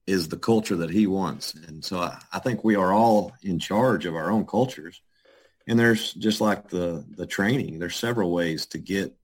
is 0.05 0.27
the 0.27 0.37
culture 0.37 0.75
that 0.77 0.89
he 0.89 1.07
wants. 1.07 1.53
And 1.53 1.83
so 1.83 1.99
I, 1.99 2.19
I, 2.31 2.39
think 2.39 2.63
we 2.63 2.75
are 2.75 2.93
all 2.93 3.33
in 3.43 3.59
charge 3.59 4.05
of 4.05 4.15
our 4.15 4.31
own 4.31 4.45
cultures. 4.45 5.01
And 5.69 5.77
there's 5.77 6.13
just 6.15 6.41
like 6.41 6.67
the, 6.67 7.05
the 7.15 7.27
training, 7.27 7.77
there's 7.77 7.95
several 7.95 8.31
ways 8.31 8.65
to 8.67 8.79
get 8.79 9.15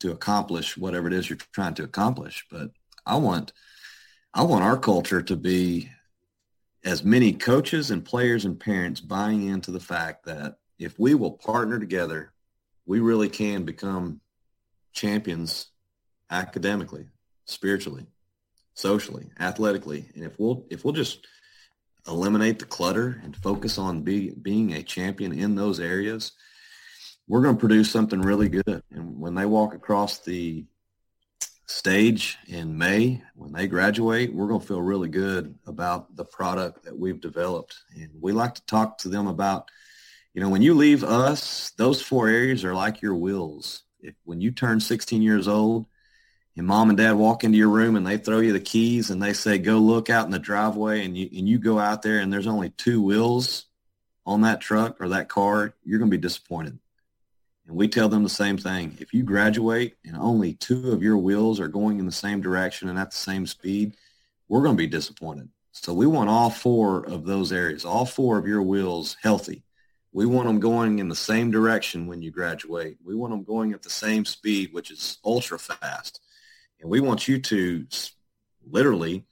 to 0.00 0.12
accomplish 0.12 0.76
whatever 0.76 1.08
it 1.08 1.14
is 1.14 1.30
you're 1.30 1.38
trying 1.52 1.72
to 1.74 1.82
accomplish. 1.82 2.44
But 2.50 2.72
I 3.06 3.16
want, 3.16 3.54
I 4.34 4.42
want 4.42 4.64
our 4.64 4.76
culture 4.76 5.22
to 5.22 5.34
be 5.34 5.88
as 6.84 7.04
many 7.04 7.32
coaches 7.32 7.90
and 7.90 8.04
players 8.04 8.44
and 8.44 8.60
parents 8.60 9.00
buying 9.00 9.48
into 9.48 9.70
the 9.70 9.80
fact 9.80 10.26
that 10.26 10.58
if 10.78 10.98
we 10.98 11.14
will 11.14 11.32
partner 11.32 11.78
together, 11.78 12.32
we 12.84 13.00
really 13.00 13.30
can 13.30 13.64
become 13.64 14.20
champions 14.92 15.68
academically, 16.30 17.06
spiritually, 17.46 18.06
socially, 18.74 19.30
athletically. 19.40 20.10
And 20.14 20.22
if 20.22 20.38
we'll 20.38 20.66
if 20.68 20.84
we'll 20.84 20.92
just 20.92 21.26
eliminate 22.08 22.58
the 22.58 22.64
clutter 22.64 23.20
and 23.22 23.36
focus 23.36 23.78
on 23.78 24.02
be, 24.02 24.30
being 24.30 24.72
a 24.72 24.82
champion 24.82 25.32
in 25.32 25.54
those 25.54 25.80
areas, 25.80 26.32
we're 27.28 27.42
going 27.42 27.56
to 27.56 27.60
produce 27.60 27.90
something 27.90 28.20
really 28.20 28.48
good. 28.48 28.82
And 28.90 29.18
when 29.18 29.34
they 29.34 29.46
walk 29.46 29.74
across 29.74 30.18
the 30.18 30.64
stage 31.66 32.38
in 32.46 32.78
May, 32.78 33.22
when 33.34 33.52
they 33.52 33.66
graduate, 33.66 34.32
we're 34.32 34.46
going 34.46 34.60
to 34.60 34.66
feel 34.66 34.82
really 34.82 35.08
good 35.08 35.58
about 35.66 36.14
the 36.14 36.24
product 36.24 36.84
that 36.84 36.96
we've 36.96 37.20
developed. 37.20 37.76
And 37.94 38.10
we 38.20 38.32
like 38.32 38.54
to 38.54 38.66
talk 38.66 38.98
to 38.98 39.08
them 39.08 39.26
about, 39.26 39.68
you 40.32 40.40
know, 40.40 40.48
when 40.48 40.62
you 40.62 40.74
leave 40.74 41.02
us, 41.02 41.72
those 41.76 42.00
four 42.00 42.28
areas 42.28 42.64
are 42.64 42.74
like 42.74 43.02
your 43.02 43.14
wills. 43.14 43.82
If 44.00 44.14
when 44.24 44.40
you 44.40 44.52
turn 44.52 44.78
16 44.78 45.22
years 45.22 45.48
old, 45.48 45.86
and 46.56 46.66
mom 46.66 46.88
and 46.88 46.96
dad 46.96 47.12
walk 47.12 47.44
into 47.44 47.58
your 47.58 47.68
room 47.68 47.96
and 47.96 48.06
they 48.06 48.16
throw 48.16 48.40
you 48.40 48.52
the 48.52 48.60
keys 48.60 49.10
and 49.10 49.22
they 49.22 49.32
say 49.32 49.58
go 49.58 49.78
look 49.78 50.08
out 50.08 50.24
in 50.24 50.30
the 50.32 50.38
driveway 50.38 51.04
and 51.04 51.16
you 51.16 51.28
and 51.36 51.48
you 51.48 51.58
go 51.58 51.78
out 51.78 52.02
there 52.02 52.18
and 52.18 52.32
there's 52.32 52.46
only 52.46 52.70
two 52.70 53.02
wheels 53.02 53.66
on 54.24 54.40
that 54.40 54.60
truck 54.60 54.96
or 55.00 55.08
that 55.08 55.28
car 55.28 55.74
you're 55.84 55.98
going 55.98 56.10
to 56.10 56.16
be 56.16 56.20
disappointed. 56.20 56.78
And 57.66 57.76
we 57.76 57.88
tell 57.88 58.08
them 58.08 58.22
the 58.22 58.28
same 58.28 58.56
thing. 58.56 58.96
If 59.00 59.12
you 59.12 59.22
graduate 59.22 59.96
and 60.04 60.16
only 60.16 60.54
two 60.54 60.92
of 60.92 61.02
your 61.02 61.18
wheels 61.18 61.60
are 61.60 61.68
going 61.68 61.98
in 61.98 62.06
the 62.06 62.12
same 62.12 62.40
direction 62.40 62.88
and 62.88 62.98
at 62.98 63.10
the 63.10 63.16
same 63.16 63.46
speed 63.46 63.94
we're 64.48 64.62
going 64.62 64.76
to 64.76 64.82
be 64.82 64.86
disappointed. 64.86 65.48
So 65.72 65.92
we 65.92 66.06
want 66.06 66.30
all 66.30 66.48
four 66.48 67.04
of 67.06 67.26
those 67.26 67.52
areas 67.52 67.84
all 67.84 68.06
four 68.06 68.38
of 68.38 68.46
your 68.46 68.62
wheels 68.62 69.16
healthy. 69.22 69.62
We 70.12 70.24
want 70.24 70.46
them 70.46 70.60
going 70.60 71.00
in 71.00 71.10
the 71.10 71.14
same 71.14 71.50
direction 71.50 72.06
when 72.06 72.22
you 72.22 72.30
graduate. 72.30 72.96
We 73.04 73.14
want 73.14 73.32
them 73.32 73.44
going 73.44 73.74
at 73.74 73.82
the 73.82 73.90
same 73.90 74.24
speed 74.24 74.72
which 74.72 74.90
is 74.90 75.18
ultra 75.22 75.58
fast 75.58 76.22
and 76.80 76.90
we 76.90 77.00
want 77.00 77.28
you 77.28 77.38
to 77.40 77.86
literally 78.68 79.24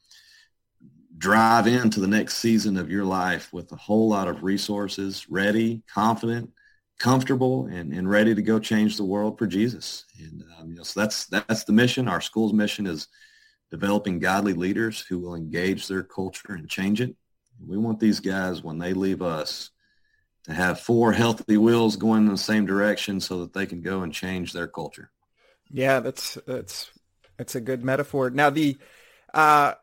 drive 1.16 1.66
into 1.66 2.00
the 2.00 2.06
next 2.06 2.38
season 2.38 2.76
of 2.76 2.90
your 2.90 3.04
life 3.04 3.52
with 3.52 3.70
a 3.72 3.76
whole 3.76 4.08
lot 4.08 4.28
of 4.28 4.42
resources, 4.42 5.28
ready, 5.30 5.82
confident, 5.92 6.50
comfortable, 6.98 7.66
and, 7.66 7.92
and 7.92 8.08
ready 8.08 8.34
to 8.34 8.42
go 8.42 8.58
change 8.58 8.96
the 8.96 9.04
world 9.04 9.38
for 9.38 9.46
Jesus. 9.46 10.04
And 10.18 10.44
um, 10.58 10.70
you 10.70 10.76
know, 10.76 10.82
so 10.82 11.00
that's 11.00 11.26
that's 11.26 11.64
the 11.64 11.72
mission. 11.72 12.08
Our 12.08 12.20
school's 12.20 12.52
mission 12.52 12.86
is 12.86 13.08
developing 13.70 14.18
godly 14.18 14.52
leaders 14.52 15.00
who 15.00 15.18
will 15.18 15.34
engage 15.34 15.88
their 15.88 16.02
culture 16.02 16.52
and 16.52 16.68
change 16.68 17.00
it. 17.00 17.14
We 17.64 17.76
want 17.78 18.00
these 18.00 18.20
guys 18.20 18.62
when 18.62 18.78
they 18.78 18.92
leave 18.94 19.22
us 19.22 19.70
to 20.44 20.52
have 20.52 20.80
four 20.80 21.12
healthy 21.12 21.56
wheels 21.56 21.96
going 21.96 22.26
in 22.26 22.32
the 22.32 22.38
same 22.38 22.66
direction 22.66 23.20
so 23.20 23.40
that 23.40 23.52
they 23.52 23.66
can 23.66 23.80
go 23.80 24.02
and 24.02 24.12
change 24.12 24.52
their 24.52 24.68
culture. 24.68 25.10
Yeah, 25.70 26.00
that's 26.00 26.38
that's 26.46 26.90
it's 27.38 27.54
a 27.54 27.60
good 27.60 27.84
metaphor. 27.84 28.30
Now 28.30 28.50
the 28.50 28.76
uh, 29.32 29.74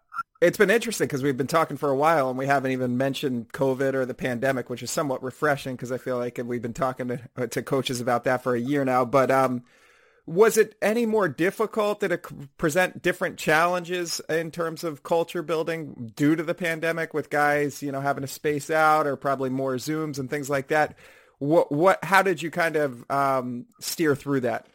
it's 0.42 0.58
been 0.58 0.72
interesting 0.72 1.06
because 1.06 1.22
we've 1.22 1.38
been 1.38 1.48
talking 1.48 1.78
for 1.78 1.90
a 1.90 1.96
while 1.96 2.30
and 2.30 2.38
we 2.38 2.48
haven't 2.48 2.72
even 2.72 2.98
mentioned 2.98 3.54
COVID 3.54 3.94
or 3.94 4.06
the 4.06 4.16
pandemic, 4.16 4.70
which 4.70 4.82
is 4.82 4.90
somewhat 4.90 5.22
refreshing 5.22 5.76
because 5.76 5.92
I 5.92 6.00
feel 6.00 6.18
like 6.18 6.40
we've 6.44 6.62
been 6.62 6.74
talking 6.74 7.10
to, 7.10 7.20
uh, 7.38 7.48
to 7.48 7.62
coaches 7.62 8.02
about 8.02 8.24
that 8.24 8.42
for 8.42 8.56
a 8.56 8.60
year 8.60 8.84
now. 8.84 9.06
But 9.06 9.30
um, 9.30 9.64
was 10.26 10.58
it 10.58 10.76
any 10.82 11.06
more 11.06 11.30
difficult? 11.30 12.00
Did 12.00 12.12
it 12.12 12.58
present 12.58 13.04
different 13.04 13.38
challenges 13.38 14.20
in 14.30 14.50
terms 14.50 14.84
of 14.84 15.04
culture 15.04 15.44
building 15.44 16.12
due 16.16 16.36
to 16.36 16.42
the 16.42 16.56
pandemic 16.56 17.14
with 17.14 17.30
guys, 17.30 17.84
you 17.84 17.92
know, 17.92 18.02
having 18.02 18.22
to 18.22 18.28
space 18.28 18.72
out 18.72 19.06
or 19.06 19.16
probably 19.16 19.52
more 19.52 19.76
Zooms 19.76 20.18
and 20.18 20.28
things 20.28 20.50
like 20.50 20.70
that? 20.70 20.98
What, 21.38 21.72
what, 21.72 22.04
how 22.04 22.24
did 22.24 22.42
you 22.42 22.50
kind 22.50 22.78
of 22.78 23.04
um, 23.12 23.68
steer 23.80 24.16
through 24.16 24.42
that? 24.42 24.68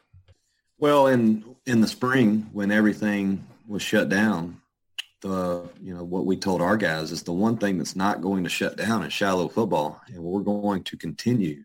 Well, 0.78 1.06
in 1.06 1.56
in 1.64 1.80
the 1.80 1.88
spring 1.88 2.50
when 2.52 2.70
everything 2.70 3.46
was 3.66 3.82
shut 3.82 4.08
down, 4.08 4.60
the 5.22 5.68
you 5.80 5.94
know 5.94 6.04
what 6.04 6.26
we 6.26 6.36
told 6.36 6.60
our 6.60 6.76
guys 6.76 7.12
is 7.12 7.22
the 7.22 7.32
one 7.32 7.56
thing 7.56 7.78
that's 7.78 7.96
not 7.96 8.20
going 8.20 8.44
to 8.44 8.50
shut 8.50 8.76
down 8.76 9.02
is 9.02 9.12
Shiloh 9.12 9.48
football, 9.48 10.00
and 10.08 10.22
we're 10.22 10.42
going 10.42 10.84
to 10.84 10.96
continue 10.98 11.64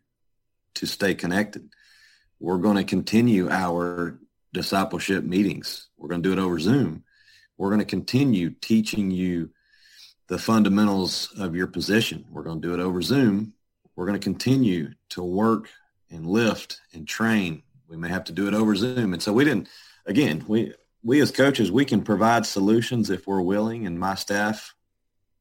to 0.76 0.86
stay 0.86 1.14
connected. 1.14 1.70
We're 2.39 2.57
going 2.57 2.78
to 2.78 2.86
continue 2.86 3.49
our 3.49 4.18
discipleship 4.53 5.26
meetings. 5.26 5.89
We're 5.97 6.09
going 6.09 6.24
to 6.24 6.30
do 6.30 6.34
it 6.34 6.43
over 6.43 6.57
Zoom. 6.57 7.03
We're 7.57 7.70
going 7.70 7.80
to 7.80 7.86
continue 7.86 8.49
teaching 8.49 9.12
you 9.12 9.49
the 10.28 10.39
fundamentals 10.39 11.34
of 11.38 11.53
your 11.53 11.68
position. 11.68 12.26
We're 12.32 12.43
going 12.43 12.62
to 12.62 12.68
do 12.68 12.74
it 12.74 12.80
over 12.80 13.01
Zoom. 13.01 13.53
We're 13.95 14.05
going 14.05 14.20
to 14.20 14.24
continue 14.24 14.93
to 15.09 15.22
work 15.22 15.68
and 16.09 16.26
lift 16.26 16.80
and 16.93 17.05
train 17.05 17.64
we 17.92 17.98
may 17.98 18.08
have 18.08 18.24
to 18.24 18.32
do 18.32 18.48
it 18.48 18.54
over 18.54 18.74
Zoom. 18.74 19.14
And 19.14 19.22
so 19.22 19.34
we 19.34 19.44
didn't, 19.44 19.68
again, 20.06 20.46
we, 20.48 20.74
we 21.04 21.22
as 21.22 21.30
coaches, 21.30 21.72
we 21.72 21.84
can 21.84 22.02
provide 22.02 22.46
solutions 22.46 23.10
if 23.10 23.28
we're 23.28 23.42
willing 23.42 23.86
and 23.86 24.00
my 24.00 24.16
staff 24.16 24.74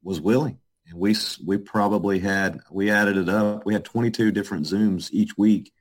was 0.02 0.20
willing. 0.20 0.58
And 0.88 0.98
we, 0.98 1.14
we 1.46 1.58
probably 1.58 2.18
had, 2.18 2.58
we 2.68 2.90
added 2.90 3.16
it 3.16 3.28
up. 3.28 3.64
We 3.64 3.72
had 3.72 3.84
22 3.84 4.32
different 4.32 4.66
Zooms 4.66 5.10
each 5.12 5.38
week 5.38 5.72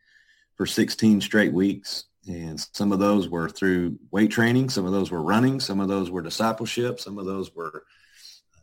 for 0.56 0.68
16 0.68 1.22
straight 1.22 1.52
weeks. 1.52 2.04
And 2.28 2.60
some 2.74 2.92
of 2.92 3.00
those 3.00 3.28
were 3.28 3.50
through 3.50 3.98
weight 4.12 4.30
training. 4.30 4.70
Some 4.70 4.86
of 4.86 4.92
those 4.92 5.10
were 5.10 5.24
running. 5.24 5.60
Some 5.60 5.80
of 5.80 5.88
those 5.88 6.12
were 6.12 6.22
discipleship. 6.22 7.00
Some 7.00 7.18
of 7.18 7.26
those 7.26 7.56
were 7.56 7.84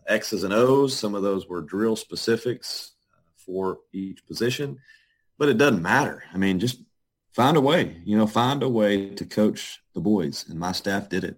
X's 0.07 0.45
and 0.45 0.55
O's. 0.55 0.97
Some 0.97 1.17
of 1.17 1.25
those 1.25 1.49
were 1.49 1.61
drill 1.61 1.97
specifics 1.97 2.93
uh, 3.13 3.19
for 3.37 3.81
each 3.93 4.25
position. 4.27 4.79
But 5.39 5.49
it 5.49 5.59
doesn't 5.59 5.83
matter. 5.83 6.23
I 6.33 6.37
mean, 6.37 6.61
just 6.61 6.86
find 7.37 7.59
a 7.59 7.61
way, 7.61 7.95
you 8.03 8.16
know, 8.16 8.26
find 8.26 8.62
a 8.62 8.68
way 8.68 9.11
to 9.11 9.26
coach 9.26 9.82
the 9.93 10.01
boys. 10.01 10.47
And 10.49 10.59
my 10.59 10.72
staff 10.72 11.11
did 11.11 11.22
it. 11.22 11.37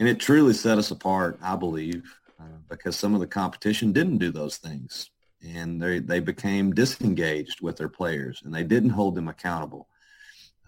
And 0.00 0.08
it 0.08 0.18
truly 0.18 0.52
set 0.52 0.76
us 0.76 0.90
apart, 0.90 1.38
I 1.40 1.54
believe, 1.54 2.12
uh, 2.40 2.58
because 2.68 2.96
some 2.96 3.14
of 3.14 3.20
the 3.20 3.28
competition 3.28 3.92
didn't 3.92 4.18
do 4.18 4.32
those 4.32 4.56
things. 4.56 5.10
And 5.46 5.80
they, 5.80 6.00
they 6.00 6.18
became 6.18 6.74
disengaged 6.74 7.60
with 7.60 7.76
their 7.76 7.88
players 7.88 8.42
and 8.44 8.52
they 8.52 8.64
didn't 8.64 8.90
hold 8.90 9.14
them 9.14 9.28
accountable. 9.28 9.86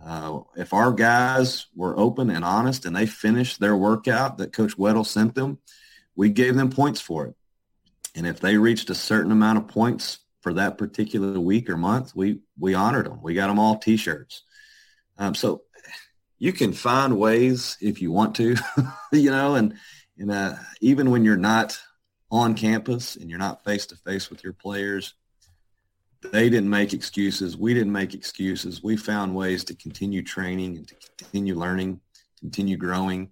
Uh, 0.03 0.41
if 0.57 0.73
our 0.73 0.93
guys 0.93 1.67
were 1.75 1.99
open 1.99 2.31
and 2.31 2.45
honest 2.45 2.87
and 2.87 2.95
they 2.95 3.07
finished 3.07 3.59
their 3.59 3.77
workout 3.77 4.39
that 4.39 4.53
Coach 4.53 4.77
Weddle 4.79 5.05
sent 5.05 5.35
them, 5.35 5.59
we 6.15 6.29
gave 6.29 6.55
them 6.55 6.71
points 6.71 7.01
for 7.01 7.27
it. 7.27 7.35
And 8.15 8.29
if 8.29 8.39
they 8.39 8.57
reached 8.59 8.91
a 8.91 8.95
certain 8.95 9.33
amount 9.33 9.59
of 9.59 9.67
points 9.67 10.19
for 10.41 10.55
that 10.55 10.79
particular 10.79 11.41
week 11.41 11.69
or 11.69 11.77
month, 11.77 12.15
we 12.15 12.41
we 12.59 12.75
honored 12.75 13.07
them. 13.07 13.21
We 13.23 13.35
got 13.35 13.49
them 13.49 13.59
all 13.59 13.79
T-shirts. 13.79 14.43
Um, 15.23 15.37
so 15.37 15.63
you 16.41 16.53
can 16.53 16.73
find 16.73 17.17
ways 17.17 17.77
if 17.81 18.03
you 18.03 18.11
want 18.11 18.35
to, 18.37 18.57
you 19.13 19.31
know, 19.31 19.55
and 19.55 19.75
And 20.19 20.33
uh, 20.33 20.55
even 20.81 21.11
when 21.13 21.25
you're 21.25 21.37
not 21.37 21.79
on 22.31 22.55
campus 22.55 23.15
and 23.15 23.31
you're 23.31 23.39
not 23.39 23.63
face 23.65 23.87
to 23.87 23.97
face 23.97 24.31
with 24.31 24.43
your 24.43 24.53
players, 24.53 25.15
they 26.33 26.51
didn't 26.51 26.71
make 26.71 26.93
excuses. 26.93 27.57
We 27.57 27.73
didn't 27.73 27.93
make 27.93 28.15
excuses. 28.15 28.83
We 28.83 28.97
found 28.97 29.35
ways 29.35 29.63
to 29.65 29.77
continue 29.77 30.23
training 30.23 30.77
and 30.79 30.89
to 30.89 30.95
continue 31.19 31.55
learning, 31.55 32.01
continue 32.41 32.77
growing. 32.77 33.31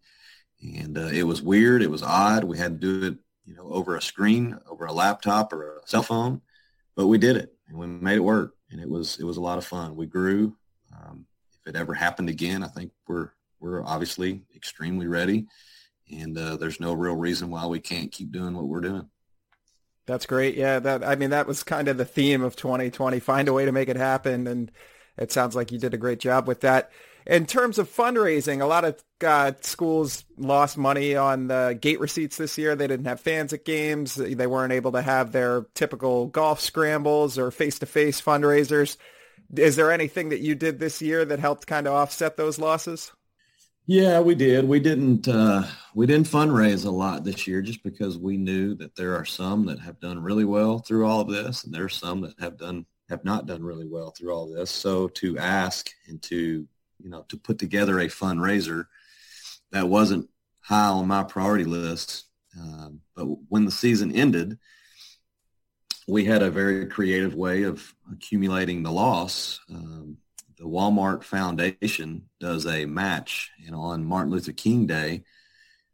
And 0.63 0.97
uh, 0.97 1.07
it 1.07 1.25
was 1.25 1.43
weird. 1.43 1.83
It 1.83 1.91
was 1.91 2.05
odd. 2.05 2.45
We 2.45 2.59
had 2.59 2.81
to 2.81 3.01
do 3.01 3.07
it, 3.09 3.19
you 3.47 3.57
know, 3.57 3.69
over 3.69 3.97
a 3.97 4.03
screen, 4.03 4.57
over 4.69 4.87
a 4.87 4.93
laptop 4.93 5.53
or 5.53 5.79
a 5.79 5.89
cell 5.89 6.05
phone, 6.05 6.41
but 6.95 7.09
we 7.09 7.19
did 7.19 7.37
it 7.37 7.53
and 7.69 7.79
we 7.79 7.89
made 7.89 8.17
it 8.17 8.21
work. 8.21 8.55
And 8.71 8.81
it 8.81 8.89
was 8.89 9.19
it 9.19 9.25
was 9.25 9.39
a 9.39 9.43
lot 9.43 9.59
of 9.59 9.67
fun. 9.67 9.97
We 9.97 10.07
grew. 10.07 10.57
Um, 10.95 11.27
if 11.61 11.75
it 11.75 11.79
ever 11.79 11.95
happened 11.95 12.29
again, 12.29 12.63
I 12.63 12.69
think 12.69 12.93
we're 13.07 13.31
we're 13.61 13.85
obviously 13.85 14.43
extremely 14.57 15.07
ready, 15.07 15.47
and 16.11 16.37
uh, 16.37 16.57
there's 16.57 16.81
no 16.81 16.95
real 16.95 17.15
reason 17.15 17.51
why 17.51 17.67
we 17.67 17.81
can't 17.81 18.13
keep 18.13 18.33
doing 18.33 18.55
what 18.55 18.67
we're 18.67 18.81
doing. 18.81 19.09
That's 20.07 20.27
great. 20.27 20.57
Yeah, 20.57 20.79
that 20.81 21.05
I 21.05 21.15
mean 21.15 21.31
that 21.31 21.47
was 21.47 21.63
kind 21.63 21.89
of 21.89 21.97
the 21.97 22.05
theme 22.05 22.43
of 22.43 22.57
2020. 22.57 23.21
Find 23.21 23.49
a 23.49 23.53
way 23.53 23.65
to 23.65 23.73
make 23.73 23.89
it 23.89 23.97
happen, 23.97 24.47
and 24.47 24.73
it 25.17 25.31
sounds 25.31 25.55
like 25.55 25.71
you 25.71 25.79
did 25.79 25.95
a 25.95 25.99
great 25.99 26.21
job 26.21 26.49
with 26.49 26.61
that. 26.63 26.91
In 27.27 27.47
terms 27.47 27.79
of 27.79 27.89
fundraising, 27.89 28.63
a 28.63 28.67
lot 28.67 28.85
of 28.85 29.05
uh, 29.25 29.53
schools 29.61 30.25
lost 30.39 30.79
money 30.79 31.15
on 31.15 31.49
the 31.49 31.79
gate 31.81 32.01
receipts 32.01 32.39
this 32.39 32.57
year. 32.57 32.75
They 32.75 32.87
didn't 32.87 33.07
have 33.07 33.21
fans 33.21 33.53
at 33.53 33.65
games. 33.65 34.15
They 34.15 34.47
weren't 34.47 34.73
able 34.73 34.93
to 34.93 35.03
have 35.03 35.31
their 35.31 35.67
typical 35.75 36.27
golf 36.27 36.61
scrambles 36.61 37.39
or 37.39 37.51
face-to-face 37.51 38.23
fundraisers. 38.23 38.97
Is 39.57 39.77
there 39.77 39.91
anything 39.91 40.29
that 40.31 40.41
you 40.41 40.55
did 40.55 40.79
this 40.79 41.03
year 41.03 41.25
that 41.25 41.39
helped 41.39 41.67
kind 41.67 41.87
of 41.87 41.95
offset 41.95 42.37
those 42.37 42.59
losses? 42.59 43.13
Yeah, 43.87 44.21
we 44.21 44.35
did. 44.35 44.69
We 44.69 44.79
didn't 44.79 45.27
uh, 45.27 45.65
we 45.95 46.07
didn't 46.07 46.29
fundraise 46.29 46.87
a 46.87 46.91
lot 46.91 47.25
this 47.25 47.47
year 47.47 47.61
just 47.61 47.83
because 47.83 48.17
we 48.17 48.37
knew 48.37 48.75
that 48.77 48.95
there 48.95 49.17
are 49.17 49.25
some 49.25 49.67
that 49.67 49.81
have 49.81 49.99
done 49.99 50.23
really 50.23 50.45
well 50.45 50.79
through 50.79 51.07
all 51.07 51.21
of 51.21 51.29
this, 51.29 51.65
and 51.65 51.75
there 51.75 51.85
are 51.85 51.89
some 51.89 52.21
that 52.21 52.39
have 52.39 52.57
done 52.57 52.87
have 53.09 53.25
not 53.25 53.47
done 53.47 53.65
really 53.65 53.89
well 53.89 54.11
through 54.11 54.33
all 54.33 54.47
this. 54.47 54.71
So 54.71 55.09
to 55.09 55.39
ask 55.39 55.91
and 56.07 56.23
to 56.23 56.69
you 57.03 57.11
know, 57.11 57.25
to 57.29 57.37
put 57.37 57.59
together 57.59 57.99
a 57.99 58.07
fundraiser 58.07 58.87
that 59.73 59.89
wasn't 59.89 60.29
high 60.61 60.89
on 60.89 61.07
my 61.07 61.23
priority 61.23 61.65
list. 61.65 62.27
Um, 62.59 63.01
but 63.15 63.25
when 63.49 63.65
the 63.65 63.71
season 63.71 64.13
ended, 64.13 64.59
we 66.07 66.25
had 66.25 66.43
a 66.43 66.51
very 66.51 66.87
creative 66.87 67.35
way 67.35 67.63
of 67.63 67.95
accumulating 68.13 68.83
the 68.83 68.93
loss. 68.93 69.61
Um, 69.71 70.17
the 70.59 70.65
Walmart 70.65 71.23
Foundation 71.23 72.29
does 72.39 72.67
a 72.67 72.85
match, 72.85 73.51
and 73.67 73.75
on 73.75 74.05
Martin 74.05 74.33
Luther 74.33 74.53
King 74.53 74.87
Day, 74.87 75.23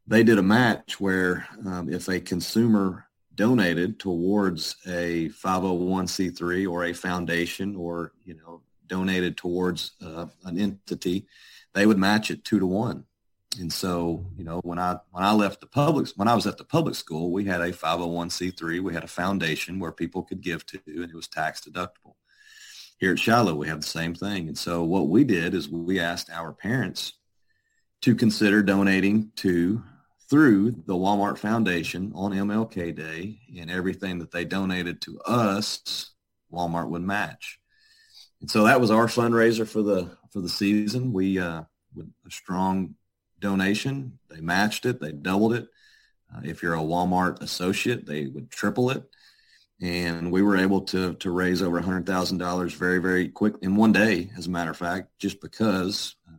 they 0.06 0.22
did 0.22 0.38
a 0.38 0.42
match 0.42 1.00
where 1.00 1.46
um, 1.64 1.88
if 1.92 2.08
a 2.08 2.20
consumer 2.20 3.06
donated 3.34 3.98
towards 3.98 4.76
a 4.86 5.28
501c3 5.28 6.70
or 6.70 6.84
a 6.84 6.92
foundation 6.92 7.76
or 7.76 8.12
you 8.24 8.34
know 8.34 8.62
donated 8.86 9.36
towards 9.36 9.92
uh, 10.04 10.26
an 10.44 10.58
entity, 10.58 11.26
they 11.74 11.86
would 11.86 11.98
match 11.98 12.30
it 12.30 12.44
two 12.44 12.58
to 12.58 12.66
one. 12.66 13.04
And 13.58 13.72
so, 13.72 14.24
you 14.36 14.44
know, 14.44 14.60
when 14.64 14.78
I 14.78 14.98
when 15.10 15.24
I 15.24 15.32
left 15.32 15.60
the 15.60 15.66
public 15.66 16.08
when 16.16 16.28
I 16.28 16.34
was 16.34 16.46
at 16.46 16.58
the 16.58 16.64
public 16.64 16.94
school, 16.94 17.30
we 17.30 17.44
had 17.44 17.60
a 17.60 17.72
501c3. 17.72 18.80
We 18.80 18.94
had 18.94 19.04
a 19.04 19.08
foundation 19.08 19.78
where 19.78 19.92
people 19.92 20.22
could 20.22 20.40
give 20.40 20.66
to, 20.66 20.80
and 20.86 21.10
it 21.10 21.14
was 21.14 21.28
tax 21.28 21.60
deductible. 21.60 22.14
Here 22.98 23.12
at 23.12 23.18
Shiloh, 23.18 23.54
we 23.54 23.68
have 23.68 23.80
the 23.80 23.86
same 23.86 24.14
thing. 24.14 24.48
And 24.48 24.56
so, 24.56 24.82
what 24.82 25.08
we 25.08 25.24
did 25.24 25.54
is 25.54 25.68
we 25.68 26.00
asked 26.00 26.30
our 26.30 26.52
parents 26.52 27.14
to 28.02 28.14
consider 28.14 28.62
donating 28.62 29.32
to 29.36 29.82
through 30.28 30.72
the 30.86 30.94
Walmart 30.94 31.38
Foundation 31.38 32.12
on 32.14 32.32
MLK 32.32 32.94
Day, 32.94 33.38
and 33.58 33.70
everything 33.70 34.18
that 34.18 34.32
they 34.32 34.44
donated 34.44 35.00
to 35.02 35.20
us, 35.20 36.10
Walmart 36.52 36.88
would 36.88 37.02
match. 37.02 37.60
And 38.40 38.50
so 38.50 38.64
that 38.64 38.80
was 38.80 38.90
our 38.90 39.06
fundraiser 39.06 39.66
for 39.66 39.82
the 39.82 40.10
for 40.30 40.40
the 40.40 40.48
season. 40.48 41.12
We 41.12 41.38
uh, 41.38 41.62
with 41.94 42.10
a 42.26 42.30
strong 42.30 42.94
donation, 43.40 44.18
they 44.28 44.40
matched 44.40 44.86
it, 44.86 45.00
they 45.00 45.12
doubled 45.12 45.54
it. 45.54 45.68
Uh, 46.34 46.40
if 46.44 46.62
you're 46.62 46.74
a 46.74 46.78
Walmart 46.78 47.40
associate, 47.40 48.06
they 48.06 48.26
would 48.26 48.50
triple 48.50 48.90
it. 48.90 49.04
And 49.80 50.32
we 50.32 50.42
were 50.42 50.56
able 50.56 50.80
to 50.82 51.14
to 51.14 51.30
raise 51.30 51.60
over 51.60 51.80
$100,000 51.80 52.76
very, 52.76 52.98
very 52.98 53.28
quick 53.28 53.54
in 53.60 53.76
one 53.76 53.92
day, 53.92 54.30
as 54.36 54.46
a 54.46 54.50
matter 54.50 54.70
of 54.70 54.76
fact, 54.76 55.10
just 55.18 55.40
because 55.40 56.16
uh, 56.26 56.36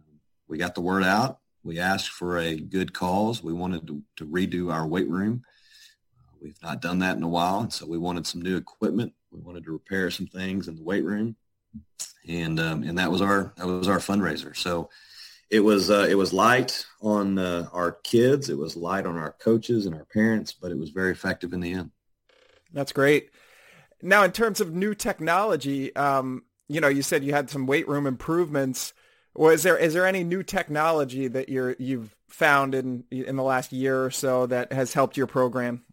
we 0.47 0.57
got 0.57 0.73
the 0.73 0.81
word 0.81 1.03
out. 1.03 1.39
We 1.63 1.79
asked 1.79 2.09
for 2.09 2.39
a 2.39 2.55
good 2.55 2.93
cause. 2.93 3.43
We 3.43 3.53
wanted 3.53 3.85
to, 3.87 4.01
to 4.17 4.25
redo 4.25 4.73
our 4.73 4.87
weight 4.87 5.07
room. 5.07 5.43
Uh, 6.17 6.35
we've 6.41 6.61
not 6.63 6.81
done 6.81 6.99
that 6.99 7.17
in 7.17 7.23
a 7.23 7.27
while, 7.27 7.59
and 7.59 7.71
so 7.71 7.85
we 7.85 7.99
wanted 7.99 8.25
some 8.25 8.41
new 8.41 8.57
equipment. 8.57 9.13
We 9.31 9.39
wanted 9.39 9.65
to 9.65 9.71
repair 9.71 10.09
some 10.09 10.27
things 10.27 10.67
in 10.67 10.75
the 10.75 10.83
weight 10.83 11.03
room 11.03 11.35
and 12.27 12.59
um, 12.59 12.83
and 12.83 12.97
that 12.97 13.11
was 13.11 13.21
our 13.21 13.53
that 13.57 13.67
was 13.67 13.87
our 13.87 13.99
fundraiser. 13.99 14.55
So 14.55 14.89
it 15.49 15.61
was 15.61 15.89
uh, 15.89 16.07
it 16.09 16.15
was 16.15 16.33
light 16.33 16.85
on 17.01 17.37
uh, 17.37 17.67
our 17.71 17.93
kids, 18.03 18.49
it 18.49 18.57
was 18.57 18.75
light 18.75 19.05
on 19.05 19.17
our 19.17 19.33
coaches 19.33 19.85
and 19.85 19.95
our 19.95 20.05
parents, 20.05 20.53
but 20.53 20.71
it 20.71 20.77
was 20.77 20.89
very 20.89 21.11
effective 21.11 21.53
in 21.53 21.59
the 21.59 21.73
end. 21.73 21.91
That's 22.73 22.91
great. 22.91 23.29
Now, 24.01 24.23
in 24.23 24.31
terms 24.31 24.61
of 24.61 24.73
new 24.73 24.93
technology, 24.93 25.95
um, 25.95 26.43
you 26.67 26.81
know, 26.81 26.87
you 26.87 27.01
said 27.01 27.23
you 27.23 27.33
had 27.33 27.49
some 27.49 27.65
weight 27.65 27.87
room 27.87 28.05
improvements. 28.05 28.93
Was 29.35 29.63
there 29.63 29.77
is 29.77 29.93
there 29.93 30.05
any 30.05 30.23
new 30.23 30.43
technology 30.43 31.27
that 31.27 31.49
you're 31.49 31.75
you've 31.79 32.15
found 32.27 32.75
in 32.75 33.03
in 33.09 33.35
the 33.35 33.43
last 33.43 33.71
year 33.71 34.03
or 34.03 34.11
so 34.11 34.45
that 34.47 34.73
has 34.73 34.93
helped 34.93 35.17
your 35.17 35.27
program? 35.27 35.83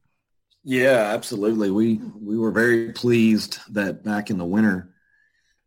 Yeah, 0.64 1.12
absolutely. 1.14 1.70
We 1.70 2.00
we 2.20 2.38
were 2.38 2.50
very 2.50 2.92
pleased 2.92 3.58
that 3.74 4.02
back 4.02 4.30
in 4.30 4.38
the 4.38 4.44
winter 4.44 4.94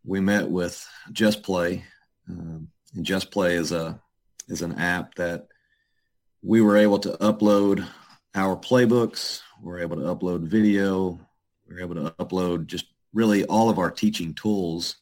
we 0.07 0.21
met 0.21 0.49
with 0.49 0.88
JustPlay, 1.11 1.83
um, 2.29 2.69
and 2.98 3.06
JustPlay 3.06 3.52
is 3.52 3.72
a 3.72 4.02
is 4.50 4.62
an 4.62 4.80
app 4.80 5.14
that 5.16 5.48
we 6.41 6.62
were 6.62 6.78
able 6.78 7.00
to 7.00 7.12
upload 7.22 7.88
our 8.34 8.56
playbooks. 8.56 9.41
We're 9.62 9.80
able 9.80 9.98
to 9.98 10.04
upload 10.04 10.48
video. 10.48 11.20
We're 11.68 11.82
able 11.82 11.95
to 11.95 12.12
upload 12.20 12.66
just 12.66 12.86
really 13.14 13.45
all 13.45 13.70
of 13.70 13.78
our 13.78 13.91
teaching 13.91 14.34
tools 14.34 14.98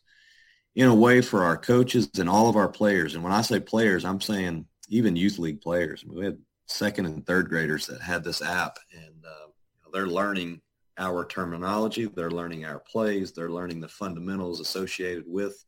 in 0.76 0.88
a 0.88 0.96
way 0.96 1.22
for 1.22 1.44
our 1.44 1.58
coaches 1.58 2.10
and 2.20 2.30
all 2.30 2.50
of 2.50 2.56
our 2.56 2.68
players. 2.68 3.16
And 3.16 3.24
when 3.24 3.34
I 3.34 3.42
say 3.42 3.60
players, 3.60 4.04
I'm 4.04 4.22
saying 4.22 4.66
even 4.90 5.16
youth 5.16 5.40
league 5.40 5.62
players. 5.62 6.04
We 6.06 6.26
had 6.26 6.38
second 6.68 7.06
and 7.06 7.26
third 7.26 7.48
graders 7.50 7.86
that 7.88 8.02
had 8.02 8.24
this 8.24 8.42
app, 8.42 8.78
and 8.94 9.24
uh, 9.26 9.48
they're 9.94 10.08
learning 10.08 10.62
our 10.98 11.26
terminology. 11.26 12.06
They're 12.08 12.32
learning 12.32 12.66
our 12.66 12.80
plays. 12.80 13.32
They're 13.32 13.52
learning 13.52 13.80
the 13.80 13.88
fundamentals 13.88 14.60
associated 14.60 15.24
with 15.28 15.64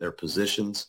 their 0.00 0.12
positions. 0.12 0.88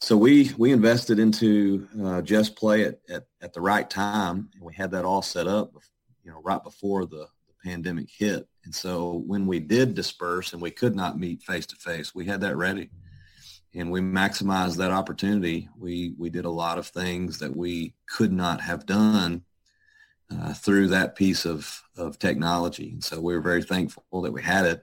So 0.00 0.16
we 0.16 0.50
we 0.58 0.72
invested 0.72 1.18
into 1.18 1.88
uh, 1.94 2.22
JustPlay 2.22 2.88
at, 2.88 3.00
at, 3.08 3.24
at 3.40 3.52
the 3.52 3.60
right 3.60 3.88
time, 3.88 4.50
and 4.54 4.62
we 4.62 4.74
had 4.74 4.90
that 4.90 5.04
all 5.04 5.22
set 5.22 5.46
up, 5.46 5.72
you 6.24 6.30
know, 6.30 6.40
right 6.42 6.62
before 6.62 7.06
the, 7.06 7.28
the 7.46 7.54
pandemic 7.70 8.08
hit. 8.10 8.48
And 8.64 8.74
so 8.74 9.22
when 9.26 9.46
we 9.46 9.60
did 9.60 9.94
disperse 9.94 10.52
and 10.52 10.62
we 10.62 10.70
could 10.70 10.96
not 10.96 11.18
meet 11.18 11.42
face 11.42 11.66
to 11.66 11.76
face, 11.76 12.14
we 12.14 12.24
had 12.24 12.40
that 12.40 12.56
ready, 12.56 12.90
and 13.74 13.90
we 13.90 14.00
maximized 14.00 14.76
that 14.78 14.90
opportunity. 14.90 15.68
We 15.78 16.14
we 16.18 16.30
did 16.30 16.46
a 16.46 16.50
lot 16.50 16.78
of 16.78 16.88
things 16.88 17.38
that 17.38 17.56
we 17.56 17.94
could 18.06 18.32
not 18.32 18.60
have 18.60 18.86
done 18.86 19.44
uh, 20.30 20.54
through 20.54 20.88
that 20.88 21.14
piece 21.16 21.44
of, 21.44 21.82
of 21.96 22.18
technology. 22.18 22.90
And 22.90 23.04
so 23.04 23.20
we 23.20 23.34
were 23.34 23.40
very 23.40 23.62
thankful 23.62 24.22
that 24.22 24.32
we 24.32 24.42
had 24.42 24.66
it. 24.66 24.82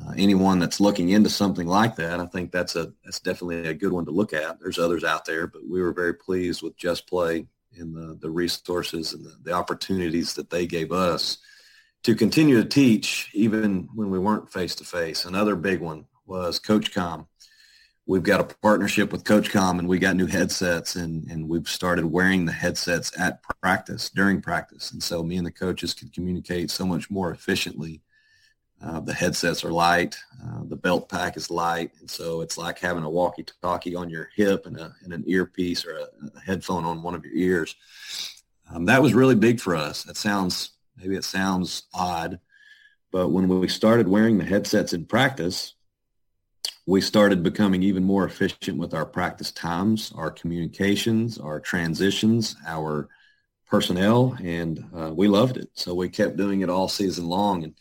Uh, 0.00 0.12
anyone 0.16 0.58
that's 0.58 0.80
looking 0.80 1.10
into 1.10 1.30
something 1.30 1.66
like 1.66 1.94
that, 1.96 2.18
I 2.20 2.26
think 2.26 2.50
that's 2.50 2.74
a 2.74 2.92
that's 3.04 3.20
definitely 3.20 3.68
a 3.68 3.74
good 3.74 3.92
one 3.92 4.04
to 4.06 4.10
look 4.10 4.32
at. 4.32 4.58
There's 4.60 4.78
others 4.78 5.04
out 5.04 5.24
there, 5.24 5.46
but 5.46 5.62
we 5.68 5.80
were 5.80 5.92
very 5.92 6.14
pleased 6.14 6.62
with 6.62 6.76
JustPlay 6.76 7.46
and 7.78 7.94
the, 7.94 8.18
the 8.20 8.30
resources 8.30 9.12
and 9.12 9.24
the, 9.24 9.36
the 9.42 9.52
opportunities 9.52 10.34
that 10.34 10.50
they 10.50 10.66
gave 10.66 10.90
us 10.92 11.38
to 12.02 12.14
continue 12.14 12.60
to 12.60 12.68
teach 12.68 13.30
even 13.34 13.88
when 13.94 14.10
we 14.10 14.18
weren't 14.18 14.52
face 14.52 14.74
to 14.76 14.84
face. 14.84 15.24
Another 15.24 15.56
big 15.56 15.80
one 15.80 16.06
was 16.26 16.58
CoachComm 16.58 17.26
we've 18.06 18.22
got 18.22 18.40
a 18.40 18.54
partnership 18.56 19.12
with 19.12 19.24
CoachComm 19.24 19.78
and 19.78 19.88
we 19.88 19.98
got 19.98 20.16
new 20.16 20.26
headsets 20.26 20.96
and, 20.96 21.28
and 21.30 21.48
we've 21.48 21.68
started 21.68 22.04
wearing 22.04 22.44
the 22.44 22.52
headsets 22.52 23.12
at 23.18 23.42
practice, 23.62 24.10
during 24.10 24.40
practice. 24.40 24.92
And 24.92 25.02
so 25.02 25.22
me 25.22 25.36
and 25.36 25.46
the 25.46 25.52
coaches 25.52 25.94
can 25.94 26.08
communicate 26.10 26.70
so 26.70 26.84
much 26.84 27.10
more 27.10 27.30
efficiently. 27.30 28.02
Uh, 28.82 29.00
the 29.00 29.14
headsets 29.14 29.64
are 29.64 29.72
light. 29.72 30.16
Uh, 30.44 30.62
the 30.64 30.76
belt 30.76 31.08
pack 31.08 31.36
is 31.36 31.50
light. 31.50 31.90
And 32.00 32.10
so 32.10 32.42
it's 32.42 32.58
like 32.58 32.78
having 32.78 33.04
a 33.04 33.10
walkie-talkie 33.10 33.94
on 33.94 34.10
your 34.10 34.28
hip 34.36 34.66
and, 34.66 34.78
a, 34.78 34.94
and 35.02 35.12
an 35.12 35.24
earpiece 35.26 35.86
or 35.86 35.96
a, 35.96 36.06
a 36.36 36.40
headphone 36.40 36.84
on 36.84 37.02
one 37.02 37.14
of 37.14 37.24
your 37.24 37.34
ears. 37.34 37.76
Um, 38.72 38.84
that 38.86 39.02
was 39.02 39.14
really 39.14 39.34
big 39.36 39.60
for 39.60 39.74
us. 39.74 40.02
That 40.04 40.16
sounds, 40.16 40.70
maybe 40.96 41.16
it 41.16 41.24
sounds 41.24 41.84
odd, 41.94 42.40
but 43.10 43.28
when 43.28 43.48
we 43.48 43.68
started 43.68 44.08
wearing 44.08 44.38
the 44.38 44.44
headsets 44.44 44.92
in 44.92 45.06
practice, 45.06 45.74
we 46.86 47.00
started 47.00 47.42
becoming 47.42 47.82
even 47.82 48.04
more 48.04 48.26
efficient 48.26 48.76
with 48.76 48.92
our 48.92 49.06
practice 49.06 49.50
times, 49.50 50.12
our 50.14 50.30
communications, 50.30 51.38
our 51.38 51.58
transitions, 51.58 52.56
our 52.66 53.08
personnel, 53.66 54.36
and 54.42 54.84
uh, 54.94 55.10
we 55.14 55.26
loved 55.26 55.56
it. 55.56 55.70
So 55.72 55.94
we 55.94 56.10
kept 56.10 56.36
doing 56.36 56.60
it 56.60 56.68
all 56.68 56.88
season 56.88 57.26
long. 57.26 57.64
And 57.64 57.74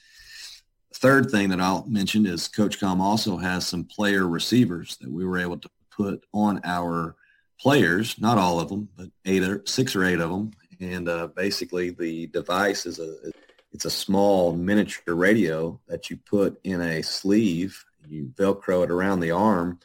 third 0.94 1.30
thing 1.30 1.50
that 1.50 1.60
I'll 1.60 1.86
mention 1.88 2.26
is 2.26 2.48
CoachComm 2.48 3.00
also 3.00 3.38
has 3.38 3.68
some 3.68 3.84
player 3.84 4.28
receivers 4.28 4.98
that 4.98 5.12
we 5.12 5.26
were 5.26 5.40
able 5.40 5.58
to 5.58 5.70
put 5.92 6.24
on 6.34 6.62
our 6.64 7.16
players, 7.60 8.20
not 8.20 8.38
all 8.38 8.60
of 8.60 8.70
them, 8.70 8.90
but 8.96 9.10
eight 9.26 9.44
or 9.44 9.64
six 9.66 9.96
or 9.96 10.04
eight 10.04 10.20
of 10.20 10.30
them. 10.30 10.52
And 10.80 11.08
uh, 11.08 11.28
basically 11.28 11.92
the 11.92 12.28
device 12.28 12.86
is 12.86 13.00
a, 13.00 13.32
it's 13.72 13.86
a 13.86 13.90
small 13.90 14.54
miniature 14.54 15.16
radio 15.16 15.80
that 15.88 16.10
you 16.10 16.18
put 16.18 16.60
in 16.64 16.82
a 16.82 17.02
sleeve. 17.02 17.84
You 18.08 18.32
Velcro 18.36 18.84
it 18.84 18.92
around 18.92 19.22
the 19.22 19.32
arm. 19.32 19.80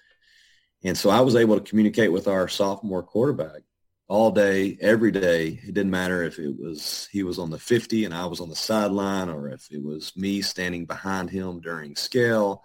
And 0.84 0.96
so 0.96 1.11
I 1.11 1.20
was 1.20 1.36
able 1.36 1.59
to 1.59 1.68
communicate 1.68 2.12
with 2.12 2.28
our 2.28 2.48
sophomore 2.48 3.02
quarterback 3.02 3.62
all 4.09 4.30
day, 4.30 4.78
every 4.80 5.12
day. 5.12 5.61
It 5.62 5.74
didn't 5.74 5.90
matter 5.90 6.22
if 6.22 6.38
it 6.38 6.59
was 6.59 7.09
he 7.12 7.22
was 7.22 7.38
on 7.38 7.50
the 7.50 7.59
50 7.59 8.06
and 8.06 8.14
I 8.14 8.24
was 8.24 8.40
on 8.40 8.48
the 8.48 8.56
sideline 8.56 9.28
or 9.28 9.50
if 9.50 9.70
it 9.70 9.82
was 9.82 10.16
me 10.16 10.40
standing 10.40 10.86
behind 10.86 11.30
him 11.30 11.61
during 11.61 11.94
scale. 11.94 12.64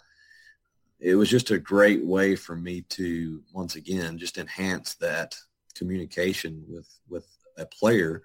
It 1.00 1.16
was 1.16 1.30
just 1.30 1.52
a 1.52 1.60
great 1.60 2.04
way 2.04 2.38
for 2.38 2.56
me 2.56 2.82
to 2.92 3.44
once 3.54 3.76
again 3.76 4.18
just 4.18 4.38
enhance 4.38 4.96
that 4.96 5.36
communication 5.76 6.64
with 6.68 6.88
with 7.10 7.28
a 7.58 7.66
player 7.66 8.24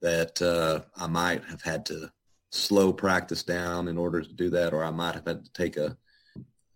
that 0.00 0.40
uh, 0.40 0.80
I 0.96 1.08
might 1.08 1.44
have 1.44 1.62
had 1.62 1.84
to 1.86 2.12
slow 2.50 2.92
practice 2.92 3.42
down 3.42 3.88
in 3.88 3.98
order 3.98 4.22
to 4.22 4.32
do 4.32 4.50
that, 4.50 4.72
or 4.72 4.84
I 4.84 4.90
might 4.90 5.14
have 5.14 5.26
had 5.26 5.44
to 5.44 5.52
take 5.52 5.76
a 5.76 5.96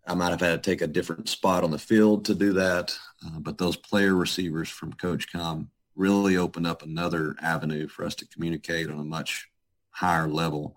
I 0.09 0.15
might 0.15 0.31
have 0.31 0.41
had 0.41 0.63
to 0.63 0.71
take 0.71 0.83
a 0.83 0.87
different 0.87 1.29
spot 1.29 1.65
on 1.65 1.71
the 1.71 1.79
field 1.79 2.25
to 2.25 2.35
do 2.35 2.53
that. 2.55 2.97
Uh, 3.25 3.39
but 3.39 3.59
those 3.59 3.77
player 3.77 4.15
receivers 4.15 4.69
from 4.69 4.93
CoachComm 4.93 5.69
really 5.97 6.37
opened 6.37 6.67
up 6.67 6.83
another 6.83 7.35
avenue 7.41 7.89
for 7.89 8.05
us 8.05 8.15
to 8.17 8.27
communicate 8.27 8.91
on 8.91 8.99
a 8.99 9.05
much 9.05 9.49
higher 9.91 10.29
level. 10.29 10.77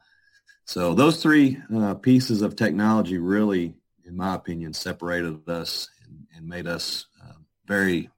So 0.66 0.94
those 0.94 1.22
three 1.22 1.58
uh, 1.76 1.96
pieces 1.96 2.42
of 2.42 2.56
technology 2.56 3.18
really, 3.18 3.76
in 4.06 4.16
my 4.16 4.36
opinion, 4.36 4.74
separated 4.74 5.48
us 5.50 5.90
and, 6.06 6.28
and 6.36 6.48
made 6.48 6.68
us 6.68 7.08
uh, 7.22 7.34
very 7.66 8.10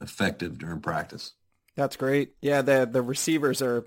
effective 0.00 0.58
during 0.58 0.80
practice. 0.80 1.32
That's 1.74 1.96
great. 1.96 2.32
Yeah, 2.40 2.62
the 2.62 2.88
the 2.90 3.02
receivers 3.02 3.60
are 3.60 3.84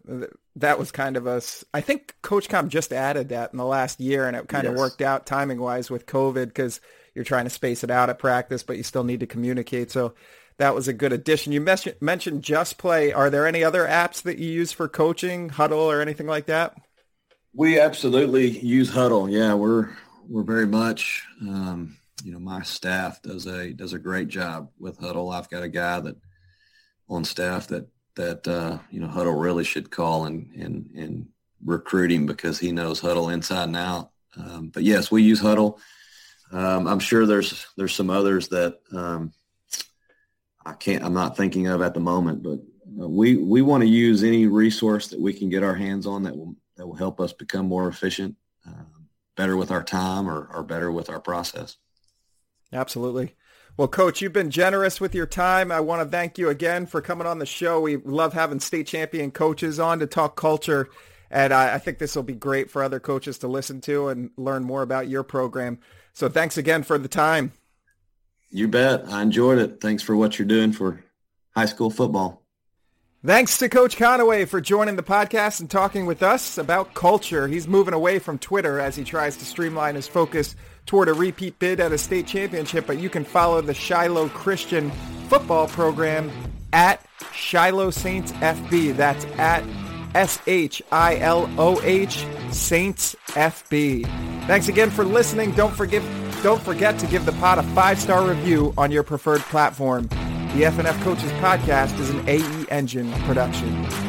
that 0.57 0.77
was 0.77 0.91
kind 0.91 1.17
of 1.17 1.25
us. 1.25 1.65
I 1.73 1.81
think 1.81 2.15
CoachComm 2.21 2.67
just 2.67 2.93
added 2.93 3.29
that 3.29 3.51
in 3.51 3.57
the 3.57 3.65
last 3.65 3.99
year, 3.99 4.27
and 4.27 4.37
it 4.37 4.47
kind 4.47 4.65
yes. 4.65 4.71
of 4.71 4.77
worked 4.77 5.01
out 5.01 5.25
timing 5.25 5.59
wise 5.59 5.89
with 5.89 6.05
COVID 6.05 6.45
because 6.47 6.81
you're 7.15 7.25
trying 7.25 7.45
to 7.45 7.49
space 7.49 7.83
it 7.83 7.89
out 7.89 8.09
at 8.09 8.19
practice, 8.19 8.61
but 8.61 8.77
you 8.77 8.83
still 8.83 9.03
need 9.03 9.21
to 9.21 9.27
communicate. 9.27 9.89
So 9.89 10.13
that 10.59 10.75
was 10.75 10.87
a 10.87 10.93
good 10.93 11.13
addition. 11.13 11.51
You 11.51 11.61
mentioned 11.61 11.95
mentioned 12.01 12.43
JustPlay. 12.43 13.15
Are 13.15 13.29
there 13.29 13.47
any 13.47 13.63
other 13.63 13.87
apps 13.87 14.21
that 14.23 14.37
you 14.37 14.51
use 14.51 14.71
for 14.71 14.87
coaching, 14.87 15.49
Hudl, 15.49 15.87
or 15.87 16.01
anything 16.01 16.27
like 16.27 16.45
that? 16.45 16.77
We 17.53 17.79
absolutely 17.79 18.59
use 18.59 18.91
Hudl. 18.91 19.31
Yeah, 19.31 19.53
we're 19.55 19.89
we're 20.27 20.43
very 20.43 20.67
much. 20.67 21.25
Um, 21.41 21.97
you 22.23 22.33
know, 22.33 22.39
my 22.39 22.61
staff 22.61 23.21
does 23.21 23.47
a 23.47 23.71
does 23.71 23.93
a 23.93 23.99
great 23.99 24.27
job 24.27 24.69
with 24.77 24.99
Hudl. 24.99 25.33
I've 25.33 25.49
got 25.49 25.63
a 25.63 25.69
guy 25.69 26.01
that 26.01 26.17
on 27.09 27.23
staff 27.23 27.67
that 27.67 27.87
that 28.15 28.45
uh, 28.47 28.79
you 28.91 28.99
know 28.99 29.07
Hudl 29.07 29.41
really 29.41 29.63
should 29.63 29.89
call 29.89 30.25
and 30.25 30.51
and 30.55 30.91
and 30.93 31.27
recruit 31.63 32.11
him 32.11 32.25
because 32.25 32.59
he 32.59 32.73
knows 32.73 32.99
Hudl 32.99 33.33
inside 33.33 33.63
and 33.63 33.77
out. 33.77 34.11
Um, 34.35 34.69
but 34.73 34.83
yes, 34.83 35.09
we 35.09 35.23
use 35.23 35.41
Hudl. 35.41 35.79
Um, 36.51 36.85
I'm 36.85 36.99
sure 36.99 37.25
there's 37.25 37.65
there's 37.77 37.95
some 37.95 38.09
others 38.09 38.49
that 38.49 38.79
um, 38.91 39.31
I 40.69 40.73
can't 40.73 41.03
I'm 41.03 41.13
not 41.13 41.35
thinking 41.35 41.67
of 41.67 41.81
at 41.81 41.93
the 41.93 41.99
moment, 41.99 42.43
but 42.43 42.59
uh, 43.01 43.07
we 43.07 43.37
we 43.37 43.61
want 43.61 43.81
to 43.81 43.89
use 43.89 44.23
any 44.23 44.45
resource 44.45 45.07
that 45.07 45.19
we 45.19 45.33
can 45.33 45.49
get 45.49 45.63
our 45.63 45.75
hands 45.75 46.05
on 46.05 46.23
that 46.23 46.37
will 46.37 46.55
that 46.77 46.85
will 46.87 46.95
help 46.95 47.19
us 47.19 47.33
become 47.33 47.67
more 47.67 47.87
efficient, 47.87 48.35
uh, 48.67 48.83
better 49.35 49.57
with 49.57 49.71
our 49.71 49.83
time, 49.83 50.29
or 50.29 50.49
or 50.53 50.63
better 50.63 50.91
with 50.91 51.09
our 51.09 51.19
process. 51.19 51.77
Absolutely. 52.71 53.35
Well, 53.77 53.87
Coach, 53.87 54.21
you've 54.21 54.33
been 54.33 54.51
generous 54.51 54.99
with 54.99 55.15
your 55.15 55.25
time. 55.25 55.71
I 55.71 55.79
want 55.79 56.03
to 56.03 56.09
thank 56.09 56.37
you 56.37 56.49
again 56.49 56.85
for 56.85 57.01
coming 57.01 57.25
on 57.25 57.39
the 57.39 57.45
show. 57.45 57.79
We 57.79 57.97
love 57.97 58.33
having 58.33 58.59
state 58.59 58.87
champion 58.87 59.31
coaches 59.31 59.79
on 59.79 59.99
to 59.99 60.07
talk 60.07 60.35
culture, 60.35 60.89
and 61.31 61.51
I, 61.53 61.75
I 61.75 61.77
think 61.79 61.97
this 61.97 62.15
will 62.15 62.23
be 62.23 62.35
great 62.35 62.69
for 62.69 62.83
other 62.83 62.99
coaches 62.99 63.39
to 63.39 63.47
listen 63.47 63.81
to 63.81 64.09
and 64.09 64.29
learn 64.37 64.63
more 64.63 64.83
about 64.83 65.07
your 65.07 65.23
program. 65.23 65.79
So 66.13 66.29
thanks 66.29 66.57
again 66.57 66.83
for 66.83 66.97
the 66.97 67.07
time. 67.07 67.53
You 68.51 68.67
bet. 68.67 69.07
I 69.07 69.21
enjoyed 69.21 69.59
it. 69.59 69.79
Thanks 69.79 70.03
for 70.03 70.15
what 70.15 70.39
you're 70.39 70.47
doing 70.47 70.71
for 70.71 71.03
high 71.55 71.65
school 71.65 71.89
football. 71.89 72.41
Thanks 73.25 73.57
to 73.57 73.67
Coach 73.67 73.97
Conaway 73.97 74.47
for 74.47 74.61
joining 74.61 74.95
the 74.95 75.03
podcast 75.03 75.59
and 75.59 75.69
talking 75.69 76.05
with 76.05 76.23
us 76.23 76.57
about 76.57 76.93
culture. 76.93 77.49
He's 77.49 77.67
moving 77.67 77.93
away 77.93 78.17
from 78.17 78.39
Twitter 78.39 78.79
as 78.79 78.95
he 78.95 79.03
tries 79.03 79.35
to 79.37 79.45
streamline 79.45 79.95
his 79.95 80.07
focus 80.07 80.55
toward 80.85 81.09
a 81.09 81.13
repeat 81.13 81.59
bid 81.59 81.81
at 81.81 81.91
a 81.91 81.97
state 81.97 82.25
championship, 82.27 82.87
but 82.87 82.97
you 82.97 83.09
can 83.09 83.25
follow 83.25 83.59
the 83.61 83.73
Shiloh 83.73 84.29
Christian 84.29 84.89
football 85.27 85.67
program 85.67 86.31
at 86.71 87.05
Shiloh 87.33 87.91
Saints 87.91 88.31
FB. 88.31 88.95
That's 88.95 89.25
at 89.37 89.65
S-H-I-L-O-H 90.15 90.85
Saints 92.51 93.15
FB. 93.27 94.05
Thanks 94.47 94.69
again 94.69 94.89
for 94.89 95.03
listening. 95.03 95.51
Don't 95.51 95.75
forget, 95.75 96.01
don't 96.41 96.61
forget 96.61 96.97
to 96.99 97.07
give 97.07 97.25
the 97.25 97.31
pod 97.33 97.57
a 97.57 97.63
five-star 97.63 98.27
review 98.27 98.73
on 98.77 98.91
your 98.91 99.03
preferred 99.03 99.41
platform. 99.41 100.07
The 100.53 100.63
FNF 100.63 101.01
Coaches 101.03 101.31
Podcast 101.33 101.99
is 101.99 102.09
an 102.09 102.27
AE 102.27 102.65
Engine 102.69 103.11
production. 103.23 104.08